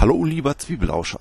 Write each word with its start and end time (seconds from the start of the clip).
Hallo, 0.00 0.24
lieber 0.24 0.56
Zwiebelauscher. 0.56 1.20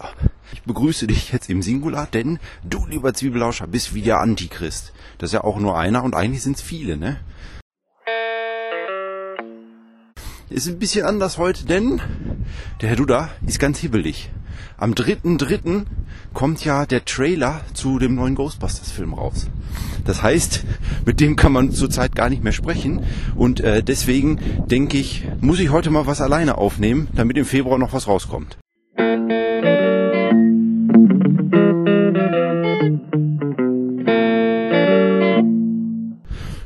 Ich 0.53 0.63
begrüße 0.63 1.05
dich 1.05 1.33
jetzt 1.33 1.49
im 1.49 1.61
Singular, 1.61 2.07
denn 2.07 2.39
du, 2.63 2.85
lieber 2.85 3.13
Zwiebelauscher, 3.13 3.67
bist 3.67 3.93
wie 3.93 4.03
der 4.03 4.21
Antichrist. 4.21 4.93
Das 5.17 5.31
ist 5.31 5.33
ja 5.33 5.43
auch 5.43 5.59
nur 5.59 5.77
einer 5.77 6.01
und 6.01 6.15
eigentlich 6.15 6.43
sind 6.43 6.55
es 6.55 6.61
viele, 6.61 6.95
ne? 6.95 7.19
Ist 10.49 10.69
ein 10.69 10.79
bisschen 10.79 11.05
anders 11.05 11.37
heute, 11.37 11.65
denn 11.65 12.01
der 12.79 12.87
Herr 12.87 12.95
Duda 12.95 13.31
ist 13.45 13.59
ganz 13.59 13.79
hibbelig. 13.79 14.31
Am 14.77 14.93
3.3. 14.93 15.83
kommt 16.33 16.63
ja 16.63 16.85
der 16.85 17.03
Trailer 17.03 17.59
zu 17.73 17.99
dem 17.99 18.15
neuen 18.15 18.35
Ghostbusters-Film 18.35 19.13
raus. 19.13 19.47
Das 20.05 20.23
heißt, 20.23 20.63
mit 21.05 21.19
dem 21.19 21.35
kann 21.35 21.51
man 21.51 21.73
zurzeit 21.73 22.15
gar 22.15 22.29
nicht 22.29 22.45
mehr 22.45 22.53
sprechen. 22.53 23.03
Und 23.35 23.59
äh, 23.59 23.83
deswegen 23.83 24.39
denke 24.67 24.97
ich, 24.97 25.27
muss 25.41 25.59
ich 25.59 25.69
heute 25.69 25.89
mal 25.89 26.07
was 26.07 26.21
alleine 26.21 26.57
aufnehmen, 26.57 27.09
damit 27.13 27.37
im 27.37 27.43
Februar 27.43 27.77
noch 27.77 27.91
was 27.91 28.07
rauskommt. 28.07 28.57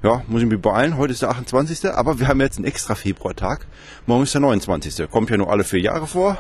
Ja, 0.03 0.21
muss 0.27 0.41
ich 0.41 0.47
mich 0.49 0.61
beeilen. 0.61 0.97
Heute 0.97 1.13
ist 1.13 1.21
der 1.21 1.29
28. 1.29 1.91
Aber 1.91 2.19
wir 2.19 2.27
haben 2.27 2.41
jetzt 2.41 2.57
einen 2.57 2.65
extra 2.65 2.93
Februartag. 2.93 3.65
Morgen 4.05 4.23
ist 4.23 4.33
der 4.33 4.41
29. 4.41 5.09
Kommt 5.09 5.29
ja 5.29 5.37
nur 5.37 5.49
alle 5.49 5.63
vier 5.63 5.79
Jahre 5.79 6.07
vor. 6.07 6.37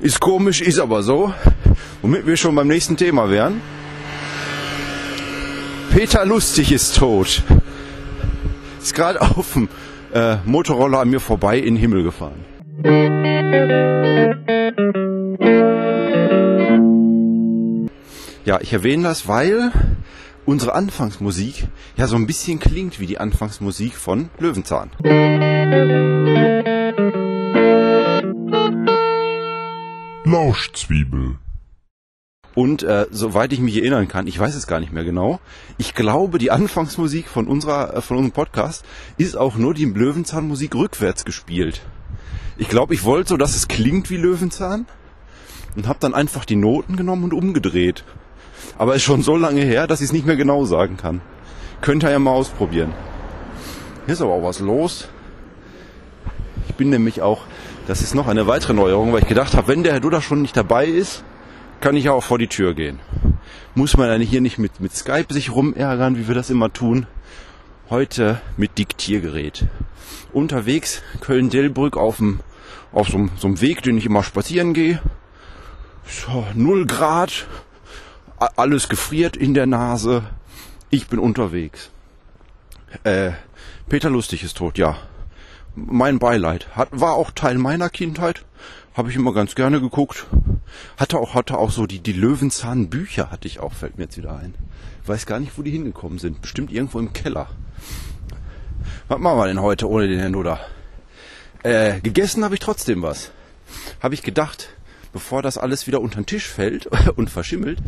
Ist 0.00 0.20
komisch, 0.20 0.60
ist 0.60 0.78
aber 0.78 1.02
so. 1.02 1.32
Womit 2.02 2.26
wir 2.26 2.36
schon 2.36 2.54
beim 2.54 2.68
nächsten 2.68 2.98
Thema 2.98 3.30
wären. 3.30 3.62
Peter 5.90 6.26
Lustig 6.26 6.70
ist 6.70 6.96
tot. 6.96 7.42
Ist 8.82 8.94
gerade 8.94 9.20
auf 9.20 9.54
dem 9.54 9.68
äh, 10.12 10.36
Motorroller 10.44 11.00
an 11.00 11.08
mir 11.08 11.20
vorbei 11.20 11.58
in 11.58 11.74
den 11.74 11.76
Himmel 11.76 12.02
gefahren. 12.02 12.44
Ja, 18.44 18.60
ich 18.60 18.72
erwähne 18.72 19.04
das, 19.04 19.28
weil 19.28 19.70
unsere 20.44 20.74
Anfangsmusik 20.74 21.68
ja 21.96 22.06
so 22.06 22.16
ein 22.16 22.26
bisschen 22.26 22.58
klingt 22.58 22.98
wie 23.00 23.06
die 23.06 23.18
Anfangsmusik 23.18 23.94
von 23.94 24.30
Löwenzahn. 24.38 24.90
Lauschzwiebel. 30.24 31.36
Und 32.54 32.82
äh, 32.82 33.06
soweit 33.10 33.52
ich 33.52 33.60
mich 33.60 33.78
erinnern 33.78 34.08
kann, 34.08 34.26
ich 34.26 34.38
weiß 34.38 34.54
es 34.54 34.66
gar 34.66 34.80
nicht 34.80 34.92
mehr 34.92 35.04
genau, 35.04 35.40
ich 35.78 35.94
glaube, 35.94 36.38
die 36.38 36.50
Anfangsmusik 36.50 37.28
von 37.28 37.46
unserer, 37.46 37.96
äh, 37.96 38.00
von 38.02 38.18
unserem 38.18 38.32
Podcast 38.32 38.84
ist 39.16 39.36
auch 39.36 39.56
nur 39.56 39.72
die 39.72 39.86
Löwenzahnmusik 39.86 40.74
rückwärts 40.74 41.24
gespielt. 41.24 41.80
Ich 42.58 42.68
glaube, 42.68 42.92
ich 42.92 43.04
wollte 43.04 43.30
so, 43.30 43.36
dass 43.38 43.56
es 43.56 43.68
klingt 43.68 44.10
wie 44.10 44.18
Löwenzahn 44.18 44.86
und 45.76 45.88
habe 45.88 45.98
dann 46.00 46.14
einfach 46.14 46.44
die 46.44 46.56
Noten 46.56 46.96
genommen 46.96 47.24
und 47.24 47.34
umgedreht. 47.34 48.04
Aber 48.78 48.94
ist 48.94 49.02
schon 49.02 49.22
so 49.22 49.36
lange 49.36 49.62
her, 49.62 49.86
dass 49.86 50.00
ich 50.00 50.06
es 50.06 50.12
nicht 50.12 50.26
mehr 50.26 50.36
genau 50.36 50.64
sagen 50.64 50.96
kann. 50.96 51.20
Könnt 51.80 52.04
ihr 52.04 52.10
ja 52.10 52.18
mal 52.18 52.32
ausprobieren. 52.32 52.92
Hier 54.06 54.14
ist 54.14 54.20
aber 54.20 54.32
auch 54.32 54.42
was 54.42 54.60
los. 54.60 55.08
Ich 56.68 56.74
bin 56.74 56.90
nämlich 56.90 57.22
auch, 57.22 57.42
das 57.86 58.02
ist 58.02 58.14
noch 58.14 58.28
eine 58.28 58.46
weitere 58.46 58.72
Neuerung, 58.72 59.12
weil 59.12 59.22
ich 59.22 59.28
gedacht 59.28 59.54
habe, 59.54 59.68
wenn 59.68 59.82
der 59.82 59.92
Herr 59.92 60.00
Duda 60.00 60.20
schon 60.20 60.42
nicht 60.42 60.56
dabei 60.56 60.86
ist, 60.86 61.24
kann 61.80 61.96
ich 61.96 62.04
ja 62.04 62.12
auch 62.12 62.22
vor 62.22 62.38
die 62.38 62.46
Tür 62.46 62.74
gehen. 62.74 63.00
Muss 63.74 63.96
man 63.96 64.08
dann 64.08 64.20
hier 64.20 64.40
nicht 64.40 64.58
mit, 64.58 64.80
mit 64.80 64.94
Skype 64.94 65.32
sich 65.32 65.50
rumärgern, 65.50 66.16
wie 66.16 66.28
wir 66.28 66.34
das 66.34 66.50
immer 66.50 66.72
tun. 66.72 67.06
Heute 67.90 68.40
mit 68.56 68.78
Diktiergerät. 68.78 69.66
Unterwegs 70.32 71.02
Köln-Dellbrück 71.20 71.96
auf, 71.96 72.18
dem, 72.18 72.40
auf 72.92 73.08
so, 73.08 73.28
so 73.36 73.48
einem 73.48 73.60
Weg, 73.60 73.82
den 73.82 73.98
ich 73.98 74.06
immer 74.06 74.22
spazieren 74.22 74.72
gehe. 74.72 75.00
So, 76.06 76.46
null 76.54 76.86
Grad, 76.86 77.46
alles 78.56 78.88
gefriert 78.88 79.36
in 79.36 79.54
der 79.54 79.66
Nase. 79.66 80.24
Ich 80.90 81.08
bin 81.08 81.18
unterwegs. 81.18 81.90
Äh, 83.04 83.32
Peter 83.88 84.10
Lustig 84.10 84.42
ist 84.42 84.56
tot, 84.56 84.78
ja. 84.78 84.96
Mein 85.74 86.18
Beileid. 86.18 86.68
Hat, 86.76 86.88
war 86.92 87.14
auch 87.14 87.30
Teil 87.30 87.56
meiner 87.56 87.88
Kindheit. 87.88 88.44
Habe 88.94 89.10
ich 89.10 89.16
immer 89.16 89.32
ganz 89.32 89.54
gerne 89.54 89.80
geguckt. 89.80 90.26
Hatte 90.98 91.18
auch, 91.18 91.34
hatte 91.34 91.56
auch 91.56 91.70
so 91.70 91.86
die, 91.86 92.00
die 92.00 92.12
Löwenzahn-Bücher 92.12 93.30
hatte 93.30 93.48
ich 93.48 93.60
auch, 93.60 93.72
fällt 93.72 93.96
mir 93.96 94.04
jetzt 94.04 94.18
wieder 94.18 94.36
ein. 94.36 94.54
Weiß 95.06 95.24
gar 95.24 95.40
nicht, 95.40 95.56
wo 95.56 95.62
die 95.62 95.70
hingekommen 95.70 96.18
sind. 96.18 96.42
Bestimmt 96.42 96.70
irgendwo 96.70 96.98
im 96.98 97.12
Keller. 97.12 97.48
Was 99.08 99.18
machen 99.18 99.38
wir 99.38 99.46
denn 99.46 99.62
heute 99.62 99.88
ohne 99.88 100.08
den 100.08 100.18
Herrn 100.18 100.32
Nuda? 100.32 100.60
Äh, 101.62 102.00
gegessen 102.00 102.44
habe 102.44 102.54
ich 102.54 102.60
trotzdem 102.60 103.02
was. 103.02 103.30
Habe 104.00 104.14
ich 104.14 104.22
gedacht, 104.22 104.68
bevor 105.12 105.42
das 105.42 105.58
alles 105.58 105.86
wieder 105.86 106.00
unter 106.00 106.20
den 106.20 106.26
Tisch 106.26 106.48
fällt 106.48 106.86
und 107.16 107.30
verschimmelt, 107.30 107.78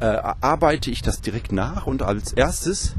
äh, 0.00 0.04
arbeite 0.04 0.90
ich 0.90 1.02
das 1.02 1.20
direkt 1.20 1.52
nach 1.52 1.86
und 1.86 2.02
als 2.02 2.32
erstes 2.32 2.94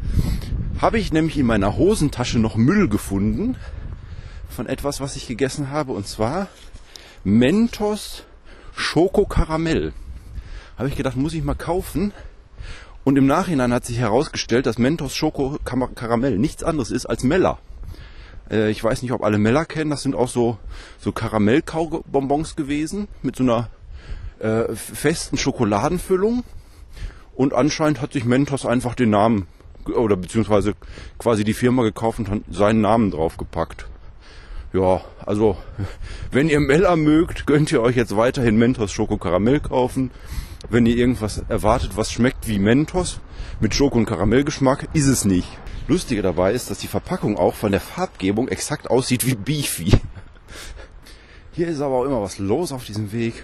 habe 0.79 0.99
ich 0.99 1.13
nämlich 1.13 1.37
in 1.37 1.45
meiner 1.45 1.77
Hosentasche 1.77 2.39
noch 2.39 2.55
Müll 2.55 2.87
gefunden 2.89 3.55
von 4.49 4.67
etwas, 4.67 5.01
was 5.01 5.15
ich 5.15 5.27
gegessen 5.27 5.69
habe 5.69 5.91
und 5.93 6.07
zwar 6.07 6.47
Mentos 7.23 8.23
Schoko 8.75 9.25
Karamell. 9.25 9.93
Habe 10.77 10.89
ich 10.89 10.95
gedacht, 10.95 11.15
muss 11.15 11.33
ich 11.33 11.43
mal 11.43 11.53
kaufen. 11.55 12.11
Und 13.03 13.17
im 13.17 13.27
Nachhinein 13.27 13.73
hat 13.73 13.85
sich 13.85 13.99
herausgestellt, 13.99 14.65
dass 14.65 14.77
Mentos 14.77 15.15
Schoko 15.15 15.57
Karamell 15.63 16.37
nichts 16.37 16.63
anderes 16.63 16.89
ist 16.89 17.05
als 17.05 17.23
Meller. 17.23 17.59
Äh, 18.49 18.69
ich 18.69 18.83
weiß 18.83 19.01
nicht, 19.01 19.11
ob 19.11 19.23
alle 19.23 19.37
Meller 19.37 19.65
kennen. 19.65 19.89
Das 19.89 20.03
sind 20.03 20.15
auch 20.15 20.29
so, 20.29 20.57
so 20.99 21.11
Karamellkaubonbons 21.11 22.55
gewesen 22.55 23.07
mit 23.21 23.35
so 23.35 23.43
einer 23.43 23.69
äh, 24.39 24.75
festen 24.75 25.37
Schokoladenfüllung. 25.37 26.43
Und 27.35 27.53
anscheinend 27.53 28.01
hat 28.01 28.13
sich 28.13 28.25
Mentos 28.25 28.65
einfach 28.65 28.95
den 28.95 29.09
Namen 29.09 29.47
oder 29.85 30.15
beziehungsweise 30.15 30.75
quasi 31.17 31.43
die 31.43 31.53
Firma 31.53 31.83
gekauft 31.83 32.19
und 32.19 32.43
seinen 32.49 32.81
Namen 32.81 33.11
draufgepackt. 33.11 33.87
Ja, 34.71 35.01
also 35.25 35.57
wenn 36.31 36.49
ihr 36.49 36.59
Meller 36.59 36.95
mögt, 36.95 37.45
könnt 37.45 37.71
ihr 37.71 37.81
euch 37.81 37.95
jetzt 37.95 38.15
weiterhin 38.15 38.57
Mentos 38.57 38.91
Schoko 38.91 39.17
Karamell 39.17 39.59
kaufen. 39.59 40.11
Wenn 40.69 40.85
ihr 40.85 40.95
irgendwas 40.95 41.43
erwartet, 41.49 41.91
was 41.95 42.11
schmeckt 42.11 42.47
wie 42.47 42.57
Mentos 42.57 43.19
mit 43.59 43.75
Schoko 43.75 43.97
und 43.97 44.05
Karamellgeschmack, 44.05 44.87
ist 44.93 45.07
es 45.07 45.25
nicht. 45.25 45.47
Lustige 45.87 46.21
dabei 46.21 46.53
ist, 46.53 46.69
dass 46.69 46.77
die 46.77 46.87
Verpackung 46.87 47.37
auch 47.37 47.55
von 47.55 47.71
der 47.71 47.81
Farbgebung 47.81 48.47
exakt 48.47 48.89
aussieht 48.89 49.25
wie 49.25 49.35
Beefy. 49.35 49.91
Hier 51.51 51.67
ist 51.67 51.81
aber 51.81 51.95
auch 51.95 52.05
immer 52.05 52.21
was 52.21 52.39
los 52.39 52.71
auf 52.71 52.85
diesem 52.85 53.11
Weg. 53.11 53.43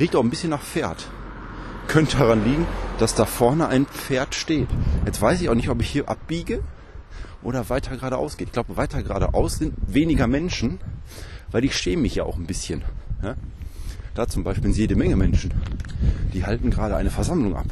Riecht 0.00 0.16
auch 0.16 0.22
ein 0.22 0.30
bisschen 0.30 0.50
nach 0.50 0.62
Pferd. 0.62 1.06
Könnte 1.86 2.16
daran 2.16 2.44
liegen, 2.44 2.66
dass 2.98 3.14
da 3.14 3.26
vorne 3.26 3.68
ein 3.68 3.86
Pferd 3.86 4.34
steht. 4.34 4.68
Jetzt 5.04 5.20
weiß 5.20 5.40
ich 5.40 5.48
auch 5.50 5.54
nicht, 5.54 5.68
ob 5.68 5.80
ich 5.82 5.90
hier 5.90 6.08
abbiege 6.08 6.62
oder 7.42 7.68
weiter 7.68 7.94
geradeaus 7.94 8.36
geht. 8.36 8.48
Ich 8.48 8.52
glaube, 8.52 8.76
weiter 8.76 9.02
geradeaus 9.02 9.58
sind 9.58 9.74
weniger 9.86 10.26
Menschen, 10.26 10.80
weil 11.50 11.64
ich 11.64 11.76
schäme 11.76 12.02
mich 12.02 12.14
ja 12.14 12.24
auch 12.24 12.36
ein 12.36 12.46
bisschen. 12.46 12.82
Ja? 13.22 13.36
Da 14.14 14.26
zum 14.26 14.44
Beispiel 14.44 14.64
sind 14.64 14.78
jede 14.78 14.96
Menge 14.96 15.16
Menschen. 15.16 15.52
Die 16.32 16.46
halten 16.46 16.70
gerade 16.70 16.96
eine 16.96 17.10
Versammlung 17.10 17.54
ab. 17.54 17.66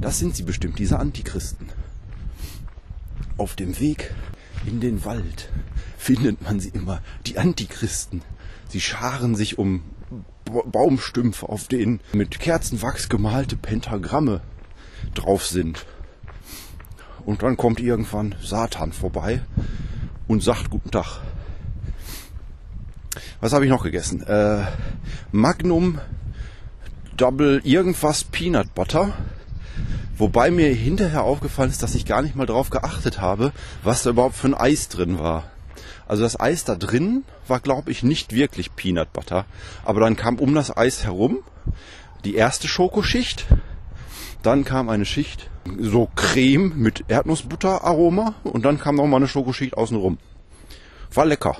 Das 0.00 0.18
sind 0.18 0.36
sie 0.36 0.44
bestimmt, 0.44 0.78
diese 0.78 0.98
Antichristen. 0.98 1.68
Auf 3.40 3.56
dem 3.56 3.80
Weg 3.80 4.12
in 4.66 4.80
den 4.80 5.02
Wald 5.06 5.48
findet 5.96 6.42
man 6.42 6.60
sie 6.60 6.68
immer, 6.68 7.00
die 7.26 7.38
Antichristen. 7.38 8.20
Sie 8.68 8.82
scharen 8.82 9.34
sich 9.34 9.56
um 9.56 9.82
Baumstümpfe, 10.44 11.48
auf 11.48 11.66
denen 11.66 12.00
mit 12.12 12.38
Kerzenwachs 12.38 13.08
gemalte 13.08 13.56
Pentagramme 13.56 14.42
drauf 15.14 15.46
sind. 15.46 15.86
Und 17.24 17.42
dann 17.42 17.56
kommt 17.56 17.80
irgendwann 17.80 18.34
Satan 18.42 18.92
vorbei 18.92 19.40
und 20.28 20.42
sagt 20.42 20.68
Guten 20.68 20.90
Tag. 20.90 21.22
Was 23.40 23.54
habe 23.54 23.64
ich 23.64 23.70
noch 23.70 23.84
gegessen? 23.84 24.22
Äh, 24.22 24.66
Magnum 25.32 25.98
Double 27.16 27.62
irgendwas 27.64 28.22
Peanut 28.22 28.74
Butter. 28.74 29.14
Wobei 30.20 30.50
mir 30.50 30.68
hinterher 30.68 31.22
aufgefallen 31.22 31.70
ist, 31.70 31.82
dass 31.82 31.94
ich 31.94 32.04
gar 32.04 32.20
nicht 32.20 32.36
mal 32.36 32.44
drauf 32.44 32.68
geachtet 32.68 33.22
habe, 33.22 33.52
was 33.82 34.02
da 34.02 34.10
überhaupt 34.10 34.36
für 34.36 34.48
ein 34.48 34.54
Eis 34.54 34.90
drin 34.90 35.18
war. 35.18 35.44
Also 36.06 36.24
das 36.24 36.38
Eis 36.38 36.64
da 36.64 36.74
drin 36.74 37.24
war, 37.48 37.58
glaube 37.58 37.90
ich, 37.90 38.02
nicht 38.02 38.34
wirklich 38.34 38.76
Peanut 38.76 39.14
Butter. 39.14 39.46
Aber 39.82 40.00
dann 40.00 40.16
kam 40.16 40.38
um 40.38 40.54
das 40.54 40.76
Eis 40.76 41.04
herum 41.04 41.38
die 42.26 42.34
erste 42.34 42.68
Schokoschicht. 42.68 43.46
Dann 44.42 44.66
kam 44.66 44.90
eine 44.90 45.06
Schicht 45.06 45.48
so 45.78 46.10
Creme 46.16 46.74
mit 46.76 47.04
Erdnussbutter-Aroma 47.08 48.34
und 48.42 48.62
dann 48.66 48.78
kam 48.78 48.96
noch 48.96 49.06
mal 49.06 49.16
eine 49.16 49.28
Schokoschicht 49.28 49.74
außenrum. 49.78 50.18
War 51.14 51.24
lecker. 51.24 51.56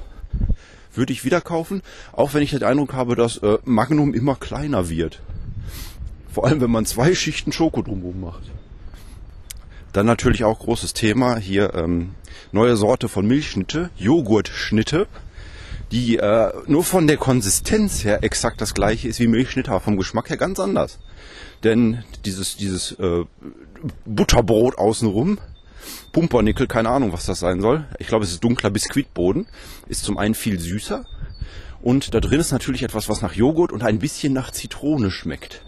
Würde 0.93 1.15
ich 1.15 1.25
wieder 1.25 1.41
kaufen, 1.41 1.81
auch 2.13 2.35
wenn 2.35 2.43
ich 2.43 2.51
den 2.51 2.63
Eindruck 2.63 2.93
habe, 2.93 3.17
dass 3.17 3.39
äh, 3.39 3.57
Magnum 3.65 4.13
immer 4.13 4.35
kleiner 4.35 4.91
wird. 4.91 5.23
Vor 6.33 6.47
allem, 6.47 6.61
wenn 6.61 6.71
man 6.71 6.87
zwei 6.87 7.15
Schichten 7.15 7.53
Schoko 7.53 7.83
drumherum 7.83 8.21
macht. 8.21 8.43
Dann 9.93 10.07
natürlich 10.07 10.45
auch 10.45 10.61
großes 10.61 10.95
Thema 10.95 11.37
hier 11.37 11.75
ähm, 11.75 12.15
neue 12.53 12.77
Sorte 12.77 13.09
von 13.09 13.27
Milchschnitte, 13.27 13.91
Joghurtschnitte. 13.97 15.09
die 15.91 16.19
äh, 16.19 16.53
nur 16.67 16.85
von 16.85 17.09
der 17.09 17.17
Konsistenz 17.17 18.05
her 18.05 18.23
exakt 18.23 18.61
das 18.61 18.75
gleiche 18.75 19.09
ist 19.09 19.19
wie 19.19 19.27
Milchschnitt, 19.27 19.69
aber 19.69 19.81
vom 19.81 19.97
Geschmack 19.97 20.31
her 20.31 20.37
ganz 20.37 20.61
anders. 20.61 21.01
Denn 21.65 22.05
dieses, 22.25 22.57
dieses 22.57 22.93
äh, 22.93 23.25
Butterbrot 24.07 24.79
außenrum, 24.79 25.39
Pumpernickel, 26.13 26.69
keine 26.69 26.91
Ahnung, 26.91 27.13
was 27.13 27.27
das 27.27 27.41
sein 27.41 27.61
soll. 27.61 27.87
Ich 27.99 28.07
glaube, 28.07 28.25
es 28.25 28.31
ist 28.31 28.45
dunkler 28.45 28.71
Biskuitboden, 28.71 29.47
ist 29.89 30.05
zum 30.05 30.17
einen 30.17 30.35
viel 30.35 30.61
süßer 30.61 31.05
und 31.83 32.15
da 32.15 32.21
drin 32.21 32.39
ist 32.39 32.53
natürlich 32.53 32.85
etwas, 32.85 33.09
was 33.09 33.23
nach 33.23 33.35
Joghurt 33.35 33.73
und 33.73 33.83
ein 33.83 33.99
bisschen 33.99 34.33
nach 34.33 34.53
Zitrone 34.53 35.11
schmeckt. 35.11 35.63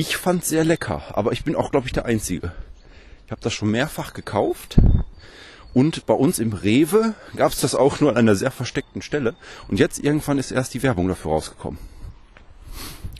Ich 0.00 0.16
fand 0.16 0.44
sehr 0.44 0.64
lecker, 0.64 1.02
aber 1.14 1.32
ich 1.32 1.42
bin 1.42 1.56
auch, 1.56 1.72
glaube 1.72 1.88
ich, 1.88 1.92
der 1.92 2.04
Einzige. 2.04 2.52
Ich 3.26 3.32
habe 3.32 3.40
das 3.40 3.52
schon 3.52 3.72
mehrfach 3.72 4.14
gekauft 4.14 4.78
und 5.74 6.06
bei 6.06 6.14
uns 6.14 6.38
im 6.38 6.52
Rewe 6.52 7.16
gab 7.34 7.50
es 7.50 7.62
das 7.62 7.74
auch 7.74 7.98
nur 7.98 8.10
an 8.10 8.18
einer 8.18 8.36
sehr 8.36 8.52
versteckten 8.52 9.02
Stelle. 9.02 9.34
Und 9.66 9.80
jetzt 9.80 9.98
irgendwann 9.98 10.38
ist 10.38 10.52
erst 10.52 10.74
die 10.74 10.84
Werbung 10.84 11.08
dafür 11.08 11.32
rausgekommen. 11.32 11.80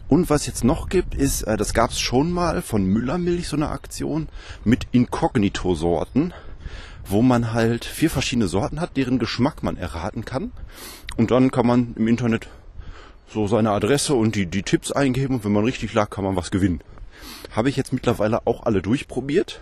Und 0.06 0.30
was 0.30 0.46
jetzt 0.46 0.62
noch 0.62 0.88
gibt, 0.88 1.16
ist, 1.16 1.42
äh, 1.42 1.56
das 1.56 1.74
gab 1.74 1.90
es 1.90 1.98
schon 1.98 2.30
mal 2.30 2.62
von 2.62 2.84
Müllermilch, 2.84 3.48
so 3.48 3.56
eine 3.56 3.70
Aktion 3.70 4.28
mit 4.64 4.86
Inkognito-Sorten, 4.92 6.32
wo 7.04 7.22
man 7.22 7.52
halt 7.54 7.86
vier 7.86 8.08
verschiedene 8.08 8.46
Sorten 8.46 8.80
hat, 8.80 8.96
deren 8.96 9.18
Geschmack 9.18 9.64
man 9.64 9.76
erraten 9.76 10.24
kann. 10.24 10.52
Und 11.16 11.32
dann 11.32 11.50
kann 11.50 11.66
man 11.66 11.94
im 11.96 12.06
Internet 12.06 12.46
so 13.32 13.46
seine 13.46 13.70
Adresse 13.70 14.14
und 14.14 14.34
die, 14.34 14.46
die 14.46 14.62
Tipps 14.62 14.92
eingeben 14.92 15.36
und 15.36 15.44
wenn 15.44 15.52
man 15.52 15.64
richtig 15.64 15.92
lag, 15.92 16.10
kann 16.10 16.24
man 16.24 16.36
was 16.36 16.50
gewinnen. 16.50 16.80
Habe 17.50 17.68
ich 17.68 17.76
jetzt 17.76 17.92
mittlerweile 17.92 18.46
auch 18.46 18.64
alle 18.64 18.82
durchprobiert 18.82 19.60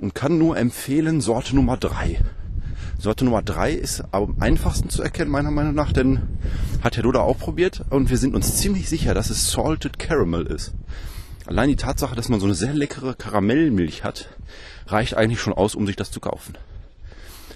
und 0.00 0.14
kann 0.14 0.38
nur 0.38 0.56
empfehlen 0.56 1.20
Sorte 1.20 1.56
Nummer 1.56 1.76
3. 1.76 2.20
Sorte 2.98 3.24
Nummer 3.24 3.42
3 3.42 3.72
ist 3.72 4.04
am 4.12 4.36
einfachsten 4.40 4.88
zu 4.88 5.02
erkennen, 5.02 5.30
meiner 5.30 5.50
Meinung 5.50 5.74
nach, 5.74 5.92
denn 5.92 6.22
hat 6.82 6.96
Herr 6.96 7.02
Duda 7.02 7.20
auch 7.20 7.38
probiert 7.38 7.84
und 7.90 8.10
wir 8.10 8.18
sind 8.18 8.34
uns 8.34 8.56
ziemlich 8.56 8.88
sicher, 8.88 9.14
dass 9.14 9.30
es 9.30 9.50
Salted 9.50 9.98
Caramel 9.98 10.46
ist. 10.46 10.72
Allein 11.46 11.68
die 11.68 11.76
Tatsache, 11.76 12.14
dass 12.14 12.28
man 12.28 12.40
so 12.40 12.46
eine 12.46 12.54
sehr 12.54 12.72
leckere 12.72 13.14
Karamellmilch 13.14 14.04
hat, 14.04 14.28
reicht 14.86 15.14
eigentlich 15.14 15.40
schon 15.40 15.52
aus, 15.52 15.74
um 15.74 15.86
sich 15.86 15.96
das 15.96 16.10
zu 16.10 16.20
kaufen. 16.20 16.54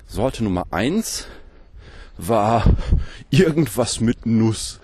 Sorte 0.06 0.44
Nummer 0.44 0.66
1 0.70 1.26
war 2.18 2.64
irgendwas 3.30 4.00
mit 4.00 4.26
Nuss. 4.26 4.80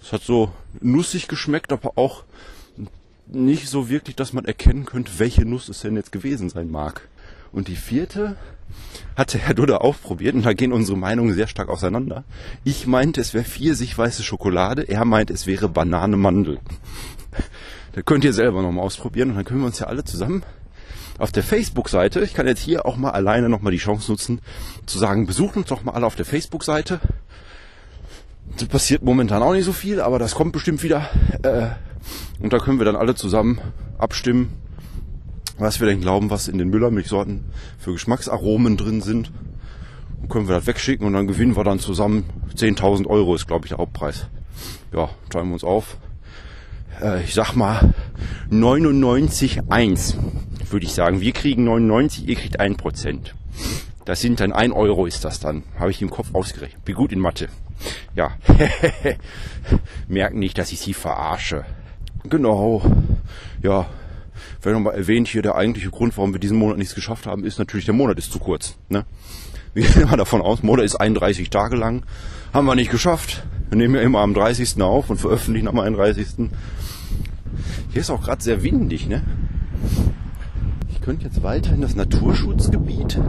Es 0.00 0.12
hat 0.12 0.22
so 0.22 0.52
nussig 0.80 1.28
geschmeckt, 1.28 1.72
aber 1.72 1.92
auch 1.96 2.24
nicht 3.26 3.68
so 3.68 3.88
wirklich, 3.88 4.16
dass 4.16 4.32
man 4.32 4.44
erkennen 4.44 4.84
könnte, 4.84 5.12
welche 5.18 5.44
Nuss 5.44 5.68
es 5.68 5.80
denn 5.80 5.96
jetzt 5.96 6.12
gewesen 6.12 6.50
sein 6.50 6.70
mag. 6.70 7.08
Und 7.52 7.68
die 7.68 7.76
vierte 7.76 8.36
hatte 9.16 9.38
Herr 9.38 9.54
Dudder 9.54 9.82
auch 9.82 9.96
probiert 10.00 10.34
und 10.34 10.44
da 10.44 10.52
gehen 10.52 10.72
unsere 10.72 10.98
Meinungen 10.98 11.34
sehr 11.34 11.46
stark 11.46 11.68
auseinander. 11.68 12.24
Ich 12.64 12.86
meinte, 12.86 13.20
es 13.20 13.32
wäre 13.32 13.44
pfirsich-weiße 13.44 14.22
Schokolade, 14.22 14.82
er 14.82 15.04
meint, 15.04 15.30
es 15.30 15.46
wäre 15.46 15.68
Banane-Mandel. 15.68 16.58
Da 17.92 18.02
könnt 18.02 18.24
ihr 18.24 18.32
selber 18.32 18.60
nochmal 18.60 18.84
ausprobieren 18.84 19.30
und 19.30 19.36
dann 19.36 19.44
können 19.44 19.60
wir 19.60 19.66
uns 19.66 19.78
ja 19.78 19.86
alle 19.86 20.04
zusammen 20.04 20.42
auf 21.18 21.32
der 21.32 21.42
Facebook-Seite, 21.42 22.22
ich 22.22 22.34
kann 22.34 22.46
jetzt 22.46 22.60
hier 22.60 22.86
auch 22.86 22.96
mal 22.96 23.10
alleine 23.10 23.48
nochmal 23.48 23.72
die 23.72 23.78
Chance 23.78 24.10
nutzen, 24.10 24.40
zu 24.86 24.98
sagen, 24.98 25.26
besucht 25.26 25.56
uns 25.56 25.68
doch 25.68 25.84
mal 25.84 25.92
alle 25.92 26.06
auf 26.06 26.16
der 26.16 26.24
Facebook-Seite. 26.24 27.00
Das 28.58 28.68
passiert 28.68 29.02
momentan 29.02 29.42
auch 29.42 29.52
nicht 29.52 29.64
so 29.64 29.72
viel, 29.72 30.00
aber 30.00 30.18
das 30.18 30.34
kommt 30.34 30.52
bestimmt 30.52 30.82
wieder. 30.82 31.08
Äh, 31.42 31.68
und 32.40 32.52
da 32.52 32.58
können 32.58 32.78
wir 32.78 32.84
dann 32.84 32.96
alle 32.96 33.14
zusammen 33.14 33.60
abstimmen, 33.98 34.52
was 35.58 35.80
wir 35.80 35.86
denn 35.86 36.00
glauben, 36.00 36.30
was 36.30 36.48
in 36.48 36.58
den 36.58 36.68
Müllermilchsorten 36.68 37.44
für 37.78 37.92
Geschmacksaromen 37.92 38.76
drin 38.76 39.00
sind. 39.00 39.32
Und 40.20 40.28
können 40.28 40.48
wir 40.48 40.56
das 40.56 40.66
wegschicken 40.66 41.06
und 41.06 41.12
dann 41.12 41.26
gewinnen 41.26 41.56
wir 41.56 41.64
dann 41.64 41.78
zusammen 41.78 42.24
10.000 42.56 43.06
Euro 43.06 43.34
ist, 43.34 43.46
glaube 43.46 43.66
ich, 43.66 43.70
der 43.70 43.78
Hauptpreis. 43.78 44.26
Ja, 44.92 45.10
teilen 45.30 45.48
wir 45.48 45.54
uns 45.54 45.64
auf. 45.64 45.96
Äh, 47.00 47.24
ich 47.24 47.34
sag 47.34 47.54
mal 47.54 47.94
99,1 48.50 50.16
würde 50.72 50.86
ich 50.86 50.92
sagen. 50.92 51.20
Wir 51.20 51.32
kriegen 51.32 51.64
99, 51.64 52.28
ihr 52.28 52.36
kriegt 52.36 52.60
1%. 52.60 53.32
Das 54.04 54.20
sind 54.20 54.40
dann 54.40 54.52
1 54.52 54.74
Euro 54.74 55.06
ist 55.06 55.24
das 55.24 55.40
dann. 55.40 55.62
Habe 55.78 55.90
ich 55.90 56.02
im 56.02 56.10
Kopf 56.10 56.34
ausgerechnet. 56.34 56.84
Bin 56.84 56.94
gut 56.94 57.12
in 57.12 57.20
Mathe. 57.20 57.48
Ja. 58.14 58.32
Merken 60.08 60.38
nicht, 60.38 60.58
dass 60.58 60.72
ich 60.72 60.80
sie 60.80 60.94
verarsche. 60.94 61.64
Genau. 62.24 62.82
Ja. 63.62 63.86
Wenn 64.62 64.72
nochmal 64.72 64.94
erwähnt, 64.94 65.28
hier 65.28 65.42
der 65.42 65.54
eigentliche 65.56 65.90
Grund, 65.90 66.16
warum 66.16 66.32
wir 66.32 66.40
diesen 66.40 66.58
Monat 66.58 66.78
nichts 66.78 66.94
geschafft 66.94 67.26
haben, 67.26 67.44
ist 67.44 67.58
natürlich, 67.58 67.84
der 67.84 67.94
Monat 67.94 68.18
ist 68.18 68.32
zu 68.32 68.38
kurz. 68.38 68.76
Ne? 68.88 69.04
Wir 69.72 69.84
gehen 69.88 70.08
mal 70.08 70.16
davon 70.16 70.42
aus, 70.42 70.62
Monat 70.62 70.84
ist 70.84 70.96
31 70.96 71.50
Tage 71.50 71.76
lang. 71.76 72.04
Haben 72.52 72.66
wir 72.66 72.74
nicht 72.74 72.90
geschafft. 72.90 73.44
Wir 73.68 73.78
nehmen 73.78 73.94
ja 73.94 74.02
immer 74.02 74.20
am 74.20 74.34
30. 74.34 74.80
auf 74.82 75.10
und 75.10 75.18
veröffentlichen 75.18 75.68
am 75.68 75.78
31. 75.78 76.48
Hier 77.92 78.00
ist 78.00 78.10
auch 78.10 78.22
gerade 78.22 78.42
sehr 78.42 78.62
windig, 78.62 79.06
ne? 79.08 79.22
Könnte 81.04 81.26
jetzt 81.26 81.42
weiter 81.42 81.74
in 81.74 81.82
das 81.82 81.96
Naturschutzgebiet. 81.96 83.20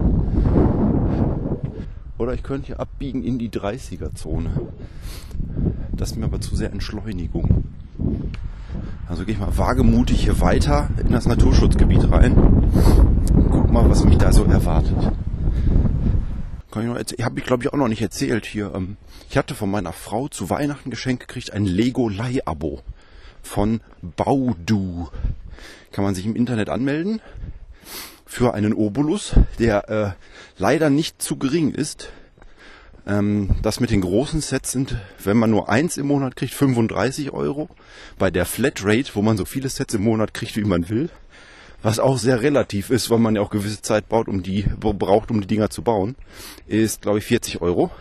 Oder 2.18 2.34
ich 2.34 2.42
könnte 2.42 2.68
hier 2.68 2.80
abbiegen 2.80 3.22
in 3.22 3.38
die 3.38 3.50
30er-Zone. 3.50 4.50
Das 5.92 6.12
ist 6.12 6.16
mir 6.18 6.24
aber 6.24 6.40
zu 6.40 6.56
sehr 6.56 6.72
Entschleunigung. 6.72 7.66
Also 9.10 9.26
gehe 9.26 9.34
ich 9.34 9.42
mal 9.42 9.58
wagemutig 9.58 10.24
hier 10.24 10.40
weiter 10.40 10.88
in 11.02 11.12
das 11.12 11.26
Naturschutzgebiet 11.26 12.10
rein. 12.10 12.34
Guck 13.52 13.70
mal, 13.70 13.90
was 13.90 14.06
mich 14.06 14.20
da 14.20 14.32
so 14.32 14.46
erwartet. 14.46 15.12
Kann 16.72 16.84
ich 16.84 16.88
noch 16.88 16.96
erzählen? 16.96 17.26
Habe 17.26 17.40
ich 17.42 17.46
glaube 17.46 17.64
ich 17.64 17.74
auch 17.74 17.78
noch 17.78 17.90
nicht 17.90 18.02
erzählt 18.02 18.46
hier. 18.46 18.72
Ähm, 18.74 18.96
ich 19.30 19.38
hatte 19.38 19.54
von 19.54 19.70
meiner 19.70 19.92
Frau 19.92 20.30
zu 20.30 20.50
Weihnachten 20.50 20.92
geschenkt 20.92 21.28
gekriegt 21.28 21.52
ein 21.52 21.66
Lego 21.66 22.08
Leih-Abo 22.08 22.80
von 23.44 23.82
Baudu. 24.16 25.10
Kann 25.92 26.06
man 26.06 26.16
sich 26.16 26.26
im 26.26 26.38
Internet 26.38 26.70
anmelden 26.70 27.20
für 28.26 28.54
einen 28.54 28.74
Obolus, 28.74 29.36
der 29.60 29.90
äh, 29.90 30.12
leider 30.58 30.90
nicht 30.90 31.22
zu 31.22 31.38
gering 31.38 31.74
ist. 31.74 32.10
Ähm, 33.08 33.52
das 33.62 33.80
mit 33.80 33.92
den 33.92 34.02
großen 34.02 34.42
Sets 34.42 34.72
sind, 34.72 34.98
wenn 35.24 35.38
man 35.38 35.52
nur 35.52 35.70
eins 35.70 35.98
im 35.98 36.08
Monat 36.08 36.36
kriegt, 36.36 36.54
35 36.54 37.32
Euro. 37.32 37.70
Bei 38.18 38.32
der 38.32 38.46
Flatrate, 38.46 39.12
wo 39.14 39.22
man 39.22 39.38
so 39.38 39.46
viele 39.46 39.70
Sets 39.70 39.94
im 39.94 40.04
Monat 40.04 40.34
kriegt, 40.34 40.56
wie 40.56 40.64
man 40.64 40.90
will. 40.90 41.10
Was 41.84 42.00
auch 42.00 42.18
sehr 42.18 42.42
relativ 42.42 42.90
ist, 42.90 43.12
weil 43.12 43.20
man 43.20 43.36
ja 43.36 43.42
auch 43.42 43.52
gewisse 43.52 43.82
Zeit 43.82 44.10
baut, 44.10 44.28
um 44.28 44.42
die, 44.42 44.66
braucht, 44.80 45.30
um 45.30 45.40
die 45.40 45.48
Dinger 45.48 45.70
zu 45.70 45.84
bauen, 45.84 46.16
ist, 46.66 47.04
glaube 47.04 47.20
ich, 47.20 47.26
40 47.26 47.62
Euro. 47.62 47.92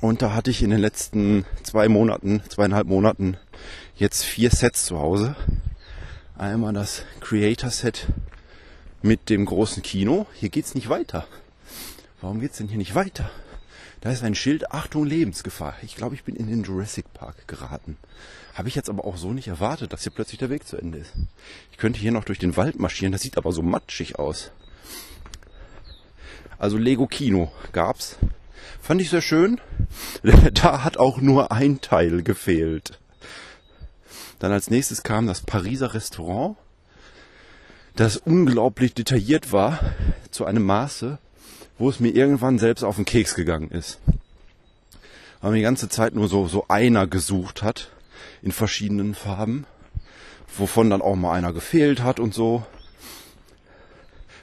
Und 0.00 0.22
da 0.22 0.32
hatte 0.32 0.50
ich 0.50 0.62
in 0.62 0.70
den 0.70 0.78
letzten 0.78 1.44
zwei 1.64 1.88
Monaten, 1.88 2.40
zweieinhalb 2.48 2.86
Monaten 2.86 3.36
jetzt 3.96 4.22
vier 4.24 4.50
Sets 4.50 4.86
zu 4.86 4.98
Hause. 4.98 5.34
Einmal 6.40 6.72
das 6.72 7.02
Creator 7.20 7.68
Set 7.68 8.06
mit 9.02 9.28
dem 9.28 9.44
großen 9.44 9.82
Kino. 9.82 10.26
Hier 10.32 10.48
geht's 10.48 10.74
nicht 10.74 10.88
weiter. 10.88 11.26
Warum 12.22 12.40
geht's 12.40 12.56
denn 12.56 12.68
hier 12.68 12.78
nicht 12.78 12.94
weiter? 12.94 13.30
Da 14.00 14.10
ist 14.10 14.22
ein 14.22 14.34
Schild, 14.34 14.72
Achtung, 14.72 15.04
Lebensgefahr. 15.04 15.76
Ich 15.82 15.96
glaube, 15.96 16.14
ich 16.14 16.24
bin 16.24 16.36
in 16.36 16.46
den 16.46 16.62
Jurassic 16.62 17.12
Park 17.12 17.46
geraten. 17.46 17.98
Habe 18.54 18.68
ich 18.68 18.74
jetzt 18.74 18.88
aber 18.88 19.04
auch 19.04 19.18
so 19.18 19.34
nicht 19.34 19.48
erwartet, 19.48 19.92
dass 19.92 20.04
hier 20.04 20.12
plötzlich 20.12 20.38
der 20.38 20.48
Weg 20.48 20.66
zu 20.66 20.78
Ende 20.78 20.96
ist. 20.96 21.12
Ich 21.72 21.76
könnte 21.76 22.00
hier 22.00 22.10
noch 22.10 22.24
durch 22.24 22.38
den 22.38 22.56
Wald 22.56 22.80
marschieren, 22.80 23.12
das 23.12 23.20
sieht 23.20 23.36
aber 23.36 23.52
so 23.52 23.60
matschig 23.60 24.18
aus. 24.18 24.50
Also 26.58 26.78
Lego 26.78 27.06
Kino 27.06 27.52
gab's. 27.72 28.16
Fand 28.80 29.02
ich 29.02 29.10
sehr 29.10 29.20
schön. 29.20 29.60
Da 30.54 30.84
hat 30.84 30.96
auch 30.96 31.20
nur 31.20 31.52
ein 31.52 31.82
Teil 31.82 32.22
gefehlt. 32.22 32.99
Dann 34.40 34.52
als 34.52 34.70
nächstes 34.70 35.02
kam 35.02 35.26
das 35.26 35.42
Pariser 35.42 35.94
Restaurant, 35.94 36.56
das 37.94 38.16
unglaublich 38.16 38.94
detailliert 38.94 39.52
war, 39.52 39.78
zu 40.30 40.46
einem 40.46 40.64
Maße, 40.64 41.18
wo 41.78 41.90
es 41.90 42.00
mir 42.00 42.10
irgendwann 42.10 42.58
selbst 42.58 42.82
auf 42.82 42.96
den 42.96 43.04
Keks 43.04 43.34
gegangen 43.34 43.70
ist. 43.70 44.00
Weil 45.40 45.50
man 45.50 45.56
die 45.56 45.62
ganze 45.62 45.88
Zeit 45.88 46.14
nur 46.14 46.26
so, 46.26 46.48
so 46.48 46.66
einer 46.68 47.06
gesucht 47.06 47.62
hat, 47.62 47.90
in 48.42 48.50
verschiedenen 48.50 49.14
Farben, 49.14 49.66
wovon 50.56 50.88
dann 50.88 51.02
auch 51.02 51.16
mal 51.16 51.32
einer 51.32 51.52
gefehlt 51.52 52.02
hat 52.02 52.18
und 52.18 52.32
so. 52.32 52.64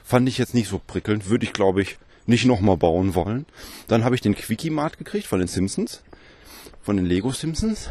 Fand 0.04 0.28
ich 0.28 0.38
jetzt 0.38 0.54
nicht 0.54 0.68
so 0.68 0.80
prickelnd, 0.84 1.28
würde 1.28 1.44
ich 1.44 1.52
glaube 1.52 1.82
ich 1.82 1.98
nicht 2.26 2.44
nochmal 2.44 2.76
bauen 2.76 3.16
wollen. 3.16 3.46
Dann 3.88 4.04
habe 4.04 4.14
ich 4.14 4.20
den 4.20 4.36
Quickie-Mart 4.36 4.96
gekriegt 4.96 5.26
von 5.26 5.40
den 5.40 5.48
Simpsons, 5.48 6.02
von 6.82 6.96
den 6.96 7.06
Lego 7.06 7.32
Simpsons. 7.32 7.90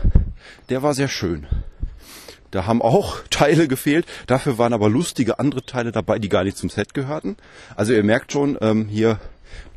Der 0.70 0.84
war 0.84 0.94
sehr 0.94 1.10
schön. 1.10 1.48
Da 2.52 2.66
haben 2.66 2.82
auch 2.82 3.20
Teile 3.30 3.68
gefehlt. 3.68 4.06
Dafür 4.28 4.58
waren 4.58 4.74
aber 4.74 4.90
lustige 4.90 5.40
andere 5.40 5.64
Teile 5.64 5.92
dabei, 5.92 6.20
die 6.20 6.30
gar 6.30 6.44
nicht 6.44 6.58
zum 6.58 6.70
Set 6.70 6.94
gehörten. 6.94 7.38
Also 7.76 7.94
ihr 7.94 8.04
merkt 8.04 8.32
schon, 8.32 8.58
ähm, 8.62 8.88
hier 8.88 9.20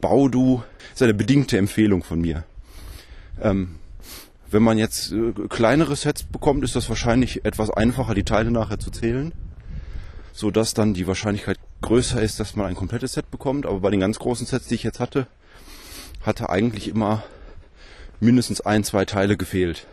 Baudu 0.01 0.63
ist 0.93 1.03
eine 1.03 1.15
bedingte 1.15 1.59
Empfehlung 1.59 2.03
von 2.03 2.21
mir. 2.21 2.45
Ähm, 3.41 3.77
wenn 4.51 4.63
man 4.63 4.79
jetzt 4.79 5.13
äh, 5.13 5.33
kleinere 5.49 5.95
Sets 5.97 6.25
bekommt, 6.25 6.65
ist 6.65 6.77
das 6.77 6.89
wahrscheinlich 6.89 7.45
etwas 7.45 7.71
einfacher, 7.71 8.15
die 8.15 8.25
Teile 8.25 8.51
nachher 8.51 8.79
zu 8.79 8.91
zählen. 8.91 9.33
So 10.33 10.51
dass 10.51 10.75
dann 10.75 10.95
die 10.95 11.07
Wahrscheinlichkeit 11.07 11.59
größer 11.83 12.21
ist, 12.23 12.41
dass 12.41 12.57
man 12.57 12.67
ein 12.67 12.75
komplettes 12.75 13.13
Set 13.13 13.31
bekommt. 13.31 13.67
Aber 13.67 13.81
bei 13.81 13.91
den 13.91 14.01
ganz 14.01 14.19
großen 14.19 14.47
Sets, 14.47 14.69
die 14.69 14.75
ich 14.75 14.83
jetzt 14.83 15.01
hatte, 15.01 15.27
hatte 16.23 16.51
eigentlich 16.51 16.89
immer 16.89 17.23
mindestens 18.21 18.61
ein, 18.61 18.85
zwei 18.85 19.05
Teile 19.05 19.37
gefehlt. 19.37 19.87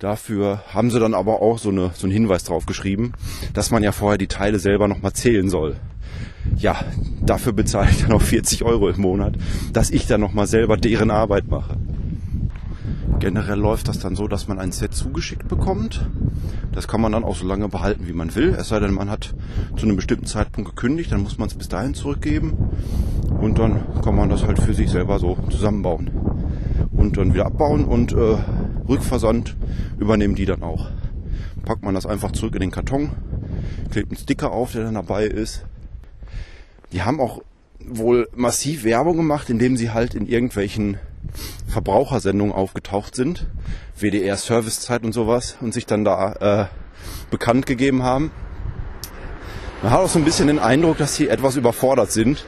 Dafür 0.00 0.62
haben 0.72 0.90
sie 0.90 0.98
dann 0.98 1.12
aber 1.12 1.42
auch 1.42 1.58
so, 1.58 1.68
eine, 1.68 1.90
so 1.92 2.06
einen 2.06 2.12
Hinweis 2.14 2.44
drauf 2.44 2.64
geschrieben, 2.64 3.12
dass 3.52 3.70
man 3.70 3.82
ja 3.82 3.92
vorher 3.92 4.16
die 4.16 4.28
Teile 4.28 4.58
selber 4.58 4.88
nochmal 4.88 5.12
zählen 5.12 5.50
soll. 5.50 5.76
Ja, 6.56 6.76
dafür 7.20 7.52
bezahle 7.52 7.90
ich 7.90 8.00
dann 8.00 8.12
auch 8.12 8.22
40 8.22 8.64
Euro 8.64 8.88
im 8.88 9.02
Monat, 9.02 9.34
dass 9.74 9.90
ich 9.90 10.06
dann 10.06 10.22
nochmal 10.22 10.46
selber 10.46 10.78
deren 10.78 11.10
Arbeit 11.10 11.48
mache. 11.48 11.76
Generell 13.18 13.58
läuft 13.58 13.88
das 13.88 13.98
dann 13.98 14.16
so, 14.16 14.26
dass 14.26 14.48
man 14.48 14.58
ein 14.58 14.72
Set 14.72 14.94
zugeschickt 14.94 15.48
bekommt. 15.48 16.08
Das 16.72 16.88
kann 16.88 17.02
man 17.02 17.12
dann 17.12 17.22
auch 17.22 17.36
so 17.36 17.46
lange 17.46 17.68
behalten, 17.68 18.06
wie 18.06 18.14
man 18.14 18.34
will. 18.34 18.56
Es 18.58 18.68
sei 18.68 18.80
denn, 18.80 18.94
man 18.94 19.10
hat 19.10 19.34
zu 19.76 19.84
einem 19.84 19.96
bestimmten 19.96 20.24
Zeitpunkt 20.24 20.74
gekündigt, 20.74 21.12
dann 21.12 21.22
muss 21.22 21.36
man 21.36 21.48
es 21.48 21.54
bis 21.54 21.68
dahin 21.68 21.92
zurückgeben. 21.92 22.56
Und 23.38 23.58
dann 23.58 23.82
kann 24.02 24.16
man 24.16 24.30
das 24.30 24.46
halt 24.46 24.60
für 24.60 24.72
sich 24.72 24.88
selber 24.88 25.18
so 25.18 25.36
zusammenbauen. 25.50 26.10
Und 26.90 27.18
dann 27.18 27.34
wieder 27.34 27.44
abbauen 27.44 27.84
und 27.84 28.12
äh, 28.12 28.38
Rückversand 28.90 29.56
übernehmen 29.98 30.34
die 30.34 30.44
dann 30.44 30.62
auch. 30.62 30.88
Packt 31.64 31.82
man 31.82 31.94
das 31.94 32.06
einfach 32.06 32.32
zurück 32.32 32.54
in 32.54 32.60
den 32.60 32.70
Karton, 32.70 33.10
klebt 33.90 34.10
einen 34.10 34.18
Sticker 34.18 34.50
auf, 34.52 34.72
der 34.72 34.84
dann 34.84 34.94
dabei 34.94 35.26
ist. 35.26 35.64
Die 36.92 37.02
haben 37.02 37.20
auch 37.20 37.42
wohl 37.86 38.28
massiv 38.34 38.84
Werbung 38.84 39.16
gemacht, 39.16 39.48
indem 39.48 39.76
sie 39.76 39.90
halt 39.90 40.14
in 40.14 40.26
irgendwelchen 40.26 40.98
Verbrauchersendungen 41.68 42.54
aufgetaucht 42.54 43.14
sind, 43.14 43.46
WDR 43.96 44.36
Servicezeit 44.36 45.04
und 45.04 45.12
sowas, 45.12 45.56
und 45.60 45.72
sich 45.72 45.86
dann 45.86 46.04
da 46.04 46.32
äh, 46.32 46.66
bekannt 47.30 47.66
gegeben 47.66 48.02
haben. 48.02 48.30
Man 49.82 49.92
hat 49.92 50.00
auch 50.00 50.08
so 50.08 50.18
ein 50.18 50.24
bisschen 50.24 50.48
den 50.48 50.58
Eindruck, 50.58 50.98
dass 50.98 51.14
sie 51.14 51.28
etwas 51.28 51.56
überfordert 51.56 52.12
sind 52.12 52.46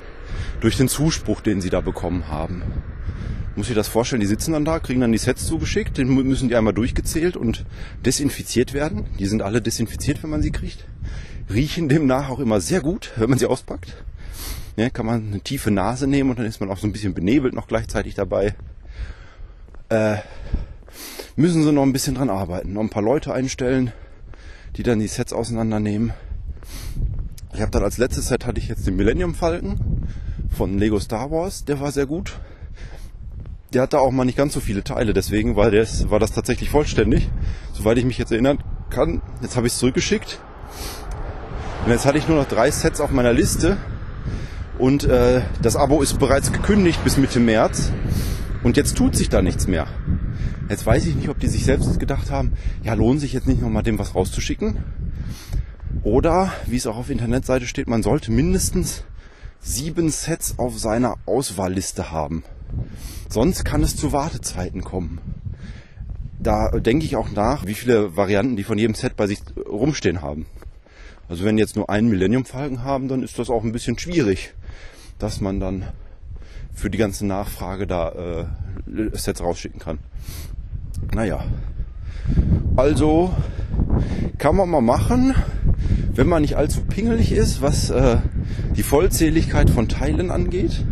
durch 0.60 0.76
den 0.76 0.88
Zuspruch, 0.88 1.40
den 1.40 1.60
sie 1.60 1.70
da 1.70 1.80
bekommen 1.80 2.28
haben. 2.28 2.62
Muss 3.54 3.68
ich 3.68 3.74
das 3.74 3.88
vorstellen, 3.88 4.20
die 4.20 4.26
sitzen 4.26 4.52
dann 4.52 4.64
da, 4.64 4.78
kriegen 4.78 5.00
dann 5.00 5.12
die 5.12 5.18
Sets 5.18 5.46
zugeschickt, 5.46 5.98
dann 5.98 6.06
müssen 6.06 6.48
die 6.48 6.56
einmal 6.56 6.72
durchgezählt 6.72 7.36
und 7.36 7.66
desinfiziert 8.04 8.72
werden. 8.72 9.04
Die 9.18 9.26
sind 9.26 9.42
alle 9.42 9.60
desinfiziert, 9.60 10.22
wenn 10.22 10.30
man 10.30 10.40
sie 10.40 10.52
kriegt. 10.52 10.86
Riechen 11.52 11.90
demnach 11.90 12.30
auch 12.30 12.38
immer 12.38 12.60
sehr 12.60 12.80
gut, 12.80 13.12
wenn 13.16 13.28
man 13.28 13.38
sie 13.38 13.46
auspackt. 13.46 13.94
Ja, 14.76 14.88
kann 14.88 15.04
man 15.04 15.26
eine 15.28 15.40
tiefe 15.40 15.70
Nase 15.70 16.06
nehmen 16.06 16.30
und 16.30 16.38
dann 16.38 16.46
ist 16.46 16.60
man 16.60 16.70
auch 16.70 16.78
so 16.78 16.86
ein 16.86 16.92
bisschen 16.92 17.12
benebelt 17.12 17.52
noch 17.52 17.68
gleichzeitig 17.68 18.14
dabei. 18.14 18.54
Äh, 19.90 20.16
müssen 21.36 21.62
sie 21.62 21.72
noch 21.72 21.82
ein 21.82 21.92
bisschen 21.92 22.14
dran 22.14 22.30
arbeiten. 22.30 22.72
Noch 22.72 22.80
ein 22.80 22.88
paar 22.88 23.02
Leute 23.02 23.34
einstellen, 23.34 23.92
die 24.76 24.82
dann 24.82 24.98
die 24.98 25.08
Sets 25.08 25.34
auseinandernehmen. 25.34 26.14
Ich 27.52 27.60
habe 27.60 27.70
dann 27.70 27.84
als 27.84 27.98
letztes 27.98 28.28
Set 28.28 28.46
hatte 28.46 28.60
ich 28.60 28.68
jetzt 28.68 28.86
den 28.86 28.96
Millennium 28.96 29.34
Falken 29.34 30.08
von 30.56 30.78
Lego 30.78 30.98
Star 30.98 31.30
Wars. 31.30 31.66
Der 31.66 31.80
war 31.80 31.92
sehr 31.92 32.06
gut. 32.06 32.40
Der 33.72 33.82
hatte 33.82 34.00
auch 34.00 34.10
mal 34.10 34.24
nicht 34.24 34.36
ganz 34.36 34.52
so 34.52 34.60
viele 34.60 34.84
Teile, 34.84 35.14
deswegen 35.14 35.56
war, 35.56 35.70
das, 35.70 36.10
war 36.10 36.20
das 36.20 36.32
tatsächlich 36.32 36.68
vollständig. 36.68 37.30
Soweit 37.72 37.96
ich 37.96 38.04
mich 38.04 38.18
jetzt 38.18 38.30
erinnern 38.30 38.58
kann. 38.90 39.22
Jetzt 39.40 39.56
habe 39.56 39.66
ich 39.66 39.72
es 39.72 39.78
zurückgeschickt. 39.78 40.40
Und 41.84 41.90
jetzt 41.90 42.04
hatte 42.04 42.18
ich 42.18 42.28
nur 42.28 42.36
noch 42.36 42.46
drei 42.46 42.70
Sets 42.70 43.00
auf 43.00 43.10
meiner 43.10 43.32
Liste 43.32 43.78
und 44.78 45.04
äh, 45.04 45.42
das 45.60 45.76
Abo 45.76 46.02
ist 46.02 46.18
bereits 46.18 46.52
gekündigt 46.52 47.02
bis 47.02 47.16
Mitte 47.16 47.40
März 47.40 47.90
und 48.62 48.76
jetzt 48.76 48.96
tut 48.96 49.16
sich 49.16 49.28
da 49.28 49.42
nichts 49.42 49.66
mehr. 49.66 49.86
Jetzt 50.68 50.86
weiß 50.86 51.06
ich 51.06 51.16
nicht, 51.16 51.28
ob 51.28 51.40
die 51.40 51.48
sich 51.48 51.64
selbst 51.64 51.98
gedacht 51.98 52.30
haben, 52.30 52.52
ja, 52.82 52.94
lohnt 52.94 53.20
sich 53.20 53.32
jetzt 53.32 53.48
nicht 53.48 53.60
nochmal 53.60 53.82
dem 53.82 53.98
was 53.98 54.14
rauszuschicken. 54.14 54.84
Oder, 56.04 56.52
wie 56.66 56.76
es 56.76 56.86
auch 56.86 56.96
auf 56.96 57.10
Internetseite 57.10 57.66
steht, 57.66 57.88
man 57.88 58.02
sollte 58.02 58.32
mindestens 58.32 59.04
sieben 59.60 60.08
Sets 60.08 60.58
auf 60.58 60.78
seiner 60.78 61.16
Auswahlliste 61.26 62.10
haben. 62.10 62.42
Sonst 63.28 63.64
kann 63.64 63.82
es 63.82 63.96
zu 63.96 64.12
Wartezeiten 64.12 64.82
kommen. 64.82 65.20
Da 66.38 66.70
denke 66.70 67.04
ich 67.04 67.16
auch 67.16 67.30
nach, 67.30 67.66
wie 67.66 67.74
viele 67.74 68.16
Varianten 68.16 68.56
die 68.56 68.64
von 68.64 68.78
jedem 68.78 68.94
Set 68.94 69.16
bei 69.16 69.26
sich 69.26 69.40
rumstehen 69.56 70.22
haben. 70.22 70.46
Also 71.28 71.44
wenn 71.44 71.56
jetzt 71.56 71.76
nur 71.76 71.88
einen 71.88 72.08
Millennium 72.08 72.44
Falken 72.44 72.82
haben, 72.82 73.08
dann 73.08 73.22
ist 73.22 73.38
das 73.38 73.48
auch 73.48 73.62
ein 73.62 73.72
bisschen 73.72 73.98
schwierig 73.98 74.54
dass 75.22 75.40
man 75.40 75.60
dann 75.60 75.84
für 76.74 76.90
die 76.90 76.98
ganze 76.98 77.24
Nachfrage 77.26 77.86
da 77.86 78.08
äh, 78.10 78.44
Sets 79.12 79.40
rausschicken 79.40 79.78
kann. 79.78 79.98
Naja, 81.12 81.44
also 82.76 83.30
kann 84.38 84.56
man 84.56 84.68
mal 84.68 84.80
machen, 84.80 85.34
wenn 86.14 86.28
man 86.28 86.42
nicht 86.42 86.56
allzu 86.56 86.80
pingelig 86.82 87.32
ist, 87.32 87.62
was 87.62 87.90
äh, 87.90 88.18
die 88.76 88.82
Vollzähligkeit 88.82 89.70
von 89.70 89.88
Teilen 89.88 90.30
angeht. 90.30 90.84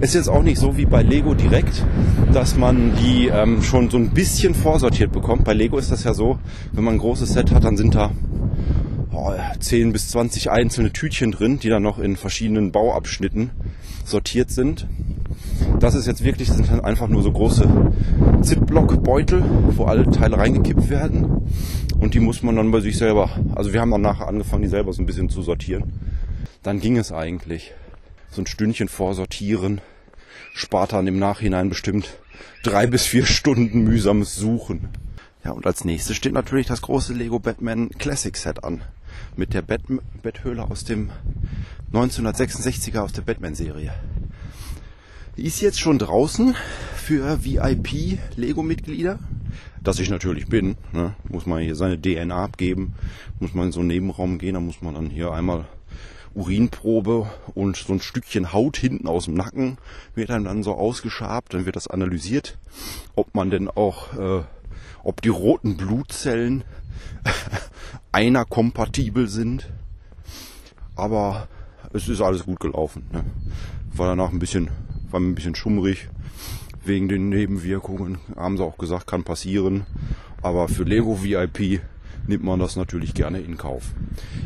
Ist 0.00 0.14
jetzt 0.14 0.28
auch 0.28 0.42
nicht 0.42 0.58
so 0.58 0.76
wie 0.76 0.84
bei 0.84 1.02
Lego 1.02 1.34
direkt, 1.34 1.84
dass 2.32 2.56
man 2.56 2.92
die 2.96 3.28
ähm, 3.28 3.62
schon 3.62 3.88
so 3.88 3.96
ein 3.96 4.10
bisschen 4.10 4.54
vorsortiert 4.54 5.12
bekommt. 5.12 5.44
Bei 5.44 5.54
Lego 5.54 5.78
ist 5.78 5.92
das 5.92 6.04
ja 6.04 6.12
so, 6.12 6.38
wenn 6.72 6.84
man 6.84 6.94
ein 6.94 6.98
großes 6.98 7.32
Set 7.32 7.52
hat, 7.52 7.64
dann 7.64 7.76
sind 7.76 7.94
da 7.94 8.10
oh, 9.12 9.32
10 9.58 9.92
bis 9.92 10.08
20 10.08 10.50
einzelne 10.50 10.92
Tütchen 10.92 11.32
drin, 11.32 11.58
die 11.60 11.68
dann 11.68 11.82
noch 11.82 11.98
in 11.98 12.16
verschiedenen 12.16 12.72
Bauabschnitten 12.72 13.50
sortiert 14.04 14.50
sind. 14.50 14.86
Das 15.80 15.94
ist 15.94 16.06
jetzt 16.06 16.24
wirklich, 16.24 16.50
sind 16.50 16.70
dann 16.70 16.80
einfach 16.80 17.08
nur 17.08 17.22
so 17.22 17.32
große 17.32 17.68
Zipblock-Beutel, 18.42 19.42
wo 19.76 19.84
alle 19.84 20.10
Teile 20.10 20.38
reingekippt 20.38 20.88
werden. 20.90 21.48
Und 21.98 22.14
die 22.14 22.20
muss 22.20 22.42
man 22.42 22.56
dann 22.56 22.70
bei 22.70 22.80
sich 22.80 22.98
selber, 22.98 23.30
also 23.54 23.72
wir 23.72 23.80
haben 23.80 23.90
dann 23.90 24.02
nachher 24.02 24.28
angefangen, 24.28 24.62
die 24.62 24.68
selber 24.68 24.92
so 24.92 25.02
ein 25.02 25.06
bisschen 25.06 25.28
zu 25.28 25.42
sortieren. 25.42 25.92
Dann 26.62 26.80
ging 26.80 26.96
es 26.96 27.12
eigentlich. 27.12 27.72
So 28.30 28.42
ein 28.42 28.46
Stündchen 28.46 28.88
vorsortieren 28.88 29.80
spart 30.52 30.92
dann 30.92 31.06
im 31.06 31.18
Nachhinein 31.18 31.68
bestimmt 31.68 32.18
drei 32.62 32.86
bis 32.86 33.04
vier 33.04 33.26
Stunden 33.26 33.82
mühsames 33.82 34.36
Suchen. 34.36 34.88
Ja, 35.44 35.52
und 35.52 35.66
als 35.66 35.84
nächstes 35.84 36.16
steht 36.16 36.32
natürlich 36.32 36.66
das 36.66 36.82
große 36.82 37.14
Lego 37.14 37.38
Batman 37.38 37.90
Classic 37.90 38.36
Set 38.36 38.62
an 38.62 38.82
mit 39.36 39.54
der 39.54 39.62
Bat 39.62 39.82
Betthöhle 40.22 40.70
aus 40.70 40.84
dem 40.84 41.10
1966er 41.92 43.00
aus 43.00 43.12
der 43.12 43.22
Batman-Serie. 43.22 43.92
Ist 45.36 45.62
jetzt 45.62 45.80
schon 45.80 45.98
draußen 45.98 46.54
für 46.94 47.42
VIP-Lego-Mitglieder. 47.42 49.18
Dass 49.82 49.98
ich 49.98 50.10
natürlich 50.10 50.46
bin, 50.46 50.76
ne? 50.92 51.14
muss 51.28 51.46
man 51.46 51.62
hier 51.62 51.74
seine 51.74 52.00
DNA 52.00 52.44
abgeben, 52.44 52.94
muss 53.40 53.54
man 53.54 53.66
in 53.66 53.72
so 53.72 53.80
einen 53.80 53.88
Nebenraum 53.88 54.38
gehen, 54.38 54.54
da 54.54 54.60
muss 54.60 54.82
man 54.82 54.94
dann 54.94 55.08
hier 55.08 55.32
einmal 55.32 55.64
Urinprobe 56.34 57.30
und 57.54 57.76
so 57.76 57.94
ein 57.94 58.00
Stückchen 58.00 58.52
Haut 58.52 58.76
hinten 58.76 59.08
aus 59.08 59.24
dem 59.24 59.34
Nacken 59.34 59.78
wird 60.14 60.28
dann, 60.28 60.44
dann 60.44 60.62
so 60.62 60.74
ausgeschabt, 60.74 61.54
dann 61.54 61.64
wird 61.64 61.76
das 61.76 61.88
analysiert, 61.88 62.58
ob 63.16 63.34
man 63.34 63.50
denn 63.50 63.68
auch, 63.68 64.12
äh, 64.12 64.42
ob 65.02 65.22
die 65.22 65.30
roten 65.30 65.78
Blutzellen 65.78 66.62
einer 68.12 68.44
kompatibel 68.44 69.28
sind. 69.28 69.70
Aber 70.94 71.48
es 71.94 72.06
ist 72.08 72.20
alles 72.20 72.44
gut 72.44 72.60
gelaufen. 72.60 73.06
Ne? 73.12 73.24
War 73.94 74.08
danach 74.08 74.30
ein 74.30 74.38
bisschen, 74.38 74.70
war 75.12 75.20
ein 75.20 75.34
bisschen 75.34 75.54
schummrig 75.54 76.08
wegen 76.84 77.08
den 77.08 77.28
Nebenwirkungen. 77.28 78.18
Haben 78.34 78.56
sie 78.56 78.64
auch 78.64 78.78
gesagt, 78.78 79.06
kann 79.06 79.24
passieren. 79.24 79.86
Aber 80.42 80.68
für 80.68 80.82
Lego 80.84 81.22
VIP 81.22 81.80
nimmt 82.26 82.44
man 82.44 82.58
das 82.58 82.76
natürlich 82.76 83.14
gerne 83.14 83.40
in 83.40 83.56
Kauf. 83.56 83.84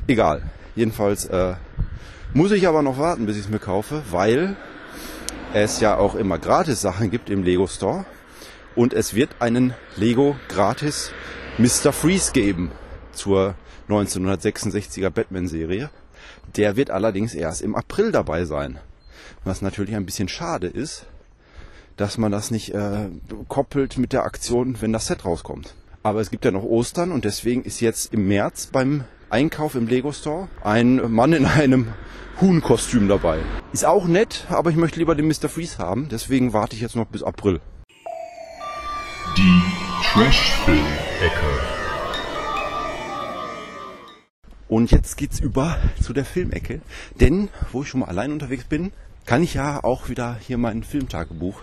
Egal. 0.07 0.43
Jedenfalls 0.75 1.25
äh, 1.27 1.55
muss 2.35 2.53
ich 2.53 2.69
aber 2.69 2.83
noch 2.83 2.99
warten, 2.99 3.27
bis 3.27 3.37
ich 3.37 3.45
es 3.45 3.49
mir 3.49 3.59
kaufe, 3.59 4.03
weil 4.11 4.57
es 5.55 5.81
ja 5.81 5.97
auch 5.97 6.15
immer 6.15 6.39
gratis 6.39 6.83
Sachen 6.83 7.11
gibt 7.11 7.31
im 7.31 7.43
Lego 7.43 7.67
Store. 7.67 8.05
Und 8.75 8.93
es 8.93 9.15
wird 9.15 9.31
einen 9.41 9.73
Lego 9.97 10.37
gratis 10.49 11.13
Mr. 11.57 11.93
Freeze 11.93 12.33
geben 12.33 12.71
zur 13.13 13.55
1966er 13.89 15.09
Batman-Serie. 15.09 15.89
Der 16.57 16.77
wird 16.77 16.91
allerdings 16.91 17.35
erst 17.35 17.63
im 17.63 17.75
April 17.75 18.13
dabei 18.13 18.45
sein. 18.45 18.79
Was 19.47 19.63
natürlich 19.63 19.95
ein 19.95 20.05
bisschen 20.05 20.29
schade 20.29 20.67
ist, 20.67 21.07
dass 21.97 22.19
man 22.19 22.33
das 22.33 22.51
nicht 22.51 22.75
äh, 22.75 23.09
koppelt 23.47 23.97
mit 23.97 24.13
der 24.13 24.25
Aktion, 24.25 24.77
wenn 24.81 24.93
das 24.93 25.07
Set 25.07 25.25
rauskommt. 25.25 25.73
Aber 26.03 26.21
es 26.21 26.33
gibt 26.33 26.45
ja 26.45 26.51
noch 26.51 26.65
Ostern 26.65 27.13
und 27.13 27.25
deswegen 27.25 27.63
ist 27.63 27.81
jetzt 27.81 28.13
im 28.13 28.27
März 28.27 28.71
beim 28.73 29.05
Einkauf 29.31 29.77
im 29.77 29.87
Lego 29.87 30.11
Store 30.11 30.49
ein 30.65 30.97
Mann 31.13 31.33
in 31.33 31.47
einem 31.47 31.93
Huhnkostüm 32.41 33.07
dabei. 33.07 33.39
Ist 33.73 33.85
auch 33.85 34.09
nett, 34.09 34.47
aber 34.49 34.71
ich 34.71 34.77
möchte 34.77 34.99
lieber 34.99 35.15
den 35.15 35.29
Mr. 35.29 35.49
Freeze 35.49 35.79
haben, 35.79 36.09
deswegen 36.09 36.53
warte 36.53 36.75
ich 36.75 36.83
jetzt 36.83 36.97
noch 36.97 37.07
bis 37.07 37.23
April. 37.23 37.61
Die 39.37 39.63
Trash-Film-Ecke. 40.13 41.77
Und 44.69 44.91
jetzt 44.91 45.17
geht's 45.17 45.39
über 45.39 45.79
zu 46.03 46.13
der 46.13 46.25
Filmecke. 46.25 46.81
Denn, 47.21 47.49
wo 47.71 47.83
ich 47.83 47.89
schon 47.89 48.01
mal 48.01 48.09
allein 48.09 48.33
unterwegs 48.33 48.65
bin, 48.65 48.91
kann 49.27 49.43
ich 49.43 49.55
ja 49.55 49.83
auch 49.83 50.09
wieder 50.09 50.39
hier 50.41 50.57
mein 50.57 50.85
Filmtagebuch 50.85 51.61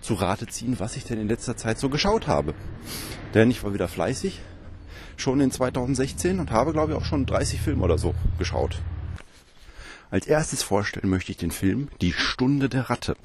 zu 0.00 0.14
Rate 0.14 0.46
ziehen, 0.46 0.78
was 0.78 0.96
ich 0.96 1.04
denn 1.04 1.20
in 1.20 1.28
letzter 1.28 1.56
Zeit 1.56 1.78
so 1.78 1.88
geschaut 1.88 2.28
habe. 2.28 2.54
Denn 3.34 3.50
ich 3.50 3.62
war 3.64 3.74
wieder 3.74 3.88
fleißig, 3.88 4.40
schon 5.16 5.40
in 5.40 5.50
2016 5.50 6.38
und 6.38 6.52
habe, 6.52 6.72
glaube 6.72 6.92
ich, 6.92 6.98
auch 6.98 7.04
schon 7.04 7.26
30 7.26 7.60
Filme 7.60 7.82
oder 7.82 7.98
so 7.98 8.14
geschaut. 8.38 8.80
Als 10.10 10.26
erstes 10.26 10.62
vorstellen 10.62 11.10
möchte 11.10 11.32
ich 11.32 11.38
den 11.38 11.50
Film 11.50 11.88
Die 12.00 12.12
Stunde 12.12 12.68
der 12.68 12.88
Ratte. 12.88 13.16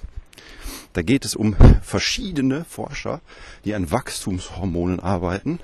Da 0.94 1.04
geht 1.04 1.26
es 1.26 1.36
um 1.36 1.56
verschiedene 1.84 2.66
Forscher, 2.66 3.22
die 3.66 3.76
an 3.76 3.92
Wachstumshormonen 3.92 5.00
arbeiten, 5.00 5.60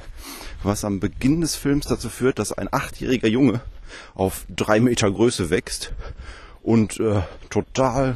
was 0.62 0.86
am 0.86 1.00
Beginn 1.00 1.42
des 1.42 1.56
Films 1.56 1.88
dazu 1.88 2.10
führt, 2.10 2.38
dass 2.38 2.52
ein 2.52 2.72
achtjähriger 2.72 3.28
Junge 3.28 3.62
auf 4.14 4.46
drei 4.50 4.80
Meter 4.80 5.10
Größe 5.10 5.50
wächst 5.50 5.94
und 6.64 7.00
äh, 7.00 7.22
total 7.50 8.16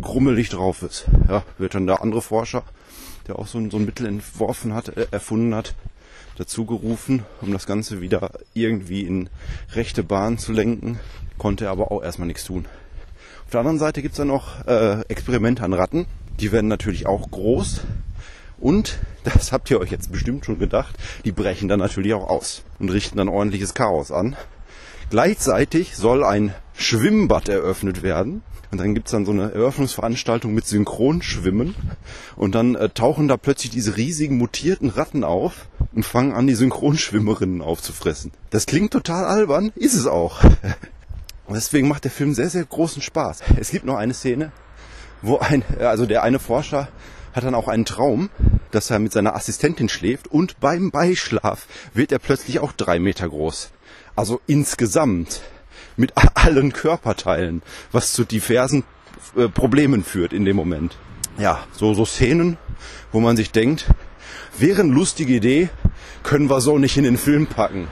grummelig 0.00 0.50
drauf 0.50 0.82
ist. 0.82 1.06
Ja, 1.28 1.42
wird 1.56 1.74
dann 1.74 1.86
der 1.86 2.02
andere 2.02 2.22
Forscher, 2.22 2.62
der 3.26 3.38
auch 3.38 3.46
so 3.46 3.58
ein, 3.58 3.70
so 3.70 3.78
ein 3.78 3.84
Mittel 3.84 4.06
entworfen 4.06 4.74
hat, 4.74 4.96
äh, 4.96 5.08
erfunden 5.10 5.54
hat, 5.54 5.74
dazu 6.36 6.64
gerufen, 6.64 7.24
um 7.40 7.52
das 7.52 7.66
Ganze 7.66 8.00
wieder 8.00 8.30
irgendwie 8.54 9.02
in 9.02 9.28
rechte 9.72 10.04
Bahn 10.04 10.38
zu 10.38 10.52
lenken, 10.52 11.00
konnte 11.36 11.64
er 11.64 11.72
aber 11.72 11.90
auch 11.90 12.02
erstmal 12.02 12.28
nichts 12.28 12.44
tun. 12.44 12.66
Auf 13.44 13.50
der 13.50 13.60
anderen 13.60 13.78
Seite 13.78 14.02
gibt's 14.02 14.18
dann 14.18 14.28
noch 14.28 14.66
äh, 14.66 15.00
Experimente 15.08 15.64
an 15.64 15.72
Ratten. 15.72 16.06
Die 16.38 16.52
werden 16.52 16.68
natürlich 16.68 17.06
auch 17.06 17.30
groß. 17.30 17.80
Und, 18.60 18.98
das 19.24 19.52
habt 19.52 19.70
ihr 19.70 19.80
euch 19.80 19.90
jetzt 19.90 20.12
bestimmt 20.12 20.44
schon 20.44 20.58
gedacht, 20.58 20.94
die 21.24 21.32
brechen 21.32 21.68
dann 21.68 21.80
natürlich 21.80 22.14
auch 22.14 22.28
aus 22.28 22.62
und 22.78 22.90
richten 22.90 23.16
dann 23.16 23.28
ordentliches 23.28 23.74
Chaos 23.74 24.12
an. 24.12 24.36
Gleichzeitig 25.10 25.96
soll 25.96 26.22
ein 26.22 26.54
Schwimmbad 26.78 27.48
eröffnet 27.48 28.02
werden. 28.02 28.42
Und 28.70 28.78
dann 28.78 28.94
gibt's 28.94 29.10
dann 29.10 29.26
so 29.26 29.32
eine 29.32 29.52
Eröffnungsveranstaltung 29.52 30.54
mit 30.54 30.66
Synchronschwimmen. 30.66 31.74
Und 32.36 32.54
dann 32.54 32.74
äh, 32.74 32.88
tauchen 32.88 33.28
da 33.28 33.36
plötzlich 33.36 33.70
diese 33.70 33.96
riesigen 33.96 34.38
mutierten 34.38 34.88
Ratten 34.90 35.24
auf 35.24 35.66
und 35.94 36.04
fangen 36.04 36.32
an, 36.32 36.46
die 36.46 36.54
Synchronschwimmerinnen 36.54 37.62
aufzufressen. 37.62 38.32
Das 38.50 38.66
klingt 38.66 38.92
total 38.92 39.24
albern, 39.24 39.72
ist 39.74 39.94
es 39.94 40.06
auch. 40.06 40.42
Und 40.44 40.54
deswegen 41.54 41.88
macht 41.88 42.04
der 42.04 42.10
Film 42.10 42.34
sehr, 42.34 42.50
sehr 42.50 42.64
großen 42.64 43.02
Spaß. 43.02 43.40
Es 43.58 43.70
gibt 43.70 43.84
noch 43.84 43.96
eine 43.96 44.14
Szene, 44.14 44.52
wo 45.22 45.38
ein, 45.38 45.64
also 45.80 46.06
der 46.06 46.22
eine 46.22 46.38
Forscher 46.38 46.88
hat 47.32 47.44
dann 47.44 47.54
auch 47.54 47.68
einen 47.68 47.84
Traum, 47.84 48.30
dass 48.70 48.90
er 48.90 48.98
mit 48.98 49.12
seiner 49.12 49.34
Assistentin 49.34 49.88
schläft 49.88 50.28
und 50.28 50.60
beim 50.60 50.90
Beischlaf 50.90 51.66
wird 51.94 52.12
er 52.12 52.18
plötzlich 52.18 52.60
auch 52.60 52.72
drei 52.72 52.98
Meter 52.98 53.28
groß. 53.28 53.70
Also 54.14 54.40
insgesamt 54.46 55.40
mit 55.98 56.14
allen 56.34 56.72
Körperteilen, 56.72 57.60
was 57.92 58.14
zu 58.14 58.24
diversen 58.24 58.84
äh, 59.36 59.48
Problemen 59.48 60.02
führt 60.02 60.32
in 60.32 60.46
dem 60.46 60.56
Moment. 60.56 60.96
Ja, 61.36 61.64
so, 61.72 61.92
so 61.92 62.06
Szenen, 62.06 62.56
wo 63.12 63.20
man 63.20 63.36
sich 63.36 63.52
denkt, 63.52 63.86
wäre 64.58 64.82
eine 64.82 64.92
lustige 64.92 65.34
Idee, 65.34 65.68
können 66.22 66.48
wir 66.48 66.60
so 66.60 66.78
nicht 66.78 66.96
in 66.96 67.04
den 67.04 67.18
Film 67.18 67.46
packen. 67.46 67.88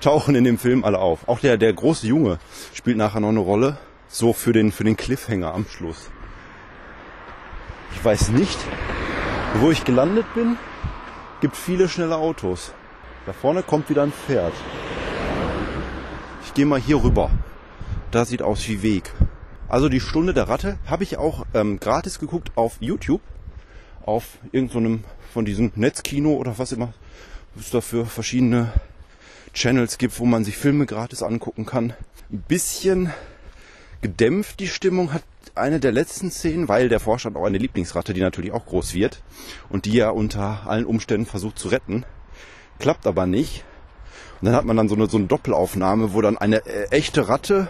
Tauchen 0.00 0.34
in 0.34 0.44
dem 0.44 0.58
Film 0.58 0.84
alle 0.84 0.98
auf. 0.98 1.26
Auch 1.28 1.40
der, 1.40 1.56
der 1.56 1.72
große 1.72 2.06
Junge 2.06 2.38
spielt 2.74 2.98
nachher 2.98 3.20
noch 3.20 3.30
eine 3.30 3.40
Rolle, 3.40 3.78
so 4.08 4.32
für 4.32 4.52
den, 4.52 4.70
für 4.70 4.84
den 4.84 4.96
Cliffhanger 4.96 5.54
am 5.54 5.66
Schluss. 5.66 6.10
Ich 7.94 8.04
weiß 8.04 8.28
nicht, 8.30 8.58
wo 9.60 9.70
ich 9.70 9.84
gelandet 9.84 10.26
bin. 10.34 10.56
Gibt 11.40 11.56
viele 11.56 11.88
schnelle 11.88 12.16
Autos. 12.16 12.72
Da 13.26 13.32
vorne 13.32 13.62
kommt 13.62 13.88
wieder 13.88 14.02
ein 14.02 14.12
Pferd. 14.12 14.52
Ich 16.54 16.56
gehe 16.56 16.66
mal 16.66 16.80
hier 16.80 17.02
rüber. 17.02 17.32
Da 18.12 18.24
sieht 18.24 18.40
aus 18.40 18.68
wie 18.68 18.80
Weg. 18.80 19.12
Also 19.68 19.88
die 19.88 19.98
Stunde 19.98 20.32
der 20.32 20.48
Ratte 20.48 20.78
habe 20.86 21.02
ich 21.02 21.16
auch 21.16 21.44
ähm, 21.52 21.80
gratis 21.80 22.20
geguckt 22.20 22.52
auf 22.54 22.76
YouTube. 22.78 23.22
Auf 24.06 24.38
irgendeinem 24.52 24.98
so 24.98 25.32
von 25.32 25.44
diesem 25.44 25.72
Netzkino 25.74 26.34
oder 26.34 26.56
was 26.56 26.70
immer 26.70 26.94
es 27.58 27.70
da 27.70 27.80
für 27.80 28.06
verschiedene 28.06 28.72
Channels 29.52 29.98
gibt, 29.98 30.16
wo 30.20 30.26
man 30.26 30.44
sich 30.44 30.56
Filme 30.56 30.86
gratis 30.86 31.24
angucken 31.24 31.66
kann. 31.66 31.92
Ein 32.30 32.44
bisschen 32.46 33.12
gedämpft 34.00 34.60
die 34.60 34.68
Stimmung 34.68 35.12
hat 35.12 35.24
eine 35.56 35.80
der 35.80 35.90
letzten 35.90 36.30
Szenen, 36.30 36.68
weil 36.68 36.88
der 36.88 37.04
hat 37.04 37.36
auch 37.36 37.46
eine 37.46 37.58
Lieblingsratte, 37.58 38.14
die 38.14 38.20
natürlich 38.20 38.52
auch 38.52 38.66
groß 38.66 38.94
wird 38.94 39.24
und 39.70 39.86
die 39.86 39.98
er 39.98 40.14
unter 40.14 40.68
allen 40.68 40.86
Umständen 40.86 41.26
versucht 41.26 41.58
zu 41.58 41.66
retten. 41.66 42.04
Klappt 42.78 43.08
aber 43.08 43.26
nicht. 43.26 43.64
Und 44.44 44.48
dann 44.48 44.56
hat 44.56 44.66
man 44.66 44.76
dann 44.76 44.90
so 44.90 44.94
eine, 44.94 45.06
so 45.06 45.16
eine 45.16 45.26
Doppelaufnahme, 45.26 46.12
wo 46.12 46.20
dann 46.20 46.36
eine 46.36 46.66
äh, 46.66 46.88
echte 46.90 47.30
Ratte 47.30 47.68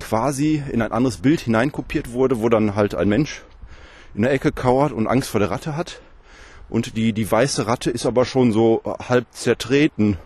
quasi 0.00 0.60
in 0.72 0.82
ein 0.82 0.90
anderes 0.90 1.18
Bild 1.18 1.42
hineinkopiert 1.42 2.10
wurde, 2.10 2.40
wo 2.40 2.48
dann 2.48 2.74
halt 2.74 2.96
ein 2.96 3.08
Mensch 3.08 3.44
in 4.12 4.22
der 4.22 4.32
Ecke 4.32 4.50
kauert 4.50 4.90
und 4.90 5.06
Angst 5.06 5.28
vor 5.28 5.38
der 5.38 5.52
Ratte 5.52 5.76
hat. 5.76 6.00
Und 6.68 6.96
die, 6.96 7.12
die 7.12 7.30
weiße 7.30 7.68
Ratte 7.68 7.92
ist 7.92 8.06
aber 8.06 8.24
schon 8.24 8.50
so 8.50 8.82
halb 9.08 9.26
zertreten. 9.30 10.18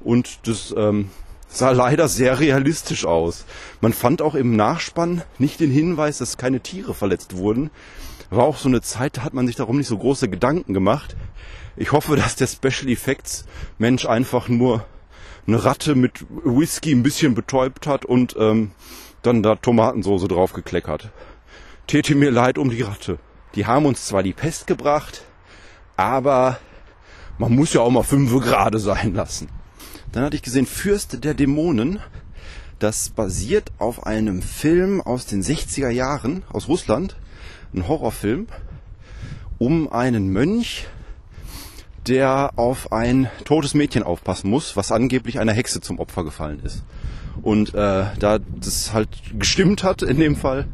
Und 0.00 0.48
das 0.48 0.74
ähm, 0.78 1.10
sah 1.46 1.72
leider 1.72 2.08
sehr 2.08 2.40
realistisch 2.40 3.04
aus. 3.04 3.44
Man 3.82 3.92
fand 3.92 4.22
auch 4.22 4.34
im 4.34 4.56
Nachspann 4.56 5.20
nicht 5.38 5.60
den 5.60 5.70
Hinweis, 5.70 6.16
dass 6.16 6.38
keine 6.38 6.60
Tiere 6.60 6.94
verletzt 6.94 7.36
wurden. 7.36 7.70
War 8.30 8.44
auch 8.44 8.56
so 8.56 8.70
eine 8.70 8.80
Zeit, 8.80 9.18
da 9.18 9.24
hat 9.24 9.34
man 9.34 9.46
sich 9.46 9.56
darum 9.56 9.76
nicht 9.76 9.88
so 9.88 9.98
große 9.98 10.30
Gedanken 10.30 10.72
gemacht. 10.72 11.16
Ich 11.76 11.92
hoffe, 11.92 12.16
dass 12.16 12.34
der 12.34 12.46
Special 12.46 12.88
Effects 12.88 13.44
Mensch 13.76 14.06
einfach 14.06 14.48
nur 14.48 14.86
eine 15.46 15.64
Ratte 15.64 15.94
mit 15.94 16.24
Whisky 16.44 16.92
ein 16.92 17.02
bisschen 17.02 17.34
betäubt 17.34 17.86
hat 17.86 18.04
und 18.04 18.36
ähm, 18.38 18.72
dann 19.22 19.42
da 19.42 19.56
Tomatensoße 19.56 20.28
draufgekleckert. 20.28 21.10
Täte 21.86 22.14
mir 22.14 22.30
leid 22.30 22.58
um 22.58 22.70
die 22.70 22.82
Ratte. 22.82 23.18
Die 23.54 23.66
haben 23.66 23.86
uns 23.86 24.06
zwar 24.06 24.22
die 24.22 24.32
Pest 24.32 24.66
gebracht, 24.66 25.24
aber 25.96 26.58
man 27.38 27.54
muss 27.54 27.72
ja 27.72 27.80
auch 27.80 27.90
mal 27.90 28.02
fünf 28.02 28.32
gerade 28.32 28.78
sein 28.78 29.14
lassen. 29.14 29.48
Dann 30.12 30.24
hatte 30.24 30.36
ich 30.36 30.42
gesehen 30.42 30.66
Fürst 30.66 31.24
der 31.24 31.34
Dämonen. 31.34 32.00
Das 32.78 33.10
basiert 33.10 33.70
auf 33.78 34.06
einem 34.06 34.42
Film 34.42 35.00
aus 35.00 35.26
den 35.26 35.42
60er 35.42 35.88
Jahren 35.88 36.44
aus 36.52 36.68
Russland, 36.68 37.16
ein 37.74 37.86
Horrorfilm, 37.86 38.48
um 39.58 39.92
einen 39.92 40.30
Mönch, 40.30 40.86
der 42.06 42.52
auf 42.56 42.92
ein 42.92 43.30
totes 43.44 43.74
Mädchen 43.74 44.02
aufpassen 44.02 44.50
muss, 44.50 44.76
was 44.76 44.90
angeblich 44.90 45.38
einer 45.38 45.52
Hexe 45.52 45.80
zum 45.80 45.98
Opfer 45.98 46.24
gefallen 46.24 46.60
ist. 46.64 46.82
Und 47.42 47.74
äh, 47.74 48.04
da 48.18 48.38
das 48.38 48.92
halt 48.92 49.08
gestimmt 49.38 49.84
hat 49.84 50.02
in 50.02 50.18
dem 50.18 50.36
Fall, 50.36 50.66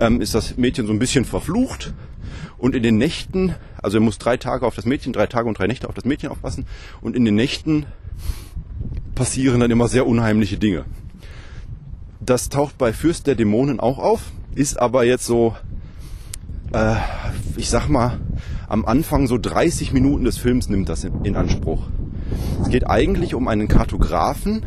ähm, 0.00 0.20
ist 0.20 0.34
das 0.34 0.56
Mädchen 0.56 0.86
so 0.86 0.92
ein 0.92 0.98
bisschen 0.98 1.24
verflucht. 1.24 1.94
Und 2.58 2.74
in 2.74 2.82
den 2.82 2.98
Nächten, 2.98 3.54
also 3.80 3.98
er 3.98 4.00
muss 4.00 4.18
drei 4.18 4.36
Tage 4.36 4.66
auf 4.66 4.74
das 4.74 4.84
Mädchen, 4.84 5.12
drei 5.12 5.26
Tage 5.26 5.48
und 5.48 5.58
drei 5.58 5.68
Nächte 5.68 5.88
auf 5.88 5.94
das 5.94 6.04
Mädchen 6.04 6.28
aufpassen. 6.28 6.66
Und 7.00 7.14
in 7.14 7.24
den 7.24 7.36
Nächten 7.36 7.86
passieren 9.14 9.60
dann 9.60 9.70
immer 9.70 9.88
sehr 9.88 10.06
unheimliche 10.06 10.58
Dinge. 10.58 10.84
Das 12.20 12.48
taucht 12.48 12.76
bei 12.78 12.92
Fürst 12.92 13.26
der 13.26 13.36
Dämonen 13.36 13.80
auch 13.80 13.98
auf, 13.98 14.32
ist 14.54 14.78
aber 14.78 15.04
jetzt 15.04 15.24
so, 15.24 15.56
äh, 16.72 16.96
ich 17.56 17.70
sag 17.70 17.88
mal, 17.88 18.18
am 18.68 18.84
Anfang 18.84 19.26
so 19.26 19.38
30 19.38 19.92
Minuten 19.92 20.24
des 20.24 20.38
Films 20.38 20.68
nimmt 20.68 20.88
das 20.88 21.04
in, 21.04 21.24
in 21.24 21.36
Anspruch. 21.36 21.82
Es 22.62 22.68
geht 22.68 22.88
eigentlich 22.88 23.34
um 23.34 23.48
einen 23.48 23.68
Kartografen, 23.68 24.64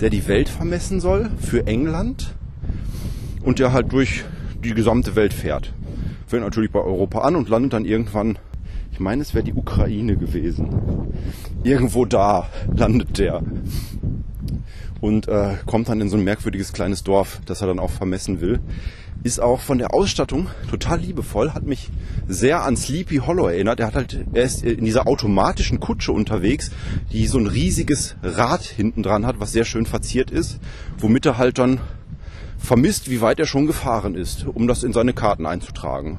der 0.00 0.10
die 0.10 0.26
Welt 0.28 0.48
vermessen 0.48 1.00
soll 1.00 1.30
für 1.38 1.66
England 1.66 2.34
und 3.42 3.58
der 3.58 3.72
halt 3.72 3.92
durch 3.92 4.24
die 4.62 4.74
gesamte 4.74 5.16
Welt 5.16 5.32
fährt. 5.32 5.72
Fängt 6.26 6.44
natürlich 6.44 6.70
bei 6.70 6.80
Europa 6.80 7.20
an 7.20 7.36
und 7.36 7.48
landet 7.48 7.72
dann 7.72 7.84
irgendwann, 7.84 8.38
ich 8.92 9.00
meine, 9.00 9.22
es 9.22 9.34
wäre 9.34 9.44
die 9.44 9.54
Ukraine 9.54 10.16
gewesen. 10.16 10.68
Irgendwo 11.64 12.04
da 12.04 12.48
landet 12.74 13.18
der 13.18 13.42
und 15.00 15.28
äh, 15.28 15.54
kommt 15.66 15.88
dann 15.88 16.00
in 16.00 16.08
so 16.08 16.16
ein 16.16 16.24
merkwürdiges 16.24 16.72
kleines 16.72 17.04
Dorf, 17.04 17.40
das 17.46 17.60
er 17.60 17.68
dann 17.68 17.78
auch 17.78 17.90
vermessen 17.90 18.40
will. 18.40 18.60
Ist 19.24 19.40
auch 19.40 19.60
von 19.60 19.78
der 19.78 19.94
Ausstattung 19.94 20.46
total 20.70 21.00
liebevoll, 21.00 21.52
hat 21.52 21.64
mich 21.64 21.90
sehr 22.28 22.62
an 22.62 22.76
Sleepy 22.76 23.16
Hollow 23.16 23.48
erinnert. 23.48 23.80
Er 23.80 23.88
hat 23.88 23.94
halt, 23.96 24.26
er 24.32 24.44
ist 24.44 24.62
in 24.62 24.84
dieser 24.84 25.08
automatischen 25.08 25.80
Kutsche 25.80 26.12
unterwegs, 26.12 26.70
die 27.12 27.26
so 27.26 27.38
ein 27.38 27.48
riesiges 27.48 28.14
Rad 28.22 28.62
hinten 28.62 29.02
dran 29.02 29.26
hat, 29.26 29.40
was 29.40 29.50
sehr 29.50 29.64
schön 29.64 29.86
verziert 29.86 30.30
ist, 30.30 30.60
womit 30.98 31.26
er 31.26 31.36
halt 31.36 31.58
dann 31.58 31.80
vermisst, 32.58 33.10
wie 33.10 33.20
weit 33.20 33.40
er 33.40 33.46
schon 33.46 33.66
gefahren 33.66 34.14
ist, 34.14 34.46
um 34.46 34.68
das 34.68 34.84
in 34.84 34.92
seine 34.92 35.14
Karten 35.14 35.46
einzutragen. 35.46 36.18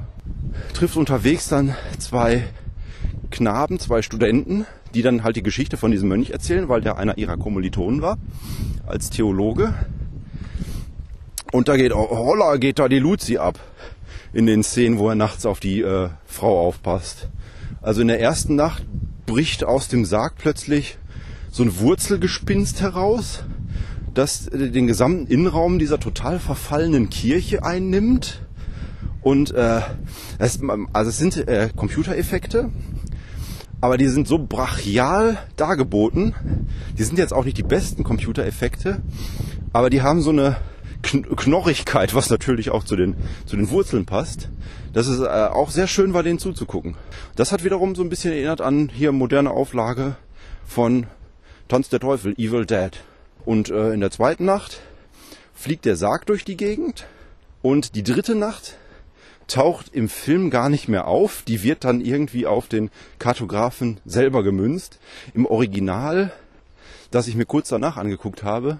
Trifft 0.74 0.96
unterwegs 0.96 1.48
dann 1.48 1.74
zwei 1.98 2.44
Knaben, 3.30 3.78
zwei 3.78 4.02
Studenten, 4.02 4.66
die 4.94 5.02
dann 5.02 5.22
halt 5.22 5.36
die 5.36 5.42
Geschichte 5.42 5.76
von 5.76 5.90
diesem 5.90 6.08
Mönch 6.08 6.30
erzählen, 6.30 6.68
weil 6.68 6.80
der 6.80 6.98
einer 6.98 7.18
ihrer 7.18 7.36
Kommilitonen 7.36 8.02
war, 8.02 8.18
als 8.86 9.10
Theologe. 9.10 9.74
Und 11.52 11.68
da 11.68 11.76
geht, 11.76 11.92
holla, 11.92 12.56
geht 12.56 12.78
da 12.78 12.88
die 12.88 12.98
Luzi 12.98 13.38
ab. 13.38 13.58
In 14.32 14.46
den 14.46 14.62
Szenen, 14.62 14.98
wo 14.98 15.08
er 15.08 15.16
nachts 15.16 15.44
auf 15.44 15.58
die 15.58 15.80
äh, 15.80 16.08
Frau 16.24 16.60
aufpasst. 16.60 17.28
Also 17.82 18.00
in 18.00 18.08
der 18.08 18.20
ersten 18.20 18.54
Nacht 18.54 18.84
bricht 19.26 19.64
aus 19.64 19.88
dem 19.88 20.04
Sarg 20.04 20.34
plötzlich 20.38 20.98
so 21.50 21.64
ein 21.64 21.80
Wurzelgespinst 21.80 22.80
heraus, 22.80 23.42
das 24.14 24.46
äh, 24.48 24.70
den 24.70 24.86
gesamten 24.86 25.26
Innenraum 25.26 25.78
dieser 25.78 25.98
total 25.98 26.38
verfallenen 26.38 27.10
Kirche 27.10 27.64
einnimmt. 27.64 28.42
Und 29.22 29.52
äh, 29.52 29.80
es, 30.38 30.60
also 30.92 31.08
es 31.10 31.18
sind 31.18 31.36
äh, 31.48 31.68
Computereffekte, 31.74 32.70
aber 33.80 33.96
die 33.96 34.08
sind 34.08 34.28
so 34.28 34.38
brachial 34.38 35.38
dargeboten. 35.56 36.34
Die 36.98 37.02
sind 37.02 37.18
jetzt 37.18 37.32
auch 37.32 37.44
nicht 37.44 37.56
die 37.56 37.62
besten 37.62 38.04
Computereffekte, 38.04 39.00
aber 39.72 39.90
die 39.90 40.02
haben 40.02 40.20
so 40.20 40.30
eine 40.30 40.56
Kn 41.02 41.24
Knorrigkeit, 41.34 42.14
was 42.14 42.28
natürlich 42.28 42.70
auch 42.70 42.84
zu 42.84 42.94
den, 42.94 43.16
zu 43.46 43.56
den 43.56 43.70
Wurzeln 43.70 44.04
passt, 44.04 44.50
dass 44.92 45.06
es 45.06 45.20
äh, 45.20 45.24
auch 45.24 45.70
sehr 45.70 45.86
schön 45.86 46.12
war, 46.12 46.22
denen 46.22 46.38
zuzugucken. 46.38 46.94
Das 47.36 47.52
hat 47.52 47.64
wiederum 47.64 47.94
so 47.94 48.02
ein 48.02 48.10
bisschen 48.10 48.32
erinnert 48.32 48.60
an 48.60 48.90
hier 48.92 49.12
moderne 49.12 49.50
Auflage 49.50 50.16
von 50.66 51.06
Tanz 51.68 51.88
der 51.88 52.00
Teufel, 52.00 52.34
Evil 52.34 52.66
Dead. 52.66 52.90
Und 53.46 53.70
äh, 53.70 53.92
in 53.92 54.00
der 54.00 54.10
zweiten 54.10 54.44
Nacht 54.44 54.80
fliegt 55.54 55.86
der 55.86 55.96
Sarg 55.96 56.26
durch 56.26 56.44
die 56.44 56.56
Gegend 56.56 57.06
und 57.62 57.94
die 57.94 58.02
dritte 58.02 58.34
Nacht 58.34 58.76
taucht 59.50 59.90
im 59.92 60.08
Film 60.08 60.50
gar 60.50 60.68
nicht 60.68 60.88
mehr 60.88 61.06
auf. 61.06 61.42
Die 61.46 61.62
wird 61.62 61.84
dann 61.84 62.00
irgendwie 62.00 62.46
auf 62.46 62.68
den 62.68 62.90
Kartografen 63.18 64.00
selber 64.04 64.42
gemünzt. 64.42 64.98
Im 65.34 65.46
Original, 65.46 66.32
das 67.10 67.28
ich 67.28 67.36
mir 67.36 67.46
kurz 67.46 67.68
danach 67.68 67.96
angeguckt 67.96 68.42
habe, 68.42 68.78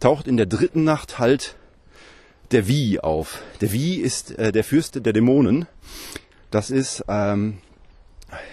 taucht 0.00 0.28
in 0.28 0.36
der 0.36 0.46
dritten 0.46 0.84
Nacht 0.84 1.18
halt 1.18 1.56
der 2.52 2.68
Wie 2.68 3.00
auf. 3.00 3.42
Der 3.60 3.72
Wie 3.72 3.96
ist 3.96 4.38
äh, 4.38 4.52
der 4.52 4.64
Fürste 4.64 5.00
der 5.00 5.12
Dämonen. 5.12 5.66
Das 6.50 6.70
ist 6.70 7.04
ähm, 7.08 7.58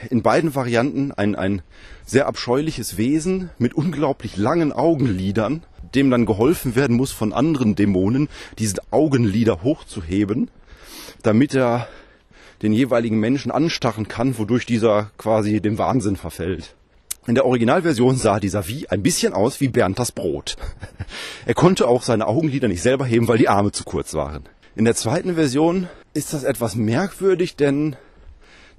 in 0.09 0.21
beiden 0.21 0.55
Varianten 0.55 1.11
ein, 1.11 1.35
ein 1.35 1.61
sehr 2.05 2.27
abscheuliches 2.27 2.97
Wesen 2.97 3.51
mit 3.59 3.73
unglaublich 3.73 4.37
langen 4.37 4.71
Augenlidern, 4.71 5.63
dem 5.93 6.09
dann 6.09 6.25
geholfen 6.25 6.75
werden 6.75 6.95
muss 6.95 7.11
von 7.11 7.33
anderen 7.33 7.75
Dämonen, 7.75 8.29
diese 8.57 8.81
Augenlider 8.91 9.61
hochzuheben, 9.61 10.49
damit 11.21 11.53
er 11.55 11.87
den 12.61 12.73
jeweiligen 12.73 13.19
Menschen 13.19 13.51
anstarren 13.51 14.07
kann, 14.07 14.37
wodurch 14.37 14.65
dieser 14.65 15.11
quasi 15.17 15.61
dem 15.61 15.77
Wahnsinn 15.77 16.15
verfällt. 16.15 16.75
In 17.27 17.35
der 17.35 17.45
Originalversion 17.45 18.17
sah 18.17 18.39
dieser 18.39 18.67
Wie 18.67 18.89
ein 18.89 19.03
bisschen 19.03 19.33
aus 19.33 19.61
wie 19.61 19.67
Bernd 19.67 19.99
das 19.99 20.11
Brot. 20.11 20.57
er 21.45 21.53
konnte 21.53 21.87
auch 21.87 22.01
seine 22.01 22.27
Augenlider 22.27 22.67
nicht 22.67 22.81
selber 22.81 23.05
heben, 23.05 23.27
weil 23.27 23.37
die 23.37 23.49
Arme 23.49 23.71
zu 23.71 23.83
kurz 23.83 24.13
waren. 24.13 24.43
In 24.75 24.85
der 24.85 24.95
zweiten 24.95 25.35
Version 25.35 25.87
ist 26.13 26.33
das 26.33 26.43
etwas 26.43 26.75
merkwürdig, 26.75 27.55
denn 27.55 27.95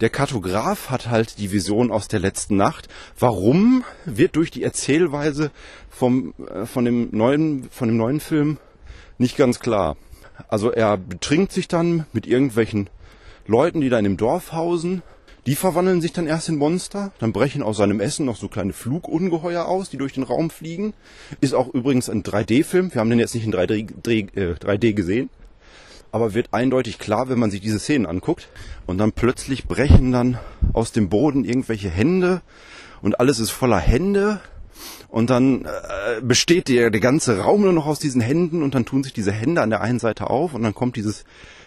der 0.00 0.10
Kartograf 0.10 0.90
hat 0.90 1.08
halt 1.08 1.38
die 1.38 1.52
Vision 1.52 1.92
aus 1.92 2.08
der 2.08 2.18
letzten 2.18 2.56
Nacht. 2.56 2.88
Warum 3.16 3.84
wird 4.04 4.34
durch 4.34 4.50
die 4.50 4.64
Erzählweise 4.64 5.52
vom, 5.88 6.34
äh, 6.52 6.66
von, 6.66 6.84
dem 6.84 7.10
neuen, 7.12 7.68
von 7.70 7.88
dem 7.88 7.96
neuen 7.96 8.18
Film 8.18 8.58
nicht 9.18 9.36
ganz 9.36 9.60
klar. 9.60 9.96
Also 10.48 10.70
er 10.70 10.96
betrinkt 10.96 11.52
sich 11.52 11.68
dann 11.68 12.06
mit 12.12 12.26
irgendwelchen 12.26 12.88
Leuten, 13.46 13.80
die 13.80 13.88
da 13.88 13.98
in 13.98 14.04
dem 14.04 14.16
Dorf 14.16 14.52
hausen. 14.52 15.02
Die 15.46 15.56
verwandeln 15.56 16.00
sich 16.00 16.12
dann 16.12 16.28
erst 16.28 16.48
in 16.48 16.56
Monster, 16.56 17.10
dann 17.18 17.32
brechen 17.32 17.64
aus 17.64 17.76
seinem 17.76 17.98
Essen 17.98 18.24
noch 18.26 18.36
so 18.36 18.46
kleine 18.46 18.72
Flugungeheuer 18.72 19.64
aus, 19.64 19.90
die 19.90 19.96
durch 19.96 20.12
den 20.12 20.22
Raum 20.22 20.50
fliegen. 20.50 20.94
Ist 21.40 21.54
auch 21.54 21.74
übrigens 21.74 22.08
ein 22.08 22.22
3D-Film. 22.22 22.94
Wir 22.94 23.00
haben 23.00 23.10
den 23.10 23.18
jetzt 23.18 23.34
nicht 23.34 23.44
in 23.44 23.52
3D, 23.52 24.36
äh, 24.36 24.54
3D 24.54 24.92
gesehen 24.92 25.30
aber 26.12 26.34
wird 26.34 26.52
eindeutig 26.52 26.98
klar, 26.98 27.28
wenn 27.30 27.38
man 27.38 27.50
sich 27.50 27.62
diese 27.62 27.78
Szenen 27.78 28.06
anguckt. 28.06 28.48
Und 28.86 28.98
dann 28.98 29.12
plötzlich 29.12 29.66
brechen 29.66 30.12
dann 30.12 30.38
aus 30.74 30.92
dem 30.92 31.08
Boden 31.08 31.44
irgendwelche 31.44 31.88
Hände 31.88 32.42
und 33.00 33.18
alles 33.18 33.40
ist 33.40 33.50
voller 33.50 33.80
Hände. 33.80 34.40
Und 35.08 35.30
dann 35.30 35.64
äh, 35.64 36.20
besteht 36.22 36.68
der, 36.68 36.90
der 36.90 37.00
ganze 37.00 37.38
Raum 37.38 37.62
nur 37.62 37.72
noch 37.72 37.86
aus 37.86 37.98
diesen 37.98 38.20
Händen 38.20 38.62
und 38.62 38.74
dann 38.74 38.84
tun 38.84 39.02
sich 39.04 39.12
diese 39.12 39.32
Hände 39.32 39.60
an 39.60 39.70
der 39.70 39.80
einen 39.80 39.98
Seite 39.98 40.30
auf 40.30 40.54
und 40.54 40.62
dann 40.62 40.74
kommt 40.74 40.96
dieses 40.96 41.24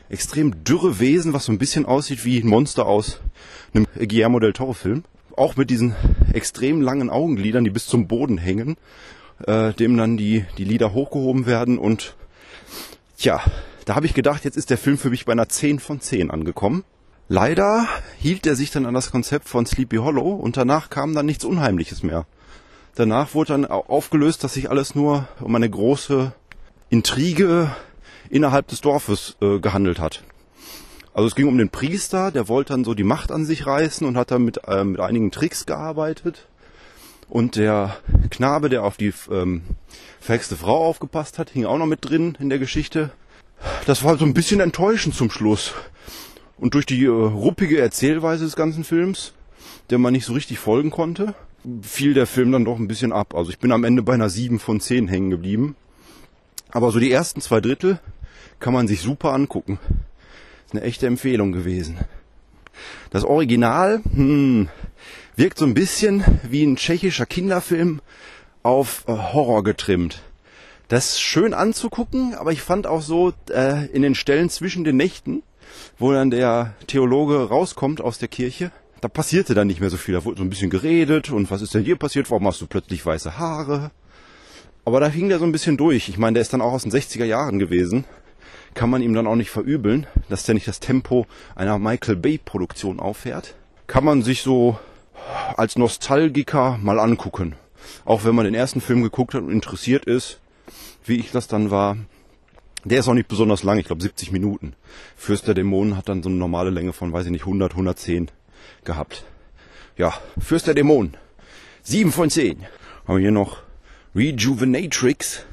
extrem 0.09 0.63
dürre 0.63 0.99
Wesen, 0.99 1.33
was 1.33 1.45
so 1.45 1.51
ein 1.51 1.57
bisschen 1.57 1.85
aussieht 1.85 2.25
wie 2.25 2.39
ein 2.39 2.47
Monster 2.47 2.85
aus 2.85 3.19
einem 3.73 3.87
Guillermo 3.95 4.39
del 4.39 4.53
Toro 4.53 4.73
Film. 4.73 5.03
Auch 5.35 5.57
mit 5.57 5.69
diesen 5.69 5.95
extrem 6.33 6.81
langen 6.81 7.09
Augenlidern, 7.09 7.63
die 7.63 7.69
bis 7.69 7.87
zum 7.87 8.07
Boden 8.07 8.37
hängen, 8.37 8.77
äh, 9.45 9.73
dem 9.73 9.97
dann 9.97 10.17
die, 10.17 10.45
die 10.57 10.63
Lider 10.63 10.93
hochgehoben 10.93 11.45
werden 11.45 11.77
und 11.77 12.15
tja, 13.17 13.41
da 13.85 13.95
habe 13.95 14.05
ich 14.07 14.13
gedacht, 14.13 14.45
jetzt 14.45 14.57
ist 14.57 14.69
der 14.69 14.77
Film 14.77 14.97
für 14.97 15.09
mich 15.09 15.25
bei 15.25 15.33
einer 15.33 15.49
10 15.49 15.79
von 15.79 15.99
10 15.99 16.31
angekommen. 16.31 16.83
Leider 17.27 17.87
hielt 18.19 18.45
er 18.45 18.55
sich 18.55 18.71
dann 18.71 18.85
an 18.85 18.93
das 18.93 19.11
Konzept 19.11 19.49
von 19.49 19.65
Sleepy 19.65 19.97
Hollow 19.97 20.31
und 20.35 20.57
danach 20.57 20.89
kam 20.89 21.13
dann 21.13 21.25
nichts 21.25 21.43
Unheimliches 21.43 22.03
mehr. 22.03 22.25
Danach 22.95 23.33
wurde 23.33 23.53
dann 23.53 23.65
aufgelöst, 23.65 24.43
dass 24.43 24.53
sich 24.53 24.69
alles 24.69 24.95
nur 24.95 25.27
um 25.41 25.53
eine 25.55 25.69
große 25.69 26.33
Intrige 26.89 27.75
innerhalb 28.29 28.67
des 28.67 28.81
Dorfes 28.81 29.35
äh, 29.41 29.59
gehandelt 29.59 29.99
hat. 29.99 30.23
Also 31.13 31.27
es 31.27 31.35
ging 31.35 31.47
um 31.47 31.57
den 31.57 31.69
Priester, 31.69 32.31
der 32.31 32.47
wollte 32.47 32.73
dann 32.73 32.83
so 32.83 32.93
die 32.93 33.03
Macht 33.03 33.31
an 33.31 33.45
sich 33.45 33.65
reißen 33.65 34.05
und 34.07 34.17
hat 34.17 34.31
dann 34.31 34.43
mit, 34.43 34.61
äh, 34.67 34.83
mit 34.83 34.99
einigen 34.99 35.31
Tricks 35.31 35.65
gearbeitet. 35.65 36.47
Und 37.27 37.55
der 37.55 37.97
Knabe, 38.29 38.69
der 38.69 38.83
auf 38.83 38.97
die 38.97 39.13
ähm, 39.31 39.63
verhexte 40.19 40.55
Frau 40.55 40.85
aufgepasst 40.85 41.39
hat, 41.39 41.49
hing 41.49 41.65
auch 41.65 41.77
noch 41.77 41.85
mit 41.85 42.07
drin 42.09 42.37
in 42.39 42.49
der 42.49 42.59
Geschichte 42.59 43.11
das 43.85 44.03
war 44.03 44.17
so 44.17 44.25
ein 44.25 44.33
bisschen 44.33 44.59
enttäuschend 44.59 45.15
zum 45.15 45.29
Schluss. 45.29 45.73
Und 46.57 46.73
durch 46.73 46.85
die 46.85 47.05
äh, 47.05 47.09
ruppige 47.09 47.79
Erzählweise 47.79 48.45
des 48.45 48.55
ganzen 48.55 48.83
Films, 48.83 49.33
der 49.89 49.97
man 49.97 50.13
nicht 50.13 50.25
so 50.25 50.33
richtig 50.33 50.59
folgen 50.59 50.91
konnte, 50.91 51.35
fiel 51.81 52.13
der 52.13 52.27
Film 52.27 52.51
dann 52.51 52.65
doch 52.65 52.77
ein 52.77 52.87
bisschen 52.87 53.11
ab. 53.11 53.35
Also 53.35 53.51
ich 53.51 53.59
bin 53.59 53.71
am 53.71 53.83
Ende 53.83 54.03
bei 54.03 54.13
einer 54.13 54.29
7 54.29 54.59
von 54.59 54.79
10 54.79 55.07
hängen 55.07 55.29
geblieben. 55.29 55.75
Aber 56.71 56.91
so 56.91 56.99
die 56.99 57.11
ersten 57.11 57.41
zwei 57.41 57.61
Drittel 57.61 57.99
kann 58.59 58.73
man 58.73 58.87
sich 58.87 59.01
super 59.01 59.33
angucken. 59.33 59.79
Ist 60.65 60.73
eine 60.73 60.83
echte 60.83 61.07
Empfehlung 61.07 61.51
gewesen. 61.51 61.97
Das 63.11 63.23
Original 63.23 64.01
hm, 64.13 64.67
wirkt 65.35 65.57
so 65.57 65.65
ein 65.65 65.73
bisschen 65.73 66.23
wie 66.43 66.63
ein 66.63 66.75
tschechischer 66.75 67.25
Kinderfilm 67.25 68.01
auf 68.63 69.03
äh, 69.07 69.11
Horror 69.11 69.63
getrimmt. 69.63 70.21
Das 70.87 71.13
ist 71.13 71.21
schön 71.21 71.53
anzugucken, 71.53 72.35
aber 72.35 72.51
ich 72.51 72.61
fand 72.61 72.87
auch 72.87 73.01
so 73.01 73.33
äh, 73.49 73.87
in 73.87 74.01
den 74.01 74.15
Stellen 74.15 74.49
zwischen 74.49 74.83
den 74.83 74.97
Nächten, 74.97 75.43
wo 75.97 76.11
dann 76.11 76.29
der 76.29 76.73
Theologe 76.87 77.47
rauskommt 77.49 78.01
aus 78.01 78.19
der 78.19 78.27
Kirche, 78.27 78.71
da 79.05 79.09
passierte 79.09 79.53
dann 79.53 79.67
nicht 79.67 79.81
mehr 79.81 79.91
so 79.91 79.97
viel. 79.97 80.15
Da 80.15 80.25
wurde 80.25 80.39
so 80.39 80.43
ein 80.43 80.49
bisschen 80.49 80.71
geredet 80.71 81.29
und 81.29 81.51
was 81.51 81.61
ist 81.61 81.75
denn 81.75 81.83
hier 81.83 81.95
passiert? 81.95 82.31
Warum 82.31 82.47
hast 82.47 82.59
du 82.59 82.65
plötzlich 82.65 83.05
weiße 83.05 83.37
Haare? 83.37 83.91
Aber 84.83 84.99
da 84.99 85.05
hing 85.05 85.29
der 85.29 85.37
so 85.37 85.45
ein 85.45 85.51
bisschen 85.51 85.77
durch. 85.77 86.09
Ich 86.09 86.17
meine, 86.17 86.33
der 86.33 86.41
ist 86.41 86.53
dann 86.53 86.61
auch 86.61 86.73
aus 86.73 86.81
den 86.81 86.91
60er 86.91 87.23
Jahren 87.23 87.59
gewesen. 87.59 88.05
Kann 88.73 88.89
man 88.89 89.03
ihm 89.03 89.13
dann 89.13 89.27
auch 89.27 89.35
nicht 89.35 89.51
verübeln, 89.51 90.07
dass 90.27 90.43
der 90.45 90.55
nicht 90.55 90.67
das 90.67 90.79
Tempo 90.79 91.27
einer 91.53 91.77
Michael 91.77 92.15
Bay 92.15 92.39
Produktion 92.39 92.99
auffährt. 92.99 93.53
Kann 93.85 94.03
man 94.03 94.23
sich 94.23 94.41
so 94.41 94.79
als 95.55 95.75
Nostalgiker 95.75 96.79
mal 96.81 96.99
angucken. 96.99 97.53
Auch 98.05 98.25
wenn 98.25 98.33
man 98.33 98.45
den 98.45 98.55
ersten 98.55 98.81
Film 98.81 99.03
geguckt 99.03 99.35
hat 99.35 99.43
und 99.43 99.51
interessiert 99.51 100.05
ist, 100.05 100.39
wie 101.05 101.17
ich 101.17 101.29
das 101.29 101.47
dann 101.47 101.69
war. 101.69 101.95
Der 102.85 103.01
ist 103.01 103.07
auch 103.07 103.13
nicht 103.13 103.27
besonders 103.27 103.61
lang, 103.61 103.77
ich 103.77 103.85
glaube 103.85 104.01
70 104.01 104.31
Minuten. 104.31 104.73
Fürst 105.15 105.45
der 105.47 105.53
Dämonen 105.53 105.95
hat 105.95 106.09
dann 106.09 106.23
so 106.23 106.29
eine 106.29 106.39
normale 106.39 106.71
Länge 106.71 106.91
von, 106.91 107.13
weiß 107.13 107.25
ich 107.25 107.31
nicht, 107.31 107.45
100, 107.45 107.73
110 107.73 108.31
gehabt. 108.83 109.25
Ja, 109.97 110.13
Fürst 110.39 110.67
der 110.67 110.73
Dämonen. 110.73 111.17
7 111.83 112.11
von 112.11 112.29
10. 112.29 112.65
Haben 113.07 113.17
wir 113.17 113.21
hier 113.21 113.31
noch 113.31 113.59
Rejuvenatrix. 114.15 115.45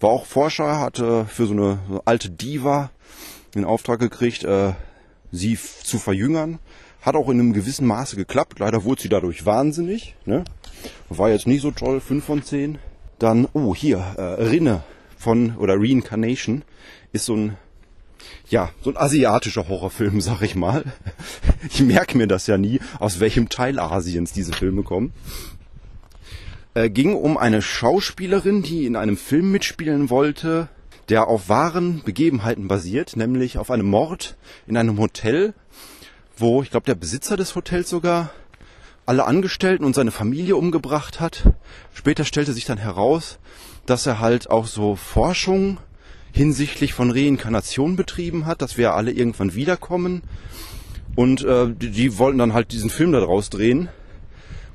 War 0.00 0.10
auch 0.10 0.26
Forscher, 0.26 0.78
hatte 0.78 1.24
für 1.26 1.46
so 1.46 1.52
eine, 1.52 1.78
alte 2.04 2.30
Diva 2.30 2.90
den 3.54 3.64
Auftrag 3.64 4.00
gekriegt, 4.00 4.44
äh, 4.44 4.72
sie 5.30 5.58
zu 5.58 5.98
verjüngern. 5.98 6.58
Hat 7.00 7.16
auch 7.16 7.28
in 7.28 7.40
einem 7.40 7.52
gewissen 7.52 7.86
Maße 7.86 8.16
geklappt. 8.16 8.58
Leider 8.58 8.84
wurde 8.84 9.02
sie 9.02 9.08
dadurch 9.08 9.44
wahnsinnig. 9.46 10.14
Ne? 10.24 10.44
War 11.08 11.30
jetzt 11.30 11.46
nicht 11.46 11.62
so 11.62 11.70
toll, 11.70 12.00
5 12.00 12.24
von 12.24 12.42
10. 12.42 12.78
Dann, 13.18 13.48
oh, 13.52 13.74
hier, 13.74 13.98
äh, 14.16 14.42
Rinne 14.44 14.84
von, 15.16 15.56
oder 15.56 15.74
Reincarnation 15.76 16.62
ist 17.12 17.24
so 17.24 17.36
ein, 17.36 17.56
ja, 18.48 18.70
so 18.82 18.90
ein 18.90 18.96
asiatischer 18.96 19.68
Horrorfilm, 19.68 20.20
sag 20.22 20.42
ich 20.42 20.54
mal. 20.54 20.84
Ich 21.70 21.80
merke 21.80 22.16
mir 22.16 22.26
das 22.26 22.46
ja 22.46 22.58
nie, 22.58 22.80
aus 22.98 23.20
welchem 23.20 23.48
Teil 23.48 23.78
Asiens 23.78 24.32
diese 24.32 24.52
Filme 24.52 24.82
kommen. 24.82 25.12
Äh, 26.74 26.90
ging 26.90 27.14
um 27.14 27.36
eine 27.36 27.62
Schauspielerin, 27.62 28.62
die 28.62 28.86
in 28.86 28.96
einem 28.96 29.16
Film 29.16 29.52
mitspielen 29.52 30.10
wollte, 30.10 30.68
der 31.08 31.28
auf 31.28 31.48
wahren 31.48 32.02
Begebenheiten 32.04 32.68
basiert, 32.68 33.16
nämlich 33.16 33.58
auf 33.58 33.70
einem 33.70 33.86
Mord 33.86 34.36
in 34.66 34.76
einem 34.76 34.98
Hotel, 34.98 35.54
wo, 36.36 36.62
ich 36.62 36.70
glaube, 36.70 36.86
der 36.86 36.94
Besitzer 36.94 37.36
des 37.36 37.54
Hotels 37.54 37.90
sogar 37.90 38.30
alle 39.04 39.24
Angestellten 39.24 39.84
und 39.84 39.94
seine 39.94 40.12
Familie 40.12 40.56
umgebracht 40.56 41.20
hat. 41.20 41.52
Später 41.92 42.24
stellte 42.24 42.52
sich 42.52 42.64
dann 42.64 42.78
heraus, 42.78 43.38
dass 43.84 44.06
er 44.06 44.20
halt 44.20 44.48
auch 44.48 44.66
so 44.66 44.96
Forschung 44.96 45.78
hinsichtlich 46.32 46.94
von 46.94 47.10
Reinkarnation 47.10 47.96
betrieben 47.96 48.46
hat, 48.46 48.62
dass 48.62 48.78
wir 48.78 48.94
alle 48.94 49.12
irgendwann 49.12 49.54
wiederkommen. 49.54 50.22
Und 51.14 51.44
äh, 51.44 51.68
die, 51.68 51.90
die 51.90 52.18
wollten 52.18 52.38
dann 52.38 52.54
halt 52.54 52.72
diesen 52.72 52.90
Film 52.90 53.12
daraus 53.12 53.50
drehen. 53.50 53.88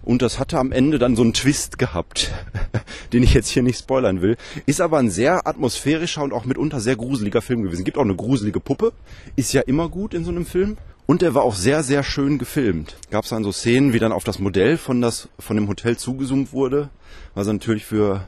Und 0.04 0.22
das 0.22 0.40
hatte 0.40 0.58
am 0.58 0.72
Ende 0.72 1.00
dann 1.00 1.18
so 1.18 1.24
einen 1.24 1.34
Twist 1.34 1.78
gehabt, 1.78 2.32
den 3.14 3.24
ich 3.24 3.34
jetzt 3.34 3.50
hier 3.50 3.64
nicht 3.64 3.80
spoilern 3.80 4.22
will. 4.22 4.38
Ist 4.66 4.80
aber 4.80 5.00
ein 5.00 5.10
sehr 5.10 5.46
atmosphärischer 5.48 6.24
und 6.24 6.32
auch 6.32 6.46
mitunter 6.46 6.80
sehr 6.80 6.96
gruseliger 6.96 7.42
Film 7.42 7.64
gewesen. 7.64 7.84
Gibt 7.84 7.98
auch 7.98 8.04
eine 8.04 8.16
gruselige 8.16 8.62
Puppe. 8.62 8.94
Ist 9.36 9.52
ja 9.52 9.62
immer 9.62 9.90
gut 9.90 10.14
in 10.14 10.24
so 10.24 10.32
einem 10.32 10.46
Film. 10.46 10.78
Und 11.08 11.22
der 11.22 11.34
war 11.34 11.44
auch 11.44 11.56
sehr, 11.56 11.84
sehr 11.84 12.04
schön 12.04 12.38
gefilmt. 12.38 12.98
Gab 13.10 13.24
es 13.24 13.32
dann 13.32 13.44
so 13.44 13.52
Szenen, 13.52 13.94
wie 13.94 14.00
dann 14.00 14.12
auf 14.12 14.24
das 14.24 14.40
Modell 14.40 14.78
von, 14.78 15.02
das, 15.02 15.30
von 15.40 15.56
dem 15.56 15.68
Hotel 15.68 15.98
zugezoomt 15.98 16.54
wurde. 16.54 16.90
Also 17.34 17.52
natürlich 17.52 17.86
für 17.86 18.26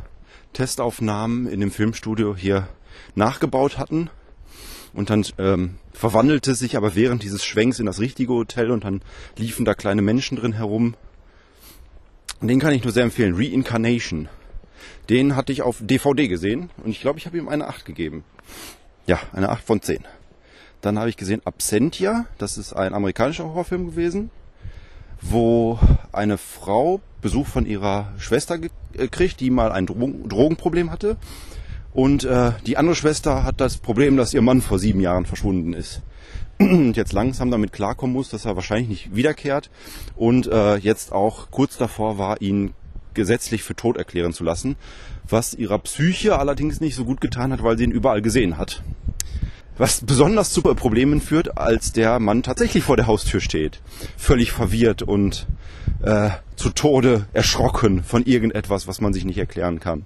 Testaufnahmen 0.53 1.45
in 1.47 1.59
dem 1.59 1.71
Filmstudio 1.71 2.35
hier 2.35 2.67
nachgebaut 3.15 3.77
hatten. 3.77 4.09
Und 4.93 5.09
dann 5.09 5.25
ähm, 5.37 5.75
verwandelte 5.93 6.55
sich 6.55 6.75
aber 6.75 6.95
während 6.95 7.23
dieses 7.23 7.45
Schwenks 7.45 7.79
in 7.79 7.85
das 7.85 7.99
richtige 7.99 8.33
Hotel 8.33 8.71
und 8.71 8.83
dann 8.83 9.01
liefen 9.37 9.65
da 9.65 9.73
kleine 9.73 10.01
Menschen 10.01 10.37
drin 10.37 10.53
herum. 10.53 10.95
Und 12.41 12.47
den 12.47 12.59
kann 12.59 12.73
ich 12.73 12.83
nur 12.83 12.93
sehr 12.93 13.03
empfehlen. 13.03 13.35
Reincarnation. 13.35 14.29
Den 15.09 15.35
hatte 15.35 15.51
ich 15.51 15.61
auf 15.61 15.77
DVD 15.81 16.27
gesehen 16.27 16.69
und 16.83 16.91
ich 16.91 17.01
glaube, 17.01 17.19
ich 17.19 17.25
habe 17.25 17.37
ihm 17.37 17.49
eine 17.49 17.67
8 17.67 17.85
gegeben. 17.85 18.23
Ja, 19.07 19.19
eine 19.33 19.49
8 19.49 19.63
von 19.63 19.81
10. 19.81 20.05
Dann 20.81 20.97
habe 20.97 21.09
ich 21.09 21.17
gesehen 21.17 21.41
Absentia, 21.45 22.25
das 22.37 22.57
ist 22.57 22.73
ein 22.73 22.93
amerikanischer 22.93 23.45
Horrorfilm 23.45 23.87
gewesen, 23.87 24.29
wo 25.21 25.79
eine 26.11 26.37
Frau 26.37 27.01
Besuch 27.21 27.47
von 27.47 27.65
ihrer 27.65 28.13
Schwester 28.17 28.57
äh, 28.93 29.07
kriegt, 29.07 29.39
die 29.41 29.49
mal 29.49 29.71
ein 29.71 29.85
Drogenproblem 29.87 30.91
hatte. 30.91 31.17
Und 31.93 32.23
äh, 32.23 32.51
die 32.65 32.77
andere 32.77 32.95
Schwester 32.95 33.43
hat 33.43 33.59
das 33.59 33.77
Problem, 33.77 34.17
dass 34.17 34.33
ihr 34.33 34.41
Mann 34.41 34.61
vor 34.61 34.79
sieben 34.79 35.01
Jahren 35.01 35.25
verschwunden 35.25 35.73
ist. 35.73 36.01
Und 36.59 36.95
jetzt 36.97 37.13
langsam 37.13 37.51
damit 37.51 37.71
klarkommen 37.71 38.13
muss, 38.13 38.29
dass 38.29 38.45
er 38.45 38.55
wahrscheinlich 38.55 38.89
nicht 38.89 39.15
wiederkehrt 39.15 39.69
und 40.17 40.47
äh, 40.47 40.75
jetzt 40.75 41.13
auch 41.13 41.51
kurz 41.51 41.77
davor 41.77 42.17
war, 42.17 42.41
ihn 42.41 42.73
gesetzlich 43.13 43.63
für 43.63 43.75
tot 43.75 43.97
erklären 43.97 44.33
zu 44.33 44.43
lassen, 44.43 44.75
was 45.27 45.53
ihrer 45.53 45.79
Psyche 45.79 46.37
allerdings 46.37 46.81
nicht 46.81 46.95
so 46.95 47.05
gut 47.05 47.21
getan 47.21 47.51
hat, 47.51 47.63
weil 47.63 47.77
sie 47.77 47.85
ihn 47.85 47.91
überall 47.91 48.21
gesehen 48.21 48.57
hat. 48.57 48.83
Was 49.77 50.01
besonders 50.01 50.51
zu 50.51 50.61
Problemen 50.61 51.21
führt, 51.21 51.57
als 51.57 51.93
der 51.93 52.19
Mann 52.19 52.43
tatsächlich 52.43 52.83
vor 52.83 52.97
der 52.97 53.07
Haustür 53.07 53.39
steht, 53.39 53.79
völlig 54.17 54.51
verwirrt 54.51 55.01
und 55.01 55.47
äh, 56.03 56.31
zu 56.57 56.71
Tode 56.71 57.25
erschrocken 57.31 58.03
von 58.03 58.25
irgendetwas, 58.25 58.87
was 58.87 58.99
man 58.99 59.13
sich 59.13 59.23
nicht 59.23 59.37
erklären 59.37 59.79
kann. 59.79 60.05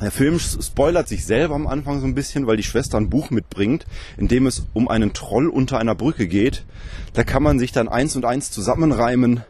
Der 0.00 0.10
Film 0.10 0.38
spoilert 0.38 1.08
sich 1.08 1.26
selber 1.26 1.54
am 1.54 1.66
Anfang 1.66 2.00
so 2.00 2.06
ein 2.06 2.14
bisschen, 2.14 2.46
weil 2.46 2.56
die 2.56 2.62
Schwester 2.62 2.96
ein 2.96 3.10
Buch 3.10 3.30
mitbringt, 3.30 3.84
in 4.16 4.28
dem 4.28 4.46
es 4.46 4.66
um 4.72 4.88
einen 4.88 5.12
Troll 5.12 5.48
unter 5.48 5.78
einer 5.78 5.94
Brücke 5.94 6.26
geht. 6.26 6.64
Da 7.12 7.22
kann 7.22 7.42
man 7.42 7.58
sich 7.58 7.72
dann 7.72 7.88
eins 7.88 8.16
und 8.16 8.24
eins 8.24 8.50
zusammenreimen, 8.50 9.42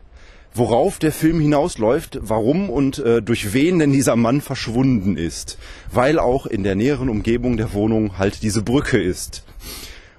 worauf 0.53 0.99
der 0.99 1.13
Film 1.13 1.39
hinausläuft, 1.41 2.19
warum 2.21 2.69
und 2.69 2.99
äh, 2.99 3.23
durch 3.23 3.53
wen 3.53 3.79
denn 3.79 3.93
dieser 3.93 4.17
Mann 4.17 4.41
verschwunden 4.41 5.17
ist. 5.17 5.57
Weil 5.93 6.19
auch 6.19 6.47
in 6.47 6.65
der 6.65 6.75
näheren 6.75 7.09
Umgebung 7.09 7.57
der 7.57 7.73
Wohnung 7.73 8.19
halt 8.19 8.43
diese 8.43 8.63
Brücke 8.63 9.01
ist 9.01 9.45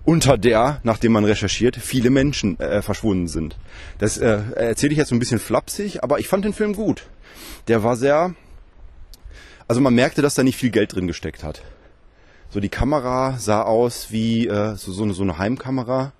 unter 0.03 0.37
der, 0.37 0.79
nachdem 0.83 1.11
man 1.11 1.25
recherchiert, 1.25 1.75
viele 1.75 2.09
Menschen 2.09 2.59
äh, 2.59 2.81
verschwunden 2.81 3.27
sind. 3.27 3.57
Das 3.99 4.17
äh, 4.17 4.39
erzähle 4.55 4.93
ich 4.93 4.97
jetzt 4.97 5.09
so 5.09 5.15
ein 5.15 5.19
bisschen 5.19 5.39
flapsig, 5.39 6.03
aber 6.03 6.19
ich 6.19 6.27
fand 6.27 6.45
den 6.45 6.53
Film 6.53 6.73
gut. 6.73 7.05
Der 7.67 7.83
war 7.83 7.95
sehr, 7.95 8.33
also 9.71 9.79
man 9.79 9.95
merkte, 9.95 10.21
dass 10.21 10.35
da 10.35 10.43
nicht 10.43 10.57
viel 10.57 10.69
Geld 10.69 10.93
drin 10.95 11.07
gesteckt 11.07 11.45
hat. 11.45 11.61
So 12.49 12.59
die 12.59 12.67
Kamera 12.67 13.37
sah 13.37 13.61
aus 13.61 14.07
wie 14.11 14.45
äh, 14.45 14.75
so, 14.75 14.91
so, 14.91 15.03
eine, 15.03 15.13
so 15.13 15.23
eine 15.23 15.37
Heimkamera 15.37 16.11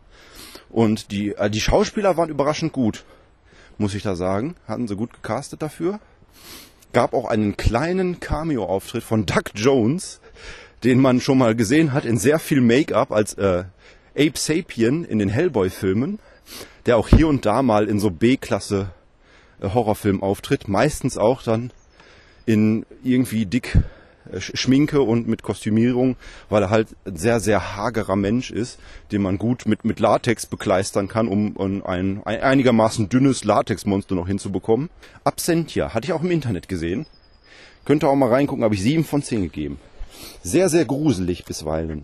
und 0.70 1.12
die, 1.12 1.36
äh, 1.36 1.50
die 1.50 1.60
Schauspieler 1.60 2.16
waren 2.16 2.30
überraschend 2.30 2.72
gut, 2.72 3.04
muss 3.78 3.94
ich 3.94 4.04
da 4.04 4.16
sagen. 4.16 4.56
Hatten 4.70 4.88
sie 4.88 4.96
gut 4.96 5.12
gecastet 5.12 5.62
dafür. 5.62 6.00
Gab 6.94 7.14
auch 7.14 7.26
einen 7.26 7.58
kleinen 7.58 8.22
Cameo-Auftritt 8.22 9.04
von 9.04 9.26
Doug 9.26 9.52
Jones, 9.54 10.22
den 10.86 11.02
man 11.02 11.20
schon 11.20 11.38
mal 11.38 11.54
gesehen 11.54 11.92
hat 11.92 12.06
in 12.06 12.18
sehr 12.18 12.40
viel 12.40 12.62
Make-up 12.62 13.12
als 13.12 13.34
äh, 13.34 13.66
Ape 14.16 14.38
Sapien 14.38 15.04
in 15.04 15.20
den 15.20 15.28
Hellboy-Filmen, 15.28 16.20
der 16.86 16.96
auch 16.96 17.10
hier 17.10 17.28
und 17.28 17.46
da 17.46 17.64
mal 17.64 17.90
in 17.90 18.00
so 18.00 18.12
B-Klasse 18.12 18.92
äh, 19.60 19.68
auftritt, 19.68 20.70
meistens 20.70 21.18
auch 21.18 21.44
dann 21.44 21.74
in 22.52 22.86
irgendwie 23.02 23.46
dick 23.46 23.78
äh, 24.30 24.42
Schminke 24.42 25.02
und 25.02 25.26
mit 25.26 25.42
Kostümierung, 25.42 26.18
weil 26.50 26.64
er 26.64 26.70
halt 26.70 26.90
ein 27.06 27.16
sehr, 27.16 27.40
sehr 27.40 27.78
hagerer 27.78 28.18
Mensch 28.18 28.52
ist, 28.52 28.78
den 29.14 29.22
man 29.22 29.38
gut 29.38 29.66
mit, 29.66 29.86
mit 29.86 30.02
Latex 30.02 30.46
bekleistern 30.46 31.08
kann, 31.08 31.30
um, 31.30 31.58
ein, 31.58 31.82
ein 31.86 32.22
einigermaßen 32.26 33.08
dünnes 33.08 33.46
Latexmonster 33.46 34.16
noch 34.16 34.28
hinzubekommen. 34.28 34.90
Absentia 35.24 35.94
hatte 35.94 36.08
ich 36.08 36.14
auch 36.14 36.24
im 36.24 36.32
Internet 36.32 36.68
gesehen. 36.68 37.06
Könnt 37.86 38.04
ihr 38.04 38.10
auch 38.10 38.16
mal 38.16 38.30
reingucken, 38.30 38.66
habe 38.66 38.76
ich 38.76 38.82
sieben 38.82 39.06
von 39.06 39.24
zehn 39.24 39.44
gegeben. 39.44 39.80
Sehr, 40.44 40.68
sehr 40.68 40.84
gruselig 40.84 41.46
bisweilen. 41.46 42.04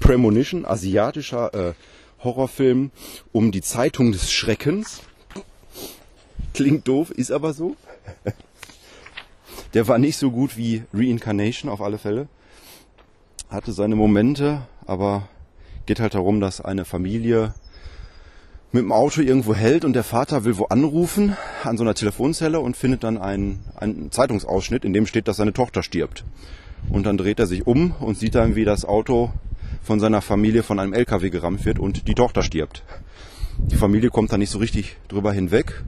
Premonition, 0.00 0.66
asiatischer 0.66 1.54
äh, 1.54 1.72
Horrorfilm 2.22 2.90
um 3.32 3.52
die 3.52 3.62
Zeitung 3.62 4.12
des 4.12 4.30
Schreckens. 4.30 5.00
Klingt 6.52 6.86
doof, 6.86 7.10
ist 7.10 7.32
aber 7.32 7.54
so. 7.54 7.74
Der 9.74 9.86
war 9.86 9.98
nicht 9.98 10.16
so 10.16 10.30
gut 10.30 10.56
wie 10.56 10.82
Reincarnation 10.94 11.70
auf 11.70 11.82
alle 11.82 11.98
Fälle. 11.98 12.28
Hatte 13.50 13.72
seine 13.72 13.96
Momente, 13.96 14.62
aber 14.86 15.28
geht 15.86 16.00
halt 16.00 16.14
darum, 16.14 16.40
dass 16.40 16.60
eine 16.60 16.84
Familie 16.84 17.54
mit 18.72 18.82
dem 18.82 18.92
Auto 18.92 19.20
irgendwo 19.22 19.54
hält 19.54 19.84
und 19.84 19.94
der 19.94 20.04
Vater 20.04 20.44
will 20.44 20.58
wo 20.58 20.64
anrufen 20.66 21.36
an 21.64 21.78
so 21.78 21.84
einer 21.84 21.94
Telefonzelle 21.94 22.60
und 22.60 22.76
findet 22.76 23.02
dann 23.02 23.16
einen, 23.16 23.64
einen 23.76 24.10
Zeitungsausschnitt, 24.10 24.84
in 24.84 24.92
dem 24.92 25.06
steht, 25.06 25.28
dass 25.28 25.38
seine 25.38 25.54
Tochter 25.54 25.82
stirbt. 25.82 26.24
Und 26.90 27.04
dann 27.04 27.16
dreht 27.16 27.38
er 27.38 27.46
sich 27.46 27.66
um 27.66 27.92
und 28.00 28.18
sieht 28.18 28.34
dann, 28.34 28.56
wie 28.56 28.64
das 28.64 28.84
Auto 28.84 29.32
von 29.82 30.00
seiner 30.00 30.20
Familie 30.20 30.62
von 30.62 30.78
einem 30.78 30.92
LKW 30.92 31.30
gerammt 31.30 31.64
wird 31.64 31.78
und 31.78 32.08
die 32.08 32.14
Tochter 32.14 32.42
stirbt. 32.42 32.84
Die 33.58 33.76
Familie 33.76 34.10
kommt 34.10 34.32
da 34.32 34.38
nicht 34.38 34.50
so 34.50 34.58
richtig 34.58 34.96
drüber 35.08 35.32
hinweg 35.32 35.82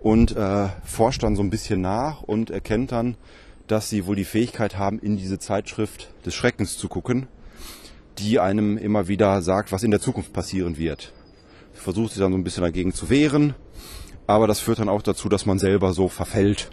und 0.00 0.36
äh, 0.36 0.68
forscht 0.84 1.22
dann 1.22 1.36
so 1.36 1.42
ein 1.42 1.50
bisschen 1.50 1.80
nach 1.80 2.22
und 2.22 2.50
erkennt 2.50 2.92
dann, 2.92 3.16
dass 3.66 3.88
sie 3.88 4.06
wohl 4.06 4.16
die 4.16 4.24
Fähigkeit 4.24 4.76
haben, 4.78 4.98
in 4.98 5.16
diese 5.16 5.38
Zeitschrift 5.38 6.12
des 6.24 6.34
Schreckens 6.34 6.76
zu 6.76 6.88
gucken, 6.88 7.28
die 8.18 8.40
einem 8.40 8.76
immer 8.76 9.08
wieder 9.08 9.42
sagt, 9.42 9.72
was 9.72 9.82
in 9.82 9.90
der 9.90 10.00
Zukunft 10.00 10.32
passieren 10.32 10.76
wird. 10.76 11.12
Versucht 11.72 12.12
sie 12.12 12.20
dann 12.20 12.32
so 12.32 12.38
ein 12.38 12.44
bisschen 12.44 12.64
dagegen 12.64 12.92
zu 12.92 13.08
wehren, 13.08 13.54
aber 14.26 14.46
das 14.46 14.60
führt 14.60 14.80
dann 14.80 14.88
auch 14.88 15.02
dazu, 15.02 15.28
dass 15.28 15.46
man 15.46 15.58
selber 15.58 15.92
so 15.92 16.08
verfällt. 16.08 16.70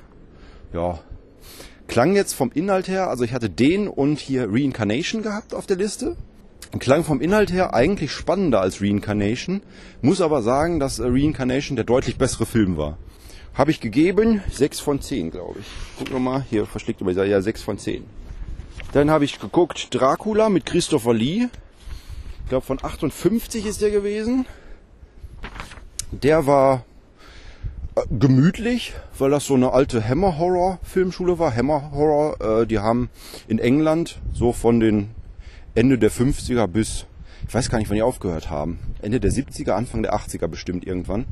Ja, 0.73 0.99
Klang 1.87 2.15
jetzt 2.15 2.33
vom 2.33 2.51
Inhalt 2.51 2.89
her, 2.89 3.09
also 3.09 3.23
ich 3.23 3.33
hatte 3.33 3.49
den 3.49 3.87
und 3.87 4.19
hier 4.19 4.47
Reincarnation 4.51 5.23
gehabt 5.23 5.53
auf 5.53 5.65
der 5.65 5.77
Liste. 5.77 6.17
Klang 6.79 7.05
vom 7.05 7.21
Inhalt 7.21 7.51
her 7.51 7.73
eigentlich 7.73 8.11
spannender 8.11 8.59
als 8.59 8.81
Reincarnation. 8.81 9.61
Muss 10.01 10.19
aber 10.19 10.41
sagen, 10.41 10.81
dass 10.81 10.99
Reincarnation 10.99 11.77
der 11.77 11.85
deutlich 11.85 12.17
bessere 12.17 12.45
Film 12.45 12.75
war. 12.75 12.97
Habe 13.57 13.71
ich 13.71 13.79
gegeben, 13.79 14.43
6 14.51 14.79
von 14.79 15.01
10, 15.01 15.31
glaube 15.31 15.59
ich. 15.61 15.65
Guck 15.97 16.11
nochmal, 16.11 16.45
hier 16.47 16.67
verschlägt 16.67 17.01
über 17.01 17.11
ja 17.11 17.41
6 17.41 17.63
von 17.63 17.79
10. 17.79 18.03
Dann 18.93 19.09
habe 19.09 19.25
ich 19.25 19.39
geguckt 19.39 19.87
Dracula 19.95 20.49
mit 20.49 20.67
Christopher 20.67 21.15
Lee. 21.15 21.47
Ich 22.43 22.49
glaube 22.49 22.63
von 22.63 22.77
58 22.83 23.65
ist 23.65 23.81
der 23.81 23.89
gewesen. 23.89 24.45
Der 26.11 26.45
war 26.45 26.85
gemütlich, 28.11 28.93
weil 29.17 29.31
das 29.31 29.45
so 29.45 29.55
eine 29.55 29.73
alte 29.73 30.07
Hammer 30.07 30.37
Horror 30.37 30.77
Filmschule 30.83 31.39
war. 31.39 31.55
Hammer 31.55 31.89
Horror, 31.91 32.61
äh, 32.61 32.67
die 32.67 32.77
haben 32.77 33.09
in 33.47 33.57
England 33.57 34.19
so 34.33 34.53
von 34.53 34.79
den 34.79 35.09
Ende 35.73 35.97
der 35.97 36.11
50er 36.11 36.67
bis, 36.67 37.07
ich 37.47 37.53
weiß 37.55 37.69
gar 37.69 37.79
nicht, 37.79 37.89
wann 37.89 37.95
die 37.95 38.03
aufgehört 38.03 38.51
haben. 38.51 38.77
Ende 39.01 39.19
der 39.19 39.31
70er, 39.31 39.71
Anfang 39.71 40.03
der 40.03 40.13
80er 40.13 40.47
bestimmt 40.47 40.85
irgendwann, 40.85 41.25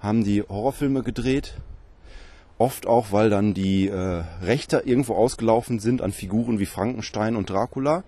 haben 0.00 0.24
die 0.24 0.42
Horrorfilme 0.42 1.02
gedreht. 1.02 1.54
Oft 2.58 2.86
auch, 2.86 3.12
weil 3.12 3.28
dann 3.28 3.52
die 3.52 3.88
äh, 3.88 4.24
Rechte 4.42 4.82
irgendwo 4.84 5.14
ausgelaufen 5.14 5.78
sind 5.78 6.00
an 6.00 6.12
Figuren 6.12 6.58
wie 6.58 6.66
Frankenstein 6.66 7.36
und 7.36 7.50
Dracula 7.50 8.02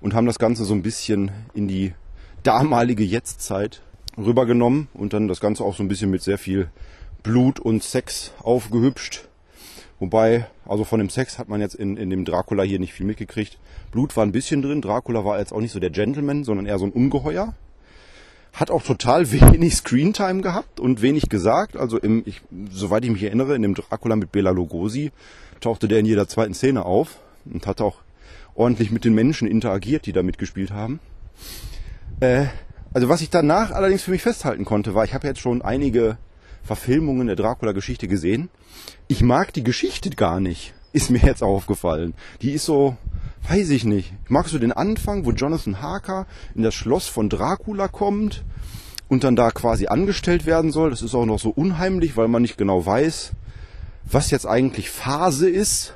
und 0.00 0.14
haben 0.14 0.26
das 0.26 0.38
Ganze 0.38 0.64
so 0.64 0.74
ein 0.74 0.82
bisschen 0.82 1.30
in 1.54 1.68
die 1.68 1.94
damalige 2.42 3.04
Jetztzeit 3.04 3.82
rübergenommen 4.16 4.88
und 4.94 5.12
dann 5.12 5.28
das 5.28 5.40
Ganze 5.40 5.64
auch 5.64 5.76
so 5.76 5.82
ein 5.82 5.88
bisschen 5.88 6.10
mit 6.10 6.22
sehr 6.22 6.38
viel 6.38 6.70
Blut 7.22 7.60
und 7.60 7.82
Sex 7.82 8.32
aufgehübscht. 8.42 9.28
Wobei, 10.00 10.46
also 10.64 10.84
von 10.84 11.00
dem 11.00 11.08
Sex 11.08 11.38
hat 11.38 11.48
man 11.48 11.60
jetzt 11.60 11.74
in, 11.74 11.96
in 11.96 12.10
dem 12.10 12.24
Dracula 12.24 12.62
hier 12.62 12.78
nicht 12.78 12.92
viel 12.92 13.06
mitgekriegt. 13.06 13.58
Blut 13.90 14.16
war 14.16 14.24
ein 14.24 14.32
bisschen 14.32 14.62
drin. 14.62 14.80
Dracula 14.80 15.24
war 15.24 15.38
jetzt 15.38 15.52
auch 15.52 15.60
nicht 15.60 15.72
so 15.72 15.80
der 15.80 15.90
Gentleman, 15.90 16.44
sondern 16.44 16.66
eher 16.66 16.78
so 16.78 16.86
ein 16.86 16.92
Ungeheuer. 16.92 17.54
Hat 18.58 18.70
auch 18.70 18.82
total 18.82 19.30
wenig 19.32 19.76
Screentime 19.76 20.42
gehabt 20.42 20.80
und 20.80 21.02
wenig 21.02 21.28
gesagt. 21.28 21.76
Also 21.76 21.98
im, 21.98 22.22
ich, 22.26 22.42
soweit 22.70 23.04
ich 23.04 23.10
mich 23.10 23.22
erinnere, 23.22 23.54
in 23.54 23.62
dem 23.62 23.74
Dracula 23.74 24.16
mit 24.16 24.32
Bela 24.32 24.50
Lugosi 24.50 25.12
tauchte 25.60 25.88
der 25.88 26.00
in 26.00 26.06
jeder 26.06 26.28
zweiten 26.28 26.54
Szene 26.54 26.84
auf 26.84 27.18
und 27.44 27.66
hat 27.66 27.80
auch 27.80 27.96
ordentlich 28.54 28.90
mit 28.90 29.04
den 29.04 29.14
Menschen 29.14 29.48
interagiert, 29.48 30.06
die 30.06 30.12
da 30.12 30.22
mitgespielt 30.22 30.72
haben. 30.72 31.00
Äh, 32.20 32.46
also 32.92 33.08
was 33.08 33.20
ich 33.20 33.30
danach 33.30 33.70
allerdings 33.70 34.02
für 34.02 34.10
mich 34.10 34.22
festhalten 34.22 34.64
konnte, 34.64 34.94
war, 34.94 35.04
ich 35.04 35.14
habe 35.14 35.26
jetzt 35.26 35.40
schon 35.40 35.62
einige 35.62 36.16
Verfilmungen 36.64 37.26
der 37.26 37.36
Dracula-Geschichte 37.36 38.08
gesehen. 38.08 38.50
Ich 39.06 39.22
mag 39.22 39.52
die 39.52 39.62
Geschichte 39.62 40.10
gar 40.10 40.40
nicht, 40.40 40.74
ist 40.92 41.10
mir 41.10 41.20
jetzt 41.20 41.42
aufgefallen. 41.42 42.14
Die 42.42 42.52
ist 42.52 42.64
so, 42.64 42.96
weiß 43.48 43.70
ich 43.70 43.84
nicht. 43.84 44.12
Ich 44.24 44.30
mag 44.30 44.48
so 44.48 44.58
den 44.58 44.72
Anfang, 44.72 45.24
wo 45.24 45.32
Jonathan 45.32 45.82
Harker 45.82 46.26
in 46.54 46.62
das 46.62 46.74
Schloss 46.74 47.06
von 47.06 47.28
Dracula 47.28 47.88
kommt 47.88 48.44
und 49.08 49.24
dann 49.24 49.36
da 49.36 49.50
quasi 49.50 49.86
angestellt 49.86 50.46
werden 50.46 50.70
soll. 50.70 50.90
Das 50.90 51.02
ist 51.02 51.14
auch 51.14 51.26
noch 51.26 51.38
so 51.38 51.50
unheimlich, 51.50 52.16
weil 52.16 52.28
man 52.28 52.42
nicht 52.42 52.58
genau 52.58 52.84
weiß, 52.84 53.32
was 54.10 54.30
jetzt 54.30 54.46
eigentlich 54.46 54.90
Phase 54.90 55.48
ist. 55.48 55.94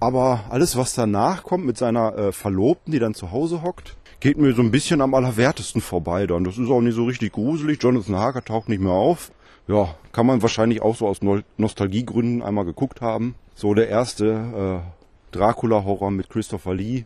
Aber 0.00 0.44
alles, 0.50 0.76
was 0.76 0.94
danach 0.94 1.44
kommt 1.44 1.64
mit 1.64 1.78
seiner 1.78 2.16
äh, 2.16 2.32
Verlobten, 2.32 2.92
die 2.92 2.98
dann 2.98 3.14
zu 3.14 3.30
Hause 3.30 3.62
hockt, 3.62 3.96
geht 4.18 4.36
mir 4.36 4.52
so 4.54 4.62
ein 4.62 4.70
bisschen 4.70 5.00
am 5.00 5.14
allerwertesten 5.14 5.80
vorbei 5.80 6.26
dann. 6.26 6.44
Das 6.44 6.58
ist 6.58 6.70
auch 6.70 6.80
nicht 6.80 6.94
so 6.94 7.04
richtig 7.04 7.32
gruselig. 7.32 7.82
Jonathan 7.82 8.16
Harker 8.16 8.44
taucht 8.44 8.68
nicht 8.68 8.82
mehr 8.82 8.92
auf. 8.92 9.30
Ja, 9.68 9.94
kann 10.10 10.26
man 10.26 10.42
wahrscheinlich 10.42 10.82
auch 10.82 10.96
so 10.96 11.06
aus 11.06 11.22
no 11.22 11.40
Nostalgiegründen 11.56 12.42
einmal 12.42 12.64
geguckt 12.64 13.00
haben. 13.00 13.36
So 13.54 13.74
der 13.74 13.88
erste 13.88 14.82
äh, 14.84 15.01
Dracula-Horror 15.32 16.10
mit 16.10 16.30
Christopher 16.30 16.74
Lee. 16.74 17.04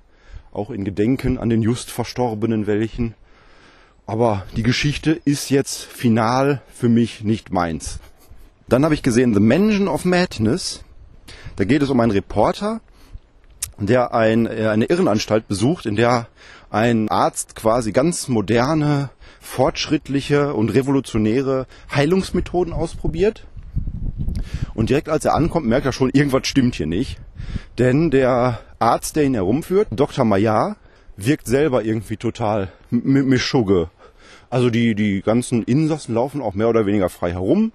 Auch 0.52 0.70
in 0.70 0.84
Gedenken 0.84 1.38
an 1.38 1.48
den 1.48 1.62
just 1.62 1.90
Verstorbenen 1.90 2.66
welchen. 2.66 3.14
Aber 4.06 4.44
die 4.56 4.62
Geschichte 4.62 5.12
ist 5.24 5.50
jetzt 5.50 5.82
final 5.82 6.62
für 6.72 6.88
mich 6.88 7.24
nicht 7.24 7.50
meins. 7.52 7.98
Dann 8.68 8.84
habe 8.84 8.94
ich 8.94 9.02
gesehen 9.02 9.34
The 9.34 9.40
Mansion 9.40 9.88
of 9.88 10.04
Madness. 10.04 10.84
Da 11.56 11.64
geht 11.64 11.82
es 11.82 11.90
um 11.90 12.00
einen 12.00 12.12
Reporter, 12.12 12.80
der 13.78 14.14
ein, 14.14 14.46
äh, 14.46 14.68
eine 14.68 14.86
Irrenanstalt 14.86 15.48
besucht, 15.48 15.86
in 15.86 15.96
der 15.96 16.28
ein 16.70 17.08
Arzt 17.08 17.56
quasi 17.56 17.92
ganz 17.92 18.28
moderne, 18.28 19.10
fortschrittliche 19.40 20.54
und 20.54 20.70
revolutionäre 20.70 21.66
Heilungsmethoden 21.94 22.72
ausprobiert. 22.72 23.46
Und 24.74 24.90
direkt 24.90 25.08
als 25.08 25.24
er 25.24 25.34
ankommt, 25.34 25.66
merkt 25.66 25.86
er 25.86 25.92
schon, 25.92 26.10
irgendwas 26.10 26.46
stimmt 26.46 26.74
hier 26.74 26.86
nicht. 26.86 27.18
Denn 27.78 28.10
der 28.10 28.60
Arzt, 28.78 29.16
der 29.16 29.24
ihn 29.24 29.34
herumführt, 29.34 29.88
Dr. 29.90 30.24
Maillard, 30.24 30.76
wirkt 31.16 31.46
selber 31.46 31.84
irgendwie 31.84 32.16
total 32.16 32.72
Mischugge. 32.90 33.90
Also 34.48 34.70
die, 34.70 34.94
die 34.94 35.22
ganzen 35.22 35.64
Insassen 35.64 36.14
laufen 36.14 36.40
auch 36.40 36.54
mehr 36.54 36.68
oder 36.68 36.86
weniger 36.86 37.08
frei 37.08 37.32
herum. 37.32 37.72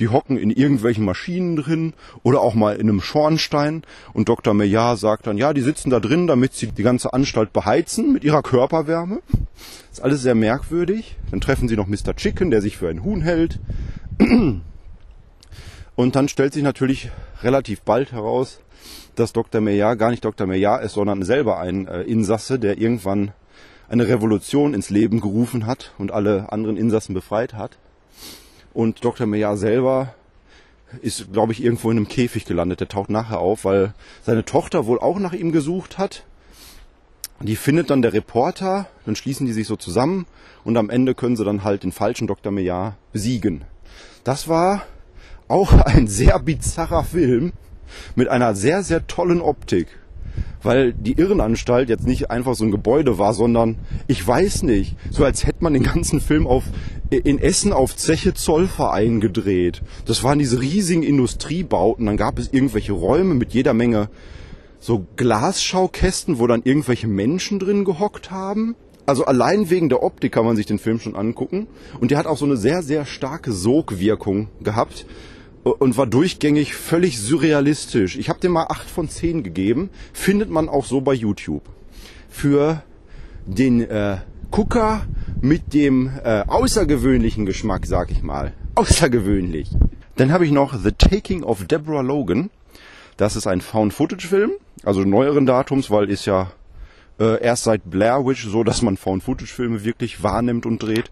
Die 0.00 0.08
hocken 0.08 0.36
in 0.36 0.50
irgendwelchen 0.50 1.04
Maschinen 1.04 1.56
drin 1.56 1.94
oder 2.22 2.40
auch 2.40 2.54
mal 2.54 2.76
in 2.76 2.88
einem 2.88 3.00
Schornstein. 3.00 3.84
Und 4.12 4.28
Dr. 4.28 4.52
Meillard 4.52 4.98
sagt 4.98 5.26
dann, 5.26 5.38
ja, 5.38 5.54
die 5.54 5.62
sitzen 5.62 5.88
da 5.90 5.98
drin, 5.98 6.26
damit 6.26 6.52
sie 6.52 6.66
die 6.68 6.82
ganze 6.82 7.14
Anstalt 7.14 7.52
beheizen 7.52 8.12
mit 8.12 8.22
ihrer 8.22 8.42
Körperwärme. 8.42 9.20
Das 9.88 9.98
ist 9.98 10.04
alles 10.04 10.22
sehr 10.22 10.34
merkwürdig. 10.34 11.16
Dann 11.30 11.40
treffen 11.40 11.68
sie 11.68 11.76
noch 11.76 11.86
Mr. 11.86 12.14
Chicken, 12.14 12.50
der 12.50 12.60
sich 12.60 12.76
für 12.76 12.88
ein 12.88 13.02
Huhn 13.02 13.22
hält. 13.22 13.58
Und 15.96 16.16
dann 16.16 16.28
stellt 16.28 16.52
sich 16.52 16.62
natürlich 16.62 17.10
relativ 17.42 17.80
bald 17.82 18.12
heraus, 18.12 18.60
dass 19.16 19.32
Dr. 19.32 19.60
Meillard 19.60 19.98
gar 19.98 20.10
nicht 20.10 20.24
Dr. 20.24 20.46
Meillard 20.46 20.84
ist, 20.84 20.94
sondern 20.94 21.22
selber 21.22 21.58
ein 21.58 21.86
äh, 21.86 22.02
Insasse, 22.02 22.58
der 22.58 22.78
irgendwann 22.78 23.32
eine 23.90 24.06
Revolution 24.06 24.72
ins 24.72 24.88
Leben 24.88 25.20
gerufen 25.20 25.66
hat 25.66 25.92
und 25.98 26.12
alle 26.12 26.52
anderen 26.52 26.76
Insassen 26.76 27.12
befreit 27.12 27.54
hat. 27.54 27.76
Und 28.72 29.04
Dr. 29.04 29.26
Meyer 29.26 29.56
selber 29.56 30.14
ist, 31.02 31.32
glaube 31.32 31.52
ich, 31.52 31.62
irgendwo 31.62 31.90
in 31.90 31.96
einem 31.96 32.08
Käfig 32.08 32.44
gelandet. 32.44 32.80
Der 32.80 32.88
taucht 32.88 33.10
nachher 33.10 33.40
auf, 33.40 33.64
weil 33.64 33.94
seine 34.22 34.44
Tochter 34.44 34.86
wohl 34.86 35.00
auch 35.00 35.18
nach 35.18 35.32
ihm 35.32 35.50
gesucht 35.50 35.98
hat. 35.98 36.24
Die 37.40 37.56
findet 37.56 37.90
dann 37.90 38.02
der 38.02 38.12
Reporter, 38.12 38.86
dann 39.06 39.16
schließen 39.16 39.46
die 39.46 39.52
sich 39.52 39.66
so 39.66 39.76
zusammen 39.76 40.26
und 40.62 40.76
am 40.76 40.90
Ende 40.90 41.14
können 41.14 41.36
sie 41.36 41.44
dann 41.44 41.64
halt 41.64 41.84
den 41.84 41.92
falschen 41.92 42.26
Dr. 42.26 42.52
Meyer 42.52 42.96
besiegen. 43.12 43.64
Das 44.24 44.46
war 44.46 44.82
auch 45.48 45.72
ein 45.84 46.06
sehr 46.06 46.38
bizarrer 46.38 47.02
Film 47.02 47.52
mit 48.14 48.28
einer 48.28 48.54
sehr, 48.54 48.82
sehr 48.82 49.06
tollen 49.06 49.40
Optik 49.40 49.88
weil 50.62 50.92
die 50.92 51.18
Irrenanstalt 51.18 51.88
jetzt 51.88 52.06
nicht 52.06 52.30
einfach 52.30 52.54
so 52.54 52.64
ein 52.64 52.70
Gebäude 52.70 53.18
war, 53.18 53.34
sondern 53.34 53.76
ich 54.06 54.26
weiß 54.26 54.62
nicht, 54.64 54.96
so 55.10 55.24
als 55.24 55.46
hätte 55.46 55.62
man 55.62 55.74
den 55.74 55.82
ganzen 55.82 56.20
Film 56.20 56.46
auf 56.46 56.64
in 57.10 57.38
Essen 57.38 57.72
auf 57.72 57.96
Zeche 57.96 58.34
Zollverein 58.34 59.20
gedreht. 59.20 59.82
Das 60.04 60.22
waren 60.22 60.38
diese 60.38 60.60
riesigen 60.60 61.02
Industriebauten, 61.02 62.06
dann 62.06 62.16
gab 62.16 62.38
es 62.38 62.52
irgendwelche 62.52 62.92
Räume 62.92 63.34
mit 63.34 63.52
jeder 63.52 63.74
Menge 63.74 64.08
so 64.78 65.06
Glasschaukästen, 65.16 66.38
wo 66.38 66.46
dann 66.46 66.62
irgendwelche 66.62 67.08
Menschen 67.08 67.58
drin 67.58 67.84
gehockt 67.84 68.30
haben. 68.30 68.76
Also 69.06 69.24
allein 69.24 69.70
wegen 69.70 69.88
der 69.88 70.02
Optik 70.04 70.32
kann 70.32 70.44
man 70.44 70.56
sich 70.56 70.66
den 70.66 70.78
Film 70.78 71.00
schon 71.00 71.16
angucken. 71.16 71.66
Und 71.98 72.12
der 72.12 72.18
hat 72.18 72.26
auch 72.26 72.36
so 72.36 72.44
eine 72.44 72.56
sehr, 72.56 72.82
sehr 72.82 73.04
starke 73.04 73.52
Sogwirkung 73.52 74.48
gehabt 74.62 75.04
und 75.62 75.96
war 75.96 76.06
durchgängig 76.06 76.74
völlig 76.74 77.18
surrealistisch. 77.20 78.16
Ich 78.16 78.28
habe 78.28 78.40
dem 78.40 78.52
mal 78.52 78.66
8 78.68 78.88
von 78.88 79.08
10 79.08 79.42
gegeben. 79.42 79.90
Findet 80.12 80.50
man 80.50 80.68
auch 80.68 80.84
so 80.84 81.00
bei 81.00 81.12
YouTube. 81.12 81.62
Für 82.28 82.82
den 83.46 83.82
äh, 83.82 84.18
Gucker 84.50 85.06
mit 85.40 85.74
dem 85.74 86.10
äh, 86.24 86.42
außergewöhnlichen 86.46 87.46
Geschmack, 87.46 87.86
sag 87.86 88.10
ich 88.10 88.22
mal. 88.22 88.52
Außergewöhnlich. 88.74 89.70
Dann 90.16 90.32
habe 90.32 90.44
ich 90.44 90.52
noch 90.52 90.74
The 90.76 90.92
Taking 90.92 91.42
of 91.42 91.64
Deborah 91.66 92.02
Logan. 92.02 92.50
Das 93.16 93.36
ist 93.36 93.46
ein 93.46 93.60
Found-Footage-Film, 93.60 94.52
also 94.82 95.02
neueren 95.02 95.44
Datums, 95.44 95.90
weil 95.90 96.08
ist 96.08 96.24
ja 96.24 96.52
äh, 97.20 97.40
erst 97.42 97.64
seit 97.64 97.88
Blair 97.88 98.24
Witch 98.24 98.48
so, 98.48 98.64
dass 98.64 98.82
man 98.82 98.96
Found-Footage-Filme 98.96 99.84
wirklich 99.84 100.22
wahrnimmt 100.22 100.66
und 100.66 100.82
dreht. 100.82 101.10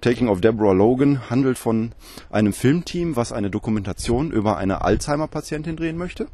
Taking 0.00 0.28
of 0.28 0.40
Deborah 0.40 0.72
Logan 0.72 1.28
handelt 1.28 1.58
von 1.58 1.92
einem 2.30 2.54
Filmteam, 2.54 3.14
was 3.14 3.32
eine 3.32 3.50
Dokumentation 3.50 4.32
über 4.32 4.56
eine 4.56 4.82
Alzheimer-Patientin 4.82 5.76
drehen 5.76 5.98
möchte. 5.98 6.26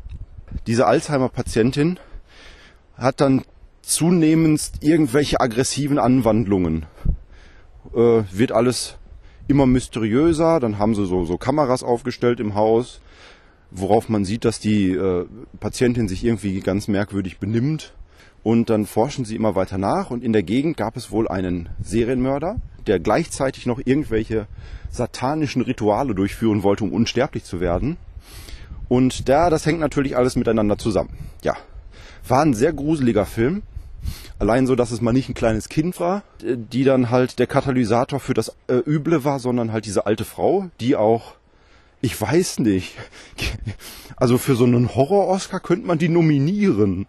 Diese 0.66 0.86
Alzheimer-Patientin 0.86 1.98
hat 2.96 3.20
dann 3.20 3.42
zunehmend 3.82 4.70
irgendwelche 4.80 5.40
aggressiven 5.40 5.98
Anwandlungen. 5.98 6.86
Äh, 7.94 8.22
wird 8.30 8.52
alles 8.52 8.96
immer 9.48 9.66
mysteriöser. 9.66 10.60
Dann 10.60 10.78
haben 10.78 10.94
sie 10.94 11.06
so, 11.06 11.24
so 11.24 11.38
Kameras 11.38 11.82
aufgestellt 11.82 12.38
im 12.38 12.54
Haus, 12.54 13.00
worauf 13.72 14.08
man 14.08 14.24
sieht, 14.24 14.44
dass 14.44 14.60
die 14.60 14.92
äh, 14.92 15.26
Patientin 15.58 16.06
sich 16.06 16.24
irgendwie 16.24 16.60
ganz 16.60 16.86
merkwürdig 16.86 17.38
benimmt. 17.38 17.94
Und 18.42 18.70
dann 18.70 18.86
forschen 18.86 19.24
sie 19.24 19.36
immer 19.36 19.54
weiter 19.54 19.78
nach 19.78 20.10
und 20.10 20.22
in 20.22 20.32
der 20.32 20.42
Gegend 20.42 20.76
gab 20.76 20.96
es 20.96 21.10
wohl 21.10 21.28
einen 21.28 21.68
Serienmörder, 21.82 22.56
der 22.86 22.98
gleichzeitig 23.00 23.66
noch 23.66 23.80
irgendwelche 23.84 24.46
satanischen 24.90 25.62
Rituale 25.62 26.14
durchführen 26.14 26.62
wollte, 26.62 26.84
um 26.84 26.92
unsterblich 26.92 27.44
zu 27.44 27.60
werden. 27.60 27.96
Und 28.88 29.28
da, 29.28 29.50
das 29.50 29.66
hängt 29.66 29.80
natürlich 29.80 30.16
alles 30.16 30.36
miteinander 30.36 30.78
zusammen. 30.78 31.10
Ja, 31.42 31.56
war 32.26 32.42
ein 32.42 32.54
sehr 32.54 32.72
gruseliger 32.72 33.26
Film. 33.26 33.62
Allein 34.38 34.66
so, 34.66 34.76
dass 34.76 34.92
es 34.92 35.00
mal 35.00 35.12
nicht 35.12 35.28
ein 35.28 35.34
kleines 35.34 35.68
Kind 35.68 35.98
war, 36.00 36.22
die 36.40 36.84
dann 36.84 37.10
halt 37.10 37.38
der 37.38 37.46
Katalysator 37.46 38.20
für 38.20 38.34
das 38.34 38.56
äh, 38.68 38.76
Üble 38.86 39.24
war, 39.24 39.40
sondern 39.40 39.72
halt 39.72 39.84
diese 39.84 40.06
alte 40.06 40.24
Frau, 40.24 40.70
die 40.80 40.96
auch, 40.96 41.34
ich 42.00 42.18
weiß 42.18 42.60
nicht, 42.60 42.94
also 44.16 44.38
für 44.38 44.54
so 44.54 44.64
einen 44.64 44.94
Horror-Oscar 44.94 45.60
könnte 45.60 45.86
man 45.86 45.98
die 45.98 46.08
nominieren. 46.08 47.06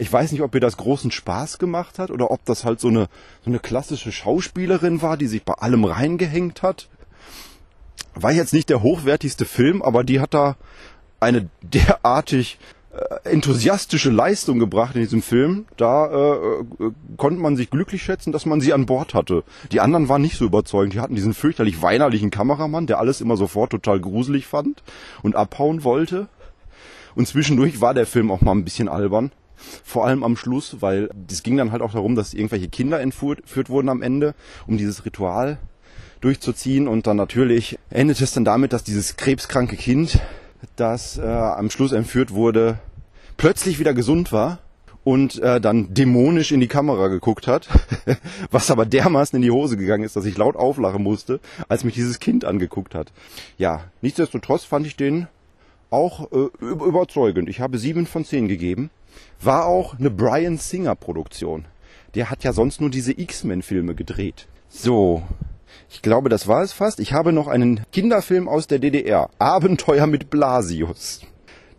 Ich 0.00 0.10
weiß 0.10 0.32
nicht, 0.32 0.40
ob 0.40 0.54
ihr 0.54 0.62
das 0.62 0.78
großen 0.78 1.10
Spaß 1.10 1.58
gemacht 1.58 1.98
hat 1.98 2.10
oder 2.10 2.30
ob 2.30 2.42
das 2.46 2.64
halt 2.64 2.80
so 2.80 2.88
eine, 2.88 3.08
so 3.44 3.50
eine 3.50 3.58
klassische 3.58 4.12
Schauspielerin 4.12 5.02
war, 5.02 5.18
die 5.18 5.26
sich 5.26 5.44
bei 5.44 5.52
allem 5.52 5.84
reingehängt 5.84 6.62
hat. 6.62 6.88
War 8.14 8.32
jetzt 8.32 8.54
nicht 8.54 8.70
der 8.70 8.82
hochwertigste 8.82 9.44
Film, 9.44 9.82
aber 9.82 10.02
die 10.02 10.18
hat 10.18 10.32
da 10.32 10.56
eine 11.20 11.50
derartig 11.62 12.58
äh, 12.94 13.28
enthusiastische 13.28 14.08
Leistung 14.08 14.58
gebracht 14.58 14.94
in 14.94 15.02
diesem 15.02 15.20
Film. 15.20 15.66
Da 15.76 16.06
äh, 16.06 16.60
äh, 16.60 16.64
konnte 17.18 17.38
man 17.38 17.56
sich 17.56 17.68
glücklich 17.68 18.02
schätzen, 18.02 18.32
dass 18.32 18.46
man 18.46 18.62
sie 18.62 18.72
an 18.72 18.86
Bord 18.86 19.12
hatte. 19.12 19.44
Die 19.70 19.80
anderen 19.80 20.08
waren 20.08 20.22
nicht 20.22 20.38
so 20.38 20.46
überzeugend. 20.46 20.94
Die 20.94 21.00
hatten 21.00 21.14
diesen 21.14 21.34
fürchterlich 21.34 21.82
weinerlichen 21.82 22.30
Kameramann, 22.30 22.86
der 22.86 23.00
alles 23.00 23.20
immer 23.20 23.36
sofort 23.36 23.70
total 23.70 24.00
gruselig 24.00 24.46
fand 24.46 24.82
und 25.22 25.36
abhauen 25.36 25.84
wollte. 25.84 26.28
Und 27.14 27.28
zwischendurch 27.28 27.82
war 27.82 27.92
der 27.92 28.06
Film 28.06 28.30
auch 28.30 28.40
mal 28.40 28.52
ein 28.52 28.64
bisschen 28.64 28.88
albern. 28.88 29.30
Vor 29.84 30.06
allem 30.06 30.22
am 30.22 30.36
Schluss, 30.36 30.76
weil 30.80 31.10
es 31.30 31.42
ging 31.42 31.56
dann 31.56 31.72
halt 31.72 31.82
auch 31.82 31.92
darum, 31.92 32.14
dass 32.14 32.34
irgendwelche 32.34 32.68
Kinder 32.68 33.00
entführt 33.00 33.68
wurden 33.68 33.88
am 33.88 34.02
Ende, 34.02 34.34
um 34.66 34.78
dieses 34.78 35.04
Ritual 35.04 35.58
durchzuziehen. 36.20 36.88
Und 36.88 37.06
dann 37.06 37.16
natürlich 37.16 37.78
endet 37.90 38.20
es 38.20 38.32
dann 38.32 38.44
damit, 38.44 38.72
dass 38.72 38.84
dieses 38.84 39.16
krebskranke 39.16 39.76
Kind, 39.76 40.20
das 40.76 41.18
äh, 41.18 41.22
am 41.22 41.70
Schluss 41.70 41.92
entführt 41.92 42.32
wurde, 42.32 42.78
plötzlich 43.36 43.78
wieder 43.78 43.94
gesund 43.94 44.32
war 44.32 44.58
und 45.04 45.38
äh, 45.38 45.60
dann 45.60 45.94
dämonisch 45.94 46.52
in 46.52 46.60
die 46.60 46.68
Kamera 46.68 47.08
geguckt 47.08 47.46
hat, 47.46 47.68
was 48.50 48.70
aber 48.70 48.84
dermaßen 48.84 49.36
in 49.36 49.42
die 49.42 49.50
Hose 49.50 49.76
gegangen 49.76 50.04
ist, 50.04 50.16
dass 50.16 50.24
ich 50.24 50.36
laut 50.36 50.56
auflachen 50.56 51.02
musste, 51.02 51.40
als 51.68 51.84
mich 51.84 51.94
dieses 51.94 52.20
Kind 52.20 52.44
angeguckt 52.44 52.94
hat. 52.94 53.12
Ja, 53.56 53.84
nichtsdestotrotz 54.02 54.64
fand 54.64 54.86
ich 54.86 54.96
den 54.96 55.26
auch 55.90 56.30
äh, 56.32 56.48
überzeugend. 56.60 57.48
Ich 57.48 57.60
habe 57.60 57.78
sieben 57.78 58.06
von 58.06 58.24
zehn 58.24 58.46
gegeben. 58.46 58.90
War 59.40 59.66
auch 59.66 59.98
eine 59.98 60.10
Brian 60.10 60.58
Singer 60.58 60.94
Produktion. 60.94 61.64
Der 62.14 62.30
hat 62.30 62.44
ja 62.44 62.52
sonst 62.52 62.80
nur 62.80 62.90
diese 62.90 63.18
X-Men-Filme 63.18 63.94
gedreht. 63.94 64.48
So, 64.68 65.22
ich 65.88 66.02
glaube, 66.02 66.28
das 66.28 66.46
war 66.46 66.62
es 66.62 66.72
fast. 66.72 67.00
Ich 67.00 67.12
habe 67.12 67.32
noch 67.32 67.48
einen 67.48 67.80
Kinderfilm 67.92 68.48
aus 68.48 68.66
der 68.66 68.78
DDR. 68.78 69.30
Abenteuer 69.38 70.06
mit 70.06 70.30
Blasius. 70.30 71.20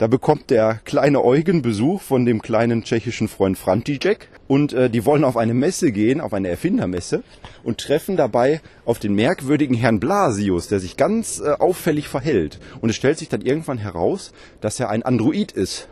Da 0.02 0.08
bekommt 0.08 0.50
der 0.50 0.80
kleine 0.84 1.24
Eugen 1.24 1.62
Besuch 1.62 2.02
von 2.02 2.26
dem 2.26 2.42
kleinen 2.42 2.84
tschechischen 2.84 3.28
Freund 3.28 3.56
František 3.56 4.30
und 4.48 4.74
äh, 4.74 4.90
die 4.90 5.06
wollen 5.06 5.24
auf 5.24 5.38
eine 5.38 5.54
Messe 5.54 5.92
gehen, 5.92 6.22
auf 6.22 6.34
eine 6.34 6.48
Erfindermesse 6.48 7.22
und 7.64 7.78
treffen 7.78 8.18
dabei 8.18 8.62
auf 8.84 8.98
den 8.98 9.14
merkwürdigen 9.14 9.76
Herrn 9.76 10.00
Blasius, 10.00 10.68
der 10.70 10.80
sich 10.80 10.98
ganz 10.98 11.40
äh, 11.40 11.52
auffällig 11.52 12.08
verhält. 12.08 12.60
Und 12.82 12.90
es 12.90 12.96
stellt 12.96 13.20
sich 13.20 13.30
dann 13.30 13.42
irgendwann 13.42 13.78
heraus, 13.78 14.34
dass 14.60 14.80
er 14.80 14.90
ein 14.90 15.04
Android 15.04 15.52
ist 15.52 15.88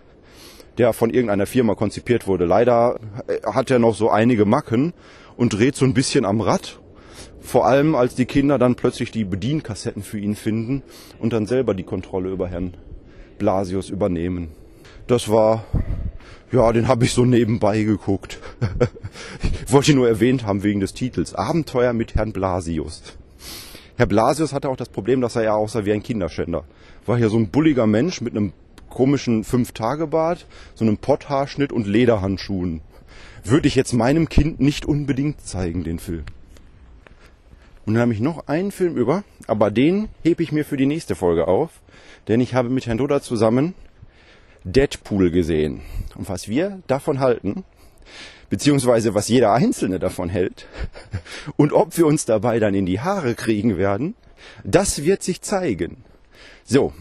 der 0.79 0.93
von 0.93 1.09
irgendeiner 1.11 1.45
Firma 1.45 1.75
konzipiert 1.75 2.25
wurde. 2.25 2.45
Leider 2.45 2.99
äh, 3.27 3.41
hat 3.43 3.69
er 3.69 3.79
noch 3.79 3.95
so 3.95 4.09
einige 4.09 4.45
Macken 4.45 4.93
und 5.37 5.53
dreht 5.53 5.75
so 5.75 5.85
ein 5.85 5.93
bisschen 5.93 6.25
am 6.25 6.41
Rad. 6.41 6.79
Vor 7.41 7.67
allem, 7.67 7.95
als 7.95 8.15
die 8.15 8.25
Kinder 8.25 8.57
dann 8.57 8.75
plötzlich 8.75 9.11
die 9.11 9.25
Bedienkassetten 9.25 10.03
für 10.03 10.19
ihn 10.19 10.35
finden 10.35 10.83
und 11.19 11.33
dann 11.33 11.45
selber 11.45 11.73
die 11.73 11.83
Kontrolle 11.83 12.31
über 12.31 12.47
Herrn 12.47 12.75
Blasius 13.37 13.89
übernehmen. 13.89 14.49
Das 15.07 15.29
war, 15.29 15.65
ja, 16.51 16.71
den 16.71 16.87
habe 16.87 17.05
ich 17.05 17.13
so 17.13 17.25
nebenbei 17.25 17.83
geguckt. 17.83 18.39
ich 19.65 19.73
wollte 19.73 19.91
ihn 19.91 19.97
nur 19.97 20.07
erwähnt 20.07 20.45
haben 20.45 20.63
wegen 20.63 20.79
des 20.79 20.93
Titels. 20.93 21.33
Abenteuer 21.33 21.93
mit 21.93 22.15
Herrn 22.15 22.31
Blasius. 22.31 23.01
Herr 23.97 24.05
Blasius 24.05 24.53
hatte 24.53 24.69
auch 24.69 24.77
das 24.77 24.89
Problem, 24.89 25.19
dass 25.19 25.35
er 25.35 25.43
ja 25.43 25.55
aussah 25.55 25.83
wie 25.83 25.91
ein 25.91 26.03
Kinderschänder. 26.03 26.63
War 27.05 27.17
hier 27.17 27.29
so 27.29 27.37
ein 27.37 27.49
bulliger 27.49 27.87
Mensch 27.87 28.21
mit 28.21 28.35
einem 28.35 28.53
komischen 28.89 29.43
Fünf-Tage-Bart, 29.43 30.45
so 30.75 30.85
einem 30.85 30.97
Potthaarschnitt 30.97 31.71
und 31.71 31.87
Lederhandschuhen. 31.87 32.81
Würde 33.43 33.67
ich 33.67 33.75
jetzt 33.75 33.93
meinem 33.93 34.29
Kind 34.29 34.59
nicht 34.59 34.85
unbedingt 34.85 35.41
zeigen, 35.41 35.83
den 35.83 35.99
Film. 35.99 36.23
Und 37.85 37.95
dann 37.95 38.01
habe 38.01 38.13
ich 38.13 38.19
noch 38.19 38.47
einen 38.47 38.71
Film 38.71 38.97
über, 38.97 39.23
aber 39.47 39.71
den 39.71 40.09
hebe 40.23 40.43
ich 40.43 40.51
mir 40.51 40.63
für 40.63 40.77
die 40.77 40.85
nächste 40.85 41.15
Folge 41.15 41.47
auf, 41.47 41.81
denn 42.27 42.39
ich 42.39 42.53
habe 42.53 42.69
mit 42.69 42.85
Herrn 42.85 42.99
Doda 42.99 43.21
zusammen 43.21 43.73
Deadpool 44.63 45.31
gesehen. 45.31 45.81
Und 46.15 46.29
was 46.29 46.47
wir 46.47 46.81
davon 46.87 47.19
halten, 47.19 47.63
beziehungsweise 48.49 49.15
was 49.15 49.27
jeder 49.27 49.53
Einzelne 49.53 49.99
davon 49.99 50.29
hält 50.29 50.67
und 51.55 51.73
ob 51.73 51.97
wir 51.97 52.05
uns 52.05 52.25
dabei 52.25 52.59
dann 52.59 52.75
in 52.75 52.85
die 52.85 52.99
Haare 52.99 53.35
kriegen 53.35 53.77
werden, 53.77 54.15
das 54.63 55.03
wird 55.03 55.23
sich 55.23 55.41
zeigen. 55.41 56.03
So, 56.65 56.93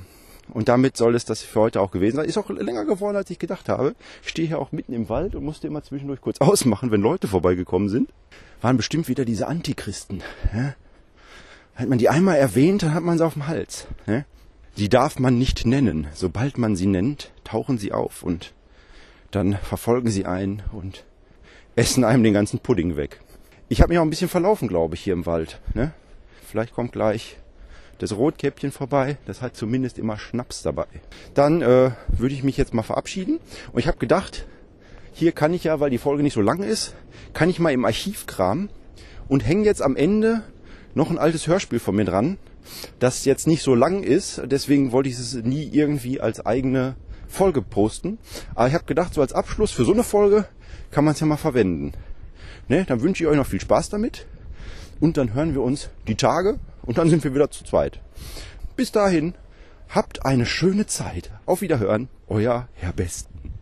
und 0.53 0.69
damit 0.69 0.97
soll 0.97 1.15
es 1.15 1.25
das 1.25 1.43
für 1.43 1.61
heute 1.61 1.81
auch 1.81 1.91
gewesen 1.91 2.17
sein. 2.17 2.27
Ist 2.27 2.39
auch 2.39 2.49
länger 2.51 2.85
geworden, 2.85 3.17
als 3.17 3.31
ich 3.31 3.39
gedacht 3.39 3.69
habe. 3.69 3.95
Ich 4.23 4.31
stehe 4.31 4.49
hier 4.49 4.59
auch 4.59 4.73
mitten 4.73 4.93
im 4.93 5.09
Wald 5.09 5.35
und 5.35 5.45
musste 5.45 5.67
immer 5.67 5.83
zwischendurch 5.83 6.21
kurz 6.21 6.39
ausmachen, 6.41 6.91
wenn 6.91 7.01
Leute 7.01 7.29
vorbeigekommen 7.29 7.89
sind. 7.89 8.11
Waren 8.61 8.77
bestimmt 8.77 9.09
wieder 9.09 9.25
diese 9.25 9.47
Antichristen. 9.47 10.23
Ja? 10.55 10.75
Hat 11.75 11.89
man 11.89 11.99
die 11.99 12.09
einmal 12.09 12.37
erwähnt, 12.37 12.83
dann 12.83 12.95
hat 12.95 13.05
man 13.05 13.19
sie 13.19 13.25
auf 13.25 13.35
dem 13.35 13.47
Hals. 13.47 13.87
Ja? 14.07 14.25
Die 14.77 14.89
darf 14.89 15.19
man 15.19 15.39
nicht 15.39 15.67
nennen. 15.67 16.07
Sobald 16.15 16.59
man 16.59 16.77
sie 16.77 16.87
nennt, 16.87 17.33
tauchen 17.45 17.79
sie 17.79 17.93
auf 17.93 18.23
und 18.23 18.53
dann 19.31 19.55
verfolgen 19.57 20.11
sie 20.11 20.25
einen 20.25 20.63
und 20.73 21.05
essen 21.77 22.05
einem 22.05 22.23
den 22.23 22.33
ganzen 22.33 22.61
Pudding 22.61 22.97
weg. 22.97 23.21
Ich 23.69 23.81
habe 23.81 23.91
mich 23.91 23.99
auch 23.99 24.03
ein 24.03 24.11
bisschen 24.11 24.29
verlaufen, 24.29 24.67
glaube 24.67 24.95
ich, 24.95 25.03
hier 25.03 25.13
im 25.13 25.27
Wald. 25.27 25.61
Ne? 25.75 25.93
Vielleicht 26.47 26.73
kommt 26.73 26.93
gleich 26.93 27.37
das 27.99 28.17
Rotkäppchen 28.17 28.73
vorbei. 28.73 29.19
Das 29.27 29.43
hat 29.43 29.57
zumindest 29.57 29.99
immer 29.99 30.19
Schnaps 30.19 30.63
dabei. 30.63 30.87
Dann 31.35 31.63
äh, 31.63 31.91
würde 32.09 32.35
ich 32.35 32.45
mich 32.45 32.57
jetzt 32.57 32.75
mal 32.75 32.83
verabschieden. 32.83 33.41
Und 33.73 33.81
ich 33.81 33.87
habe 33.87 33.99
gedacht, 33.99 34.47
hier 35.13 35.33
kann 35.33 35.53
ich 35.53 35.65
ja, 35.65 35.81
weil 35.81 35.91
die 35.91 35.99
Folge 35.99 36.23
nicht 36.23 36.35
so 36.35 36.41
lang 36.41 36.63
ist, 36.63 36.95
kann 37.33 37.51
ich 37.51 37.59
mal 37.59 37.73
im 37.73 37.85
Archiv 37.85 38.27
kramen 38.27 38.71
und 39.29 39.47
hänge 39.47 39.65
jetzt 39.65 39.83
am 39.83 39.97
Ende 39.97 40.43
noch 40.95 41.11
ein 41.11 41.19
altes 41.19 41.47
Hörspiel 41.47 41.81
von 41.81 41.97
mir 41.97 42.05
dran, 42.05 42.39
das 42.99 43.25
jetzt 43.25 43.47
nicht 43.47 43.63
so 43.63 43.75
lang 43.75 44.03
ist. 44.03 44.43
Deswegen 44.47 44.93
wollte 44.93 45.09
ich 45.09 45.19
es 45.19 45.35
nie 45.35 45.69
irgendwie 45.73 46.21
als 46.21 46.45
eigene 46.45 46.97
Folge 47.27 47.63
posten. 47.63 48.19
Aber 48.55 48.69
ich 48.69 48.75
habe 48.75 48.85
gedacht, 48.85 49.15
so 49.15 49.21
als 49.21 49.33
Abschluss 49.33 49.71
für 49.71 49.85
so 49.85 49.93
eine 49.93 50.05
Folge 50.05 50.47
kann 50.91 51.05
man 51.05 51.15
es 51.15 51.21
ja 51.21 51.27
mal 51.27 51.37
verwenden. 51.37 51.93
Ne? 52.69 52.85
Dann 52.85 53.01
wünsche 53.03 53.25
ich 53.25 53.29
euch 53.29 53.37
noch 53.37 53.47
viel 53.47 53.61
Spaß 53.61 53.91
damit. 53.91 54.27
Und 55.01 55.17
dann 55.17 55.35
hören 55.35 55.55
wir 55.55 55.63
uns 55.63 55.91
die 56.07 56.17
Tage 56.17 56.59
und 56.89 56.97
dann 56.97 57.11
sind 57.11 57.23
wir 57.23 57.35
wieder 57.35 57.51
zu 57.51 57.65
zweit. 57.65 58.01
Bis 58.75 58.91
dahin, 58.91 59.35
habt 59.91 60.25
eine 60.25 60.47
schöne 60.47 60.87
Zeit. 60.87 61.31
Auf 61.45 61.61
Wiederhören, 61.61 62.09
euer 62.29 62.67
Herr 62.73 62.95
Besten. 62.95 63.53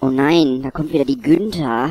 Oh 0.00 0.10
nein, 0.10 0.62
da 0.62 0.70
kommt 0.70 0.92
wieder 0.92 1.04
die 1.04 1.20
Günther. 1.20 1.90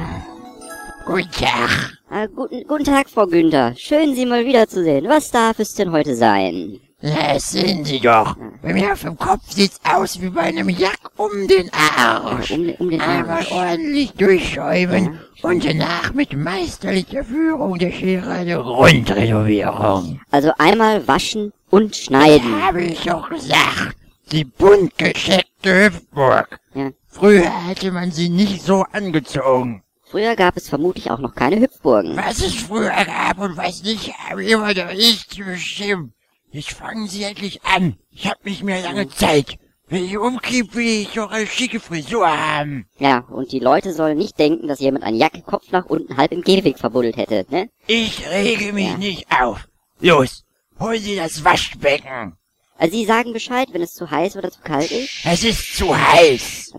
Guten 1.06 1.32
Tag. 1.32 1.98
Ah, 2.10 2.26
guten, 2.28 2.66
guten 2.66 2.86
Tag, 2.86 3.10
Frau 3.10 3.28
Günther. 3.28 3.74
Schön, 3.76 4.16
Sie 4.16 4.26
mal 4.26 4.46
wiederzusehen. 4.46 5.10
Was 5.10 5.32
darf 5.32 5.60
es 5.60 5.74
denn 5.74 5.92
heute 5.92 6.16
sein? 6.16 6.80
Das 7.00 7.52
sehen 7.52 7.86
Sie 7.86 8.00
doch. 8.00 8.36
Bei 8.64 8.74
mir 8.74 8.94
auf 8.94 9.02
dem 9.02 9.18
Kopf 9.20 9.52
sieht's 9.52 9.80
aus 9.84 10.20
wie 10.20 10.30
bei 10.30 10.42
einem 10.42 10.68
Jack 10.70 10.98
um 11.18 11.48
den 11.48 11.70
Arsch. 11.72 12.50
Um, 12.50 12.70
um 12.80 12.90
den 12.90 13.02
Einmal 13.02 13.38
Arsch. 13.38 13.52
ordentlich 13.52 14.14
durchschäumen 14.14 15.20
und 15.44 15.64
danach 15.64 16.14
mit 16.14 16.34
meisterlicher 16.34 17.24
Führung 17.24 17.78
der 17.78 17.92
Schere 17.92 18.32
eine 18.32 18.56
Grundrenovierung. 18.56 20.20
Also 20.32 20.52
einmal 20.58 21.08
waschen 21.08 21.54
und 21.70 21.96
schneiden. 21.96 22.64
Habe 22.64 22.82
ich 22.82 23.04
doch 23.04 23.30
gesagt. 23.30 23.96
Die 24.32 24.44
bunt 24.44 24.98
gescheckte 24.98 25.86
Hüpfburg. 25.86 26.60
Ja. 26.74 26.90
Früher 27.08 27.68
hatte 27.68 27.92
man 27.92 28.12
sie 28.12 28.30
nicht 28.30 28.64
so 28.64 28.84
angezogen. 28.92 29.84
Früher 30.04 30.36
gab 30.36 30.58
es 30.58 30.70
vermutlich 30.70 31.12
auch 31.12 31.20
noch 31.20 31.36
keine 31.36 31.60
Hüpfburgen. 31.60 32.18
Was 32.18 32.40
es 32.42 32.56
früher 32.56 33.06
gab 33.06 33.38
und 33.40 33.56
was 33.56 33.84
nicht, 33.84 34.14
habe 34.18 34.44
immer 34.44 34.74
doch 34.74 34.92
ich 34.92 35.28
zu 35.30 35.44
bestimmen. 35.44 36.14
Jetzt 36.58 36.72
fangen 36.72 37.08
Sie 37.08 37.22
endlich 37.22 37.62
an. 37.64 37.98
Ich 38.10 38.26
hab 38.28 38.44
nicht 38.44 38.64
mehr 38.64 38.82
lange 38.82 39.08
Zeit. 39.10 39.60
Wenn 39.90 40.06
ich 40.06 40.18
umkipp, 40.18 40.74
will 40.74 41.04
ich 41.04 41.10
doch 41.10 41.30
eine 41.30 41.46
schicke 41.46 41.80
Frisur 41.80 42.28
haben. 42.28 42.90
Ja, 42.98 43.20
und 43.30 43.52
die 43.52 43.60
Leute 43.60 43.94
sollen 43.94 44.18
nicht 44.18 44.40
denken, 44.40 44.68
dass 44.68 44.80
jemand 44.80 45.04
einen 45.04 45.20
Jackenkopf 45.20 45.70
nach 45.72 45.86
unten 45.86 46.18
halb 46.18 46.32
im 46.32 46.42
Gehweg 46.42 46.80
verbuddelt 46.80 47.16
hätte, 47.16 47.46
ne? 47.52 47.70
Ich 47.86 48.28
rege 48.28 48.74
mich 48.74 48.88
Ja. 48.88 48.98
nicht 48.98 49.28
auf. 49.40 49.68
Los, 50.00 50.46
holen 50.80 51.00
Sie 51.00 51.16
das 51.16 51.44
Waschbecken. 51.44 52.36
Also 52.80 52.98
Sie 52.98 53.06
sagen 53.06 53.34
Bescheid, 53.34 53.68
wenn 53.72 53.84
es 53.84 53.94
zu 53.94 54.10
heiß 54.10 54.36
oder 54.36 54.50
zu 54.50 54.62
kalt 54.62 54.90
ist. 54.92 55.12
Es 55.26 55.44
ist 55.44 55.78
zu 55.78 55.96
heiß. 55.96 56.74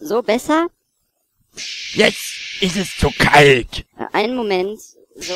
So 0.00 0.22
besser? 0.22 0.68
Jetzt 1.94 2.60
ist 2.60 2.76
es 2.76 2.96
zu 2.96 3.10
kalt. 3.18 3.84
Äh, 3.98 4.04
Einen 4.12 4.36
Moment. 4.36 4.78
So, 5.16 5.34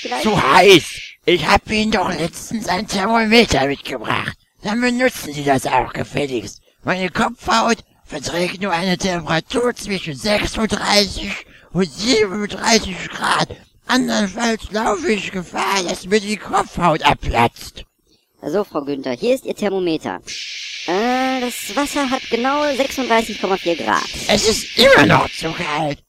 vielleicht? 0.00 0.22
Zu 0.22 0.42
heiß. 0.42 0.84
Ich 1.26 1.46
hab 1.46 1.70
Ihnen 1.70 1.90
doch 1.90 2.10
letztens 2.10 2.68
ein 2.68 2.86
Thermometer 2.86 3.66
mitgebracht. 3.66 4.36
Dann 4.62 4.80
benutzen 4.80 5.32
Sie 5.32 5.44
das 5.44 5.66
auch 5.66 5.90
gefälligst. 5.94 6.60
Meine 6.82 7.08
Kopfhaut 7.08 7.78
verträgt 8.04 8.60
nur 8.60 8.72
eine 8.72 8.98
Temperatur 8.98 9.74
zwischen 9.74 10.14
36 10.14 11.32
und 11.72 11.90
37 11.90 13.08
Grad. 13.08 13.48
Andernfalls 13.86 14.70
laufe 14.70 15.12
ich 15.12 15.32
Gefahr, 15.32 15.82
dass 15.88 16.04
mir 16.04 16.20
die 16.20 16.36
Kopfhaut 16.36 17.02
abplatzt. 17.02 17.84
So, 18.42 18.62
Frau 18.62 18.82
Günther, 18.82 19.12
hier 19.12 19.34
ist 19.34 19.46
Ihr 19.46 19.56
Thermometer. 19.56 20.20
Äh, 20.86 21.40
das 21.40 21.74
Wasser 21.74 22.10
hat 22.10 22.28
genau 22.28 22.64
36,4 22.64 23.76
Grad. 23.82 24.04
Es 24.28 24.46
ist 24.46 24.78
immer 24.78 25.06
noch 25.06 25.30
zu 25.30 25.50
kalt. 25.52 26.00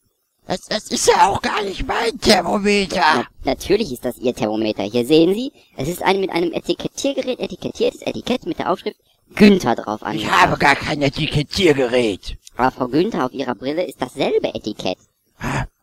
Das, 0.46 0.60
das 0.66 0.88
ist 0.88 1.08
ja 1.08 1.28
auch 1.28 1.42
gar 1.42 1.62
nicht 1.62 1.86
mein 1.86 2.20
Thermometer. 2.20 3.02
Na, 3.16 3.26
natürlich 3.44 3.92
ist 3.92 4.04
das 4.04 4.16
Ihr 4.18 4.34
Thermometer. 4.34 4.84
Hier 4.84 5.04
sehen 5.04 5.34
Sie, 5.34 5.52
es 5.76 5.88
ist 5.88 6.02
ein 6.02 6.20
mit 6.20 6.30
einem 6.30 6.52
Etikettiergerät 6.52 7.40
etikettiertes 7.40 8.02
Etikett 8.02 8.46
mit 8.46 8.60
der 8.60 8.70
Aufschrift 8.70 8.96
Günther 9.34 9.74
drauf 9.74 10.04
an. 10.04 10.16
Ich 10.16 10.30
habe 10.30 10.56
gar 10.56 10.76
kein 10.76 11.02
Etikettiergerät. 11.02 12.38
Aber 12.56 12.70
Frau 12.70 12.86
Günther, 12.86 13.26
auf 13.26 13.32
Ihrer 13.32 13.56
Brille 13.56 13.84
ist 13.84 14.00
dasselbe 14.00 14.54
Etikett. 14.54 14.98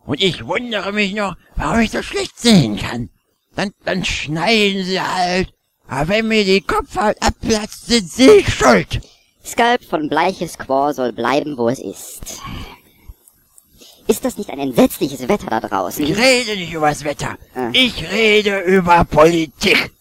Und 0.06 0.22
ich 0.22 0.48
wundere 0.48 0.94
mich 0.94 1.14
noch, 1.14 1.36
warum 1.56 1.82
ich 1.82 1.92
so 1.92 2.02
schlecht 2.02 2.40
sehen 2.40 2.78
kann. 2.78 3.10
Dann, 3.56 3.72
dann 3.84 4.04
schneiden 4.06 4.84
sie 4.86 5.00
halt. 5.00 5.54
Aber 5.88 6.08
wenn 6.08 6.28
mir 6.28 6.44
die 6.46 6.62
Kopfhaut 6.62 7.16
abplatzt, 7.22 7.88
sind 7.88 8.10
sie 8.10 8.44
schuld. 8.46 9.02
Skalp 9.46 9.84
von 9.84 10.08
bleiches 10.08 10.58
Quor 10.58 10.94
soll 10.94 11.12
bleiben, 11.12 11.58
wo 11.58 11.68
es 11.70 11.80
ist. 11.80 12.42
Ist 14.08 14.26
das 14.26 14.38
nicht 14.38 14.50
ein 14.50 14.60
entsetzliches 14.60 15.28
Wetter 15.28 15.48
da 15.48 15.60
draußen? 15.60 16.04
Ich 16.04 16.18
rede 16.18 16.56
nicht 16.58 16.74
übers 16.74 17.04
Wetter. 17.04 17.38
Ah. 17.56 17.70
Ich 17.72 18.04
rede 18.12 18.60
über 18.62 19.06
Politik. 19.06 19.92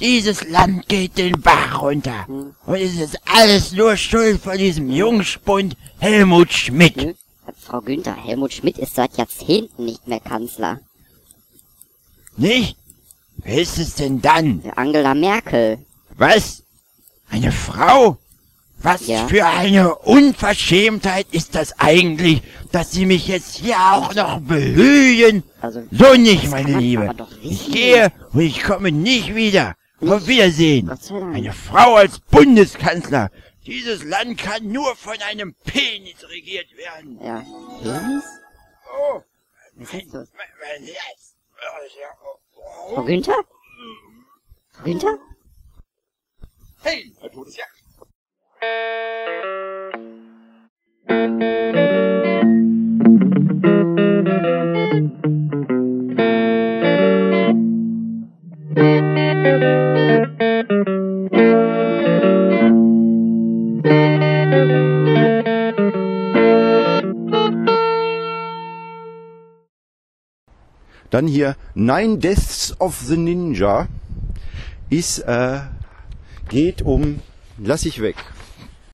Dieses 0.00 0.48
Land 0.48 0.88
geht 0.88 1.18
den 1.18 1.40
Bach 1.40 1.82
runter. 1.82 2.26
Hm. 2.26 2.54
Und 2.66 2.74
es 2.76 2.98
ist 2.98 3.18
alles 3.24 3.72
nur 3.72 3.96
Schuld 3.96 4.40
von 4.40 4.56
diesem 4.56 4.90
Jungspund 4.90 5.76
Helmut 5.98 6.52
Schmidt. 6.52 7.00
Hm? 7.00 7.14
Frau 7.58 7.80
Günther, 7.80 8.16
Helmut 8.16 8.52
Schmidt 8.52 8.78
ist 8.78 8.94
seit 8.94 9.16
Jahrzehnten 9.16 9.84
nicht 9.84 10.08
mehr 10.08 10.20
Kanzler. 10.20 10.80
Nicht? 12.36 12.76
Wer 13.36 13.60
ist 13.60 13.78
es 13.78 13.94
denn 13.94 14.20
dann? 14.20 14.62
Angela 14.76 15.14
Merkel. 15.14 15.78
Was? 16.16 16.62
Eine 17.28 17.52
Frau? 17.52 18.18
Was 18.82 19.06
Ja. 19.06 19.28
für 19.28 19.46
eine 19.46 19.94
Unverschämtheit 19.96 21.26
ist 21.30 21.54
das 21.54 21.78
eigentlich, 21.78 22.42
dass 22.72 22.90
Sie 22.90 23.06
mich 23.06 23.28
jetzt 23.28 23.56
hier 23.56 23.76
auch 23.78 24.12
noch 24.14 24.40
belügen? 24.40 25.44
Also, 25.60 25.84
So 25.92 26.14
nicht, 26.14 26.50
meine 26.50 26.78
Liebe. 26.78 27.14
Ich 27.42 27.70
gehe 27.70 28.12
und 28.32 28.40
ich 28.40 28.62
komme 28.62 28.90
nicht 28.90 29.34
wieder. 29.34 29.76
Auf 30.00 30.26
Wiedersehen. 30.26 30.90
Eine 30.90 31.52
Frau 31.52 31.94
als 31.94 32.18
Bundeskanzler. 32.18 33.30
Dieses 33.64 34.02
Land 34.02 34.38
kann 34.38 34.66
nur 34.66 34.96
von 34.96 35.16
einem 35.30 35.54
Penis 35.64 36.28
regiert 36.28 36.66
werden. 36.76 37.20
Ja. 37.22 37.44
Penis? 37.82 38.24
Oh, 38.92 39.20
das? 39.78 39.88
mein, 40.12 40.46
mein 40.60 40.84
Herz. 40.86 41.36
Oh. 42.56 42.94
Frau 42.96 43.04
Günther? 43.04 43.36
Frau 44.72 44.82
Günther? 44.84 45.18
Hey, 46.82 47.12
ein 47.22 47.30
totes 47.30 47.56
Jagd. 47.56 47.81
Dann 71.12 71.26
hier 71.26 71.56
Nine 71.74 72.18
Deaths 72.18 72.74
of 72.78 72.98
the 73.00 73.18
Ninja 73.18 73.86
ist, 74.88 75.18
äh, 75.18 75.60
geht 76.48 76.80
um, 76.80 77.20
lass 77.58 77.84
ich 77.84 78.00
weg. 78.00 78.16